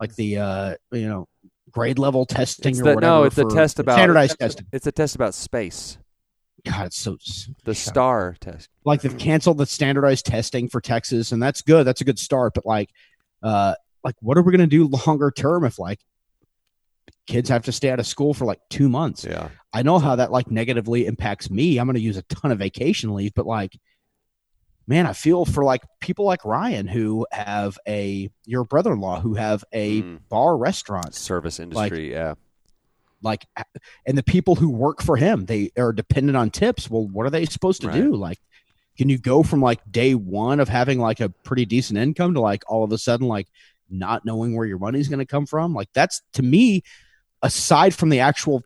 like 0.00 0.14
the 0.16 0.38
uh 0.38 0.74
you 0.92 1.06
know 1.08 1.28
grade 1.70 1.98
level 1.98 2.26
testing 2.26 2.70
It's 2.72 2.80
or 2.80 2.84
the- 2.84 2.94
whatever 2.94 3.12
no, 3.20 3.22
it's 3.24 3.38
a 3.38 3.44
test 3.44 3.78
about- 3.78 3.94
standardized 3.96 4.38
testing 4.38 4.66
It's 4.72 4.86
a 4.86 4.92
test 4.92 5.14
about 5.14 5.34
space. 5.34 5.98
God 6.64 6.86
it's 6.86 6.96
so 6.98 7.16
The 7.64 7.74
STAAR 7.74 8.36
test. 8.40 8.68
like 8.84 9.02
they've 9.02 9.18
canceled 9.18 9.58
the 9.58 9.66
standardized 9.66 10.26
testing 10.26 10.68
for 10.68 10.80
texas 10.80 11.32
and 11.32 11.42
that's 11.42 11.60
good 11.62 11.84
that's 11.86 12.00
a 12.00 12.04
good 12.04 12.18
start 12.18 12.52
but 12.54 12.64
like 12.64 12.90
uh 13.42 13.74
like 14.04 14.14
what 14.20 14.38
are 14.38 14.42
we 14.42 14.52
going 14.56 14.60
to 14.60 14.66
do 14.68 14.86
longer 15.06 15.30
term 15.30 15.64
if 15.64 15.78
like 15.78 15.98
kids 17.26 17.48
have 17.48 17.64
to 17.64 17.72
stay 17.72 17.90
out 17.90 18.00
of 18.00 18.06
school 18.06 18.34
for 18.34 18.44
like 18.44 18.60
two 18.70 18.88
months 18.88 19.24
Yeah. 19.24 19.48
I 19.72 19.82
know 19.82 19.98
how 19.98 20.16
that 20.16 20.30
like 20.30 20.50
negatively 20.50 21.06
impacts 21.06 21.48
me. 21.50 21.78
I'm 21.78 21.86
going 21.86 21.94
to 21.94 22.00
use 22.00 22.16
a 22.18 22.22
ton 22.24 22.52
of 22.52 22.58
vacation 22.58 23.14
leave, 23.14 23.32
but 23.34 23.46
like, 23.46 23.74
man, 24.86 25.06
I 25.06 25.14
feel 25.14 25.46
for 25.46 25.64
like 25.64 25.80
people 26.00 26.26
like 26.26 26.44
Ryan 26.44 26.86
who 26.86 27.26
have 27.32 27.78
a 27.88 28.28
your 28.44 28.64
brother-in-law 28.64 29.20
who 29.20 29.34
have 29.34 29.64
a 29.72 30.02
Mm. 30.02 30.18
bar 30.28 30.56
restaurant, 30.58 31.14
Service 31.14 31.58
industry. 31.58 32.10
yeah. 32.12 32.34
Like, 33.22 33.46
and 34.06 34.18
the 34.18 34.22
people 34.22 34.54
who 34.56 34.70
work 34.70 35.02
for 35.02 35.16
him 35.16 35.46
they 35.46 35.70
are 35.78 35.92
dependent 35.92 36.36
on 36.36 36.50
tips. 36.50 36.90
Well, 36.90 37.06
what 37.06 37.26
are 37.26 37.30
they 37.30 37.46
supposed 37.46 37.80
to 37.82 37.88
Right. 37.88 37.96
do? 38.02 38.14
Like, 38.14 38.38
can 38.98 39.08
you 39.08 39.18
go 39.18 39.42
from 39.42 39.62
like 39.62 39.80
day 39.90 40.14
one 40.14 40.60
of 40.60 40.68
having 40.68 40.98
like 40.98 41.20
a 41.20 41.28
pretty 41.28 41.64
decent 41.64 41.98
income 41.98 42.34
to 42.34 42.40
like 42.40 42.62
all 42.68 42.84
of 42.84 42.92
a 42.92 42.98
sudden 42.98 43.26
like 43.28 43.48
not 43.88 44.24
knowing 44.24 44.54
where 44.56 44.66
your 44.66 44.78
money's 44.78 45.08
going 45.08 45.18
to 45.20 45.26
come 45.26 45.46
from? 45.46 45.72
Like, 45.74 45.88
that's 45.94 46.22
to 46.34 46.42
me, 46.42 46.82
aside 47.42 47.94
from 47.94 48.08
the 48.10 48.20
actual 48.20 48.62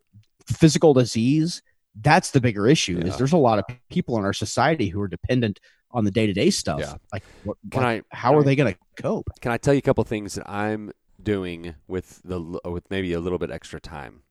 physical 0.47 0.95
disease, 0.95 1.63
that's 2.01 2.31
the 2.33 2.41
bigger 2.41 2.67
issue. 2.67 2.99
Yeah. 2.99 3.07
Is 3.07 3.17
there's 3.19 3.33
a 3.33 3.37
lot 3.39 3.59
of 3.59 3.65
people 3.91 4.19
in 4.19 4.25
our 4.25 4.33
society 4.33 4.89
who 4.89 5.01
are 5.01 5.09
dependent 5.09 5.61
on 5.93 6.05
the 6.05 6.11
day 6.11 6.27
to 6.27 6.33
day 6.33 6.51
stuff. 6.51 6.81
Yeah. 6.81 6.95
Like, 7.13 7.23
what, 7.45 7.57
Can 7.71 7.83
like, 7.83 8.05
I- 8.13 8.17
how 8.17 8.37
are 8.37 8.43
they 8.43 8.55
going 8.57 8.75
to 8.75 9.03
cope? 9.03 9.29
Can 9.41 9.53
I 9.53 9.57
tell 9.57 9.73
you 9.75 9.79
a 9.79 9.83
couple 9.83 10.05
things 10.05 10.35
that 10.35 10.49
I'm 10.51 10.93
doing 11.23 11.75
with 11.89 12.21
the 12.25 12.41
with 12.65 12.91
maybe 12.91 13.13
a 13.15 13.21
little 13.21 13.39
bit 13.39 13.51
extra 13.51 13.81
time? 13.81 14.23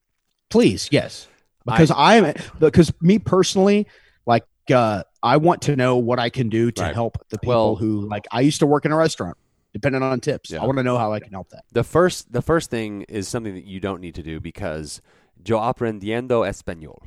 Please, 0.55 0.87
yes, 0.91 1.27
because 1.65 1.91
I, 1.91 2.15
am 2.15 2.33
because 2.59 2.93
me 3.01 3.19
personally, 3.19 3.87
like, 4.25 4.45
uh, 4.73 5.03
I 5.21 5.37
want 5.37 5.61
to 5.63 5.75
know 5.75 5.97
what 5.97 6.17
I 6.17 6.29
can 6.29 6.47
do 6.49 6.71
to 6.71 6.81
Right. 6.81 6.93
help 6.93 7.17
the 7.29 7.37
people 7.39 7.53
Well- 7.53 7.75
who 7.75 8.07
like. 8.07 8.25
I 8.31 8.39
used 8.41 8.59
to 8.59 8.65
work 8.65 8.85
in 8.85 8.91
a 8.91 8.97
restaurant. 8.97 9.37
depending 9.73 10.01
on 10.01 10.17
tips. 10.21 10.51
Yeah. 10.51 10.61
I 10.63 10.65
want 10.65 10.77
to 10.77 10.83
know 10.83 10.97
how 10.97 11.11
I 11.11 11.19
can 11.19 11.33
help 11.33 11.49
that. 11.49 11.65
The 11.73 11.83
first 11.83 12.31
the 12.31 12.41
first 12.41 12.69
thing 12.71 13.01
is 13.09 13.27
something 13.27 13.53
that 13.55 13.65
you 13.65 13.81
don't 13.81 13.99
need 13.99 14.15
to 14.15 14.23
do 14.23 14.39
because 14.39 15.01
yo 15.45 15.57
aprendiendo 15.59 16.47
español. 16.47 16.99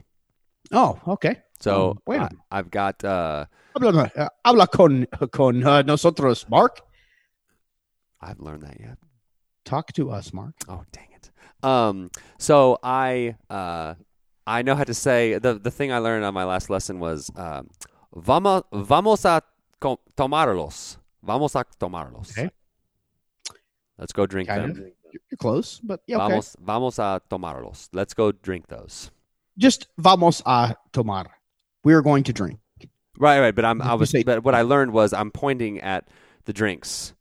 Oh, 0.70 1.00
okay. 1.08 1.38
So 1.60 1.96
wait 2.06 2.18
a 2.20 2.24
I. 2.24 2.58
I've 2.58 2.70
got 2.70 3.02
uh, 3.02 3.46
Habla, 3.74 4.10
uh, 4.14 4.28
habla 4.44 4.66
con 4.66 5.06
con 5.32 5.64
uh, 5.64 5.80
nosotros, 5.80 6.44
Mark. 6.50 6.82
I 8.20 8.26
haven't 8.28 8.44
learned 8.44 8.64
that 8.64 8.78
yet. 8.78 8.98
Talk 9.64 9.94
to 9.94 10.10
us, 10.10 10.34
Mark. 10.34 10.54
Oh 10.68 10.84
dang. 10.92 11.07
Um 11.62 12.10
so 12.38 12.78
I 12.82 13.36
uh 13.50 13.94
I 14.46 14.62
know 14.62 14.74
how 14.74 14.84
to 14.84 14.94
say 14.94 15.38
the 15.38 15.54
the 15.58 15.70
thing 15.70 15.92
I 15.92 15.98
learned 15.98 16.24
on 16.24 16.32
my 16.34 16.44
last 16.44 16.70
lesson 16.70 17.00
was 17.00 17.30
um 17.36 17.68
vamos 18.14 18.62
vamos 18.72 19.24
a 19.24 19.42
tomarlos. 19.80 20.96
Vamos 21.22 21.54
a 21.54 21.64
tomarlos. 21.80 22.30
Okay. 22.30 22.50
Let's 23.98 24.12
go 24.12 24.26
drink 24.26 24.48
Kind 24.48 24.62
them. 24.62 24.70
of. 24.70 24.92
You're 25.30 25.38
close, 25.38 25.80
but 25.82 26.00
yeah, 26.06 26.16
okay. 26.18 26.28
Vamos 26.28 26.56
vamos 26.60 26.98
a 26.98 27.20
tomarlos. 27.30 27.88
Let's 27.92 28.14
go 28.14 28.30
drink 28.32 28.68
those. 28.68 29.10
Just 29.56 29.88
vamos 29.98 30.42
a 30.46 30.76
tomar. 30.92 31.26
We 31.82 31.94
are 31.94 32.02
going 32.02 32.22
to 32.24 32.32
drink. 32.32 32.58
Right, 33.18 33.40
right. 33.40 33.54
But 33.54 33.64
I'm 33.64 33.82
I 33.82 33.94
was 33.94 34.10
say- 34.10 34.22
but 34.22 34.44
what 34.44 34.54
I 34.54 34.62
learned 34.62 34.92
was 34.92 35.12
I'm 35.12 35.30
pointing 35.32 35.80
at 35.80 36.06
the 36.44 36.52
drinks, 36.52 37.14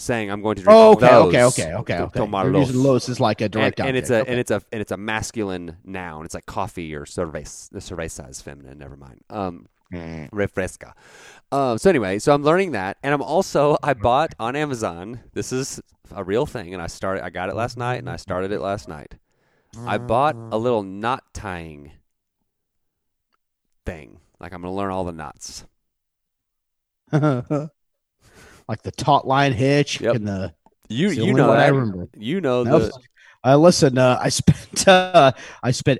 saying 0.00 0.30
I'm 0.30 0.42
going 0.42 0.54
to 0.56 0.62
drink 0.62 0.74
Oh, 0.76 0.92
okay, 0.92 1.08
those. 1.08 1.26
okay, 1.34 1.42
okay, 1.44 1.74
okay, 1.74 1.98
okay. 1.98 2.20
Tomarlos. 2.20 2.68
using 2.68 2.82
los 2.82 3.08
as 3.08 3.18
like 3.18 3.40
a 3.40 3.44
and, 3.44 3.52
direct 3.52 3.80
and 3.80 3.96
it's 3.96 4.10
object. 4.10 4.28
a 4.28 4.30
and 4.30 4.40
it's 4.40 4.50
a 4.52 4.62
and 4.72 4.80
it's 4.80 4.92
a 4.92 4.96
masculine 4.96 5.76
noun. 5.84 6.24
It's 6.24 6.34
like 6.34 6.46
coffee 6.46 6.94
or 6.94 7.04
cerveza. 7.04 7.70
The 7.70 7.80
cerveza 7.80 8.30
is 8.30 8.40
feminine. 8.40 8.78
Never 8.78 8.96
mind. 8.96 9.20
Um, 9.28 9.66
refresca. 9.92 10.92
Um, 11.50 11.78
so 11.78 11.90
anyway, 11.90 12.18
so 12.20 12.32
I'm 12.32 12.44
learning 12.44 12.72
that, 12.72 12.98
and 13.02 13.12
I'm 13.12 13.22
also 13.22 13.76
I 13.82 13.94
bought 13.94 14.34
on 14.38 14.54
Amazon. 14.54 15.20
This 15.32 15.52
is 15.52 15.80
a 16.14 16.22
real 16.22 16.46
thing, 16.46 16.72
and 16.74 16.82
I 16.82 16.86
started. 16.86 17.24
I 17.24 17.30
got 17.30 17.48
it 17.48 17.56
last 17.56 17.76
night, 17.76 17.96
and 17.96 18.08
I 18.08 18.16
started 18.16 18.52
it 18.52 18.60
last 18.60 18.86
night. 18.88 19.16
I 19.86 19.98
bought 19.98 20.36
a 20.36 20.56
little 20.58 20.82
knot 20.82 21.24
tying 21.34 21.92
thing. 23.84 24.20
Like 24.38 24.52
I'm 24.52 24.62
going 24.62 24.72
to 24.72 24.76
learn 24.76 24.90
all 24.90 25.04
the 25.04 25.12
knots. 25.12 25.64
like 28.68 28.82
the 28.82 28.90
taut 28.92 29.26
line 29.26 29.52
hitch 29.52 30.00
Yep. 30.00 30.14
and 30.16 30.28
the. 30.28 30.54
You 30.90 31.10
the 31.14 31.24
you 31.24 31.32
know 31.34 31.50
I 31.50 31.66
remember. 31.68 32.08
You 32.16 32.40
know 32.40 32.62
No, 32.64 32.78
the 32.78 32.92
Uh, 33.44 33.56
listen, 33.56 33.98
uh, 33.98 34.18
I 34.22 34.28
spent 34.40 34.88
uh, 34.88 35.32
I 35.62 35.70
spent 35.70 35.98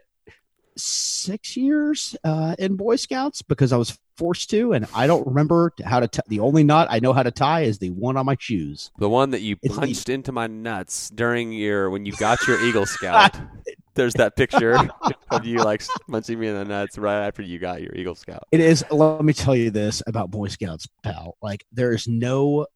six 0.76 1.56
years 1.56 2.16
uh, 2.24 2.54
in 2.58 2.76
Boy 2.76 2.96
Scouts 2.96 3.42
because 3.42 3.72
I 3.72 3.76
was 3.76 3.98
forced 4.16 4.48
to, 4.50 4.72
and 4.72 4.86
I 4.94 5.06
don't 5.06 5.26
remember 5.26 5.72
how 5.84 6.00
to. 6.00 6.08
T- 6.08 6.20
the 6.28 6.40
only 6.40 6.64
knot 6.64 6.88
I 6.90 7.00
know 7.00 7.12
how 7.12 7.22
to 7.22 7.30
tie 7.30 7.62
is 7.62 7.78
the 7.78 7.90
one 7.90 8.16
on 8.16 8.26
my 8.26 8.36
shoes. 8.38 8.90
the 8.98 9.08
one 9.08 9.30
that 9.32 9.40
you 9.42 9.56
It's 9.62 9.74
the- 9.74 9.80
punched 9.80 10.08
into 10.08 10.32
my 10.32 10.46
nuts 10.46 11.10
during 11.10 11.52
your 11.52 11.90
when 11.90 12.06
you 12.06 12.12
got 12.12 12.46
your 12.46 12.60
Eagle 12.64 12.86
Scout. 12.86 13.36
There's 13.98 14.14
that 14.14 14.36
picture 14.36 14.78
of 15.30 15.44
you 15.44 15.58
like 15.58 15.82
punching 16.08 16.38
me 16.38 16.46
in 16.48 16.54
the 16.54 16.64
nuts 16.64 16.96
right 16.96 17.26
after 17.26 17.42
you 17.42 17.58
got 17.58 17.82
your 17.82 17.94
Eagle 17.94 18.14
Scout. 18.14 18.44
It 18.52 18.60
is. 18.60 18.84
Let 18.90 19.24
me 19.24 19.32
tell 19.32 19.54
you 19.56 19.70
this 19.70 20.02
about 20.06 20.30
Boy 20.30 20.48
Scouts, 20.48 20.86
pal. 21.02 21.36
Like 21.42 21.66
there 21.72 21.92
is 21.92 22.06
no 22.08 22.66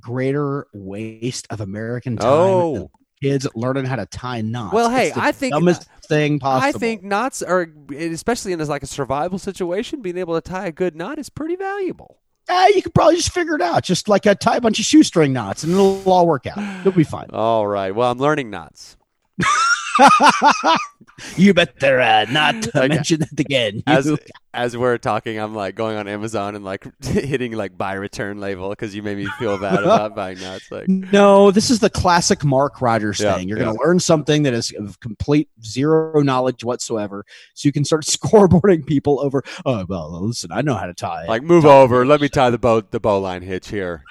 greater 0.00 0.66
waste 0.74 1.46
of 1.50 1.60
American 1.60 2.16
time 2.16 2.28
than 2.28 2.82
Oh, 2.82 2.90
kids 3.22 3.46
learning 3.54 3.84
how 3.84 3.96
to 3.96 4.06
tie 4.06 4.40
knots. 4.42 4.74
Well, 4.74 4.90
hey, 4.90 5.06
It's 5.06 5.14
the 5.14 5.22
I 5.22 5.30
think- 5.32 5.54
dumbest 5.54 5.88
thing 6.08 6.40
possible. 6.40 6.68
I 6.68 6.72
think 6.78 7.02
knots 7.04 7.40
are, 7.40 7.68
especially 7.96 8.52
in 8.52 8.58
like 8.66 8.82
a 8.82 8.86
survival 8.88 9.38
situation, 9.38 10.02
being 10.02 10.18
able 10.18 10.34
to 10.34 10.40
tie 10.40 10.66
a 10.66 10.72
good 10.72 10.96
knot 10.96 11.18
is 11.20 11.30
pretty 11.30 11.56
valuable. 11.56 12.18
Ah, 12.50 12.66
you 12.74 12.82
could 12.82 12.92
probably 12.92 13.16
just 13.16 13.32
figure 13.32 13.54
it 13.54 13.62
out. 13.62 13.84
Just 13.84 14.08
like 14.08 14.26
uh, 14.26 14.34
tie 14.34 14.56
a 14.56 14.60
bunch 14.60 14.78
of 14.80 14.84
shoestring 14.84 15.32
knots, 15.32 15.62
and 15.62 15.72
it'll 15.72 16.02
all 16.10 16.26
work 16.26 16.46
out. 16.46 16.84
You'll 16.84 16.92
be 16.92 17.04
fine. 17.04 17.28
All 17.32 17.66
right. 17.66 17.94
Well, 17.94 18.10
I'm 18.10 18.18
learning 18.18 18.50
knots. 18.50 18.96
you 21.36 21.54
better 21.54 22.00
uh, 22.00 22.26
not 22.30 22.54
uh, 22.74 22.80
Okay. 22.80 22.88
mention 22.88 23.20
that 23.20 23.38
again. 23.38 23.76
You- 23.76 23.82
as 23.86 24.06
we're 24.76 24.98
talking, 24.98 25.38
I'm 25.38 25.54
like 25.54 25.74
going 25.74 25.96
on 25.96 26.08
Amazon 26.08 26.54
and 26.54 26.64
like 26.64 26.86
hitting 27.04 27.52
like 27.52 27.76
buy 27.76 27.94
return 27.94 28.40
label 28.40 28.70
because 28.70 28.94
you 28.94 29.02
made 29.02 29.16
me 29.18 29.26
feel 29.38 29.58
bad 29.58 29.78
about 29.82 30.14
buying 30.14 30.38
nuts. 30.40 30.70
Like, 30.70 30.88
no, 30.88 31.50
this 31.50 31.70
is 31.70 31.80
the 31.80 31.90
classic 31.90 32.44
Mark 32.44 32.80
Rogers 32.80 33.20
Yeah, 33.20 33.34
thing. 33.36 33.48
You're 33.48 33.58
yeah. 33.58 33.64
going 33.64 33.76
to 33.76 33.82
learn 33.84 34.00
something 34.00 34.42
that 34.44 34.54
is 34.54 34.72
of 34.78 35.00
complete 35.00 35.48
zero 35.62 36.20
knowledge 36.22 36.64
whatsoever, 36.64 37.24
so 37.54 37.66
you 37.68 37.72
can 37.72 37.84
start 37.84 38.04
scoreboarding 38.04 38.86
people 38.86 39.20
over. 39.20 39.42
Oh 39.66 39.84
well, 39.88 40.26
listen, 40.26 40.52
I 40.52 40.62
know 40.62 40.74
how 40.74 40.86
to 40.86 40.94
tie. 40.94 41.26
like 41.26 41.42
move 41.42 41.64
over. 41.64 42.06
Let 42.06 42.20
me 42.20 42.28
tie 42.28 42.50
the 42.50 42.58
bow 42.58 42.80
the 42.80 43.00
bow 43.00 43.18
line 43.20 43.42
hitch 43.42 43.68
here. 43.68 44.02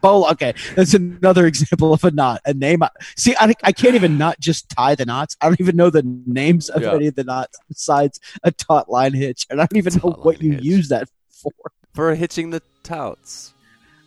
Bowl. 0.00 0.26
Okay, 0.32 0.54
that's 0.74 0.94
another 0.94 1.46
example 1.46 1.92
of 1.92 2.04
a 2.04 2.10
knot. 2.10 2.40
A 2.44 2.54
name. 2.54 2.82
I- 2.82 2.90
See, 3.16 3.34
I 3.38 3.52
I 3.62 3.72
can't 3.72 3.94
even 3.94 4.18
not 4.18 4.40
just 4.40 4.68
tie 4.70 4.94
the 4.94 5.04
knots. 5.06 5.36
I 5.40 5.46
don't 5.46 5.60
even 5.60 5.76
know 5.76 5.90
the 5.90 6.02
names 6.26 6.68
of 6.68 6.82
Yeah. 6.82 6.94
any 6.94 7.06
of 7.08 7.14
the 7.14 7.24
knots 7.24 7.58
besides 7.68 8.20
a 8.42 8.50
taut 8.50 8.88
line 8.90 9.12
hitch, 9.14 9.46
and 9.50 9.60
I 9.60 9.66
don't 9.66 9.76
even 9.78 9.94
know 10.02 10.10
what 10.22 10.40
you 10.40 10.52
hitch. 10.52 10.62
use 10.62 10.88
that 10.88 11.08
for. 11.28 11.52
for 11.94 12.14
hitching 12.14 12.50
the 12.50 12.62
touts. 12.82 13.52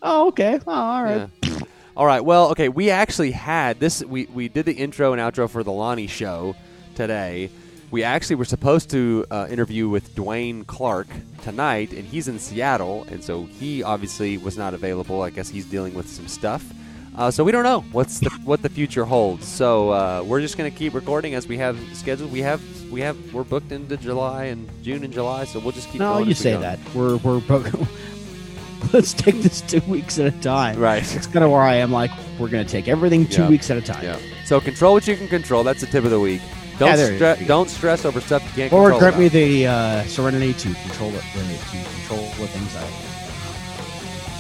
Oh, 0.02 0.28
okay. 0.30 0.60
Oh, 0.66 0.72
all 0.72 1.04
right. 1.04 1.30
Yeah. 1.44 1.60
All 1.96 2.06
right. 2.06 2.22
Well, 2.22 2.50
okay. 2.52 2.70
We 2.70 2.90
actually 2.90 3.32
had 3.32 3.80
this. 3.80 4.04
We 4.04 4.26
we 4.26 4.48
did 4.50 4.66
the 4.66 4.74
intro 4.74 5.14
and 5.14 5.22
outro 5.22 5.50
for 5.50 5.64
the 5.64 5.72
Lonny 5.72 6.08
show 6.08 6.56
today. 6.96 7.50
We 7.92 8.02
actually 8.04 8.38
were 8.38 8.46
supposed 8.46 8.90
to 8.90 9.26
uh, 9.30 9.48
interview 9.52 9.88
with 9.88 10.16
Dwayne 10.16 10.66
Clark 10.66 11.08
tonight, 11.44 11.94
and 11.94 12.04
he's 12.04 12.28
in 12.28 12.40
Seattle, 12.40 13.06
and 13.10 13.24
so 13.24 13.44
he 13.46 13.84
obviously 13.84 14.38
was 14.38 14.58
not 14.58 14.74
available. 14.74 15.22
I 15.22 15.30
guess 15.30 15.48
he's 15.48 15.66
dealing 15.66 15.94
with 15.94 16.10
some 16.10 16.28
stuff. 16.28 16.66
Uh, 17.16 17.30
so 17.30 17.44
we 17.44 17.52
don't 17.52 17.64
know 17.64 17.82
what's 17.92 18.20
the 18.20 18.30
what 18.44 18.62
the 18.64 18.70
future 18.70 19.06
holds. 19.06 19.48
So 19.48 19.90
uh, 19.92 20.24
we're 20.26 20.42
just 20.42 20.58
gonna 20.58 20.72
keep 20.72 20.94
recording 20.96 21.36
as 21.36 21.48
we 21.48 21.58
have 21.60 21.78
scheduled. 21.96 22.32
We 22.32 22.40
have 22.42 22.62
we 22.92 23.02
have 23.02 23.34
we're 23.34 23.44
booked 23.44 23.72
into 23.72 23.98
July 23.98 24.46
and 24.46 24.68
June 24.82 25.04
and 25.04 25.14
July, 25.14 25.46
so 25.46 25.60
we'll 25.60 25.74
just 25.74 25.90
keep. 25.90 26.00
No, 26.00 26.14
going 26.14 26.26
you 26.26 26.32
as 26.32 26.38
we 26.40 26.44
say 26.44 26.58
that. 26.58 26.80
We're 26.96 27.18
we're 27.18 27.40
bo- 27.42 27.64
let's 28.94 29.14
take 29.14 29.42
this 29.42 29.62
two 29.62 29.82
weeks 29.82 30.18
at 30.20 30.34
a 30.34 30.42
time. 30.42 30.80
right? 30.80 31.04
It's 31.16 31.28
kind 31.28 31.46
of 31.46 31.52
where 31.52 31.62
I 31.62 31.76
am. 31.76 31.92
Like 31.92 32.12
we're 32.40 32.50
gonna 32.50 32.66
take 32.66 32.88
everything 32.88 33.28
two 33.28 33.44
Yeah. 33.44 33.50
weeks 33.50 33.70
at 33.70 33.78
a 33.78 33.82
time. 33.82 34.04
Yeah. 34.04 34.18
So 34.46 34.60
control 34.60 34.94
what 34.94 35.08
you 35.08 35.16
can 35.16 35.28
control. 35.28 35.64
That's 35.64 35.82
the 35.82 35.88
tip 35.88 36.04
of 36.06 36.10
the 36.12 36.20
week. 36.20 36.42
Don't 36.80 36.90
Yeah, 36.98 37.36
stre- 37.36 37.46
don't 37.48 37.70
stress 37.70 38.04
over 38.06 38.20
stuff 38.22 38.42
you 38.44 38.50
can't 38.56 38.70
control. 38.72 38.98
grant 39.00 39.20
me 39.20 39.28
the 39.28 39.68
uh, 39.68 40.04
serenity 40.06 40.54
to 40.54 40.74
control 40.74 41.12
it, 41.14 41.22
to 41.22 41.90
control 41.96 42.24
with 42.42 42.56
anxiety. 42.56 42.94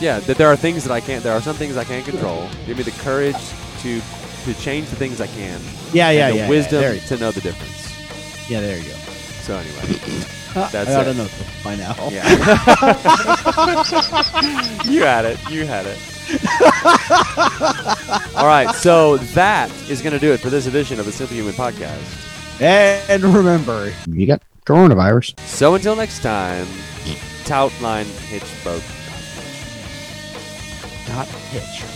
Yeah, 0.03 0.19
that 0.19 0.35
there 0.37 0.47
are 0.49 0.57
things 0.57 0.83
that 0.83 0.91
I 0.91 0.99
can't. 0.99 1.23
There 1.23 1.31
are 1.31 1.39
some 1.41 1.55
things 1.55 1.77
I 1.77 1.85
can't 1.85 2.03
control. 2.03 2.49
Give 2.65 2.75
me 2.77 2.83
the 2.83 2.91
courage 3.07 3.37
to 3.83 4.01
to 4.43 4.53
change 4.55 4.89
the 4.89 4.97
things 4.97 5.21
I 5.21 5.27
can. 5.27 5.61
Yeah, 5.93 6.09
yeah, 6.11 6.27
and 6.27 6.35
the 6.35 6.39
yeah. 6.39 6.49
wisdom 6.49 6.81
Yeah, 6.83 6.99
to 6.99 7.17
know 7.17 7.31
the 7.31 7.39
difference. 7.39 8.49
yeah, 8.49 8.59
there 8.59 8.77
you 8.77 8.83
go. 8.83 8.95
So 9.47 9.55
anyway, 9.55 9.85
That's 10.73 10.89
I 10.89 10.95
ought 10.95 11.07
it. 11.07 11.13
to 11.13 11.17
know 11.19 11.27
by 11.63 11.75
now. 11.75 11.95
yeah. 12.09 12.27
you 14.91 15.03
had 15.03 15.23
it. 15.23 15.39
You 15.49 15.65
had 15.65 15.85
it. 15.87 15.97
All 18.35 18.45
right, 18.45 18.75
so 18.75 19.17
that 19.33 19.71
is 19.89 20.01
going 20.01 20.13
to 20.13 20.19
do 20.19 20.33
it 20.33 20.39
for 20.41 20.49
this 20.49 20.67
edition 20.67 20.99
of 20.99 21.05
the 21.05 21.11
Simply 21.13 21.37
Human 21.37 21.53
podcast. 21.53 22.03
And 22.61 23.23
remember, 23.23 23.93
you 24.07 24.27
got 24.27 24.41
coronavirus. 24.65 25.39
So 25.47 25.75
until 25.75 25.95
next 25.95 26.21
time, 26.21 26.67
taut 27.45 27.71
line 27.81 28.05
hitch 28.27 28.43
boat. 28.65 28.83
Not 31.13 31.27
hitch, 31.27 31.83
huh? 31.83 31.92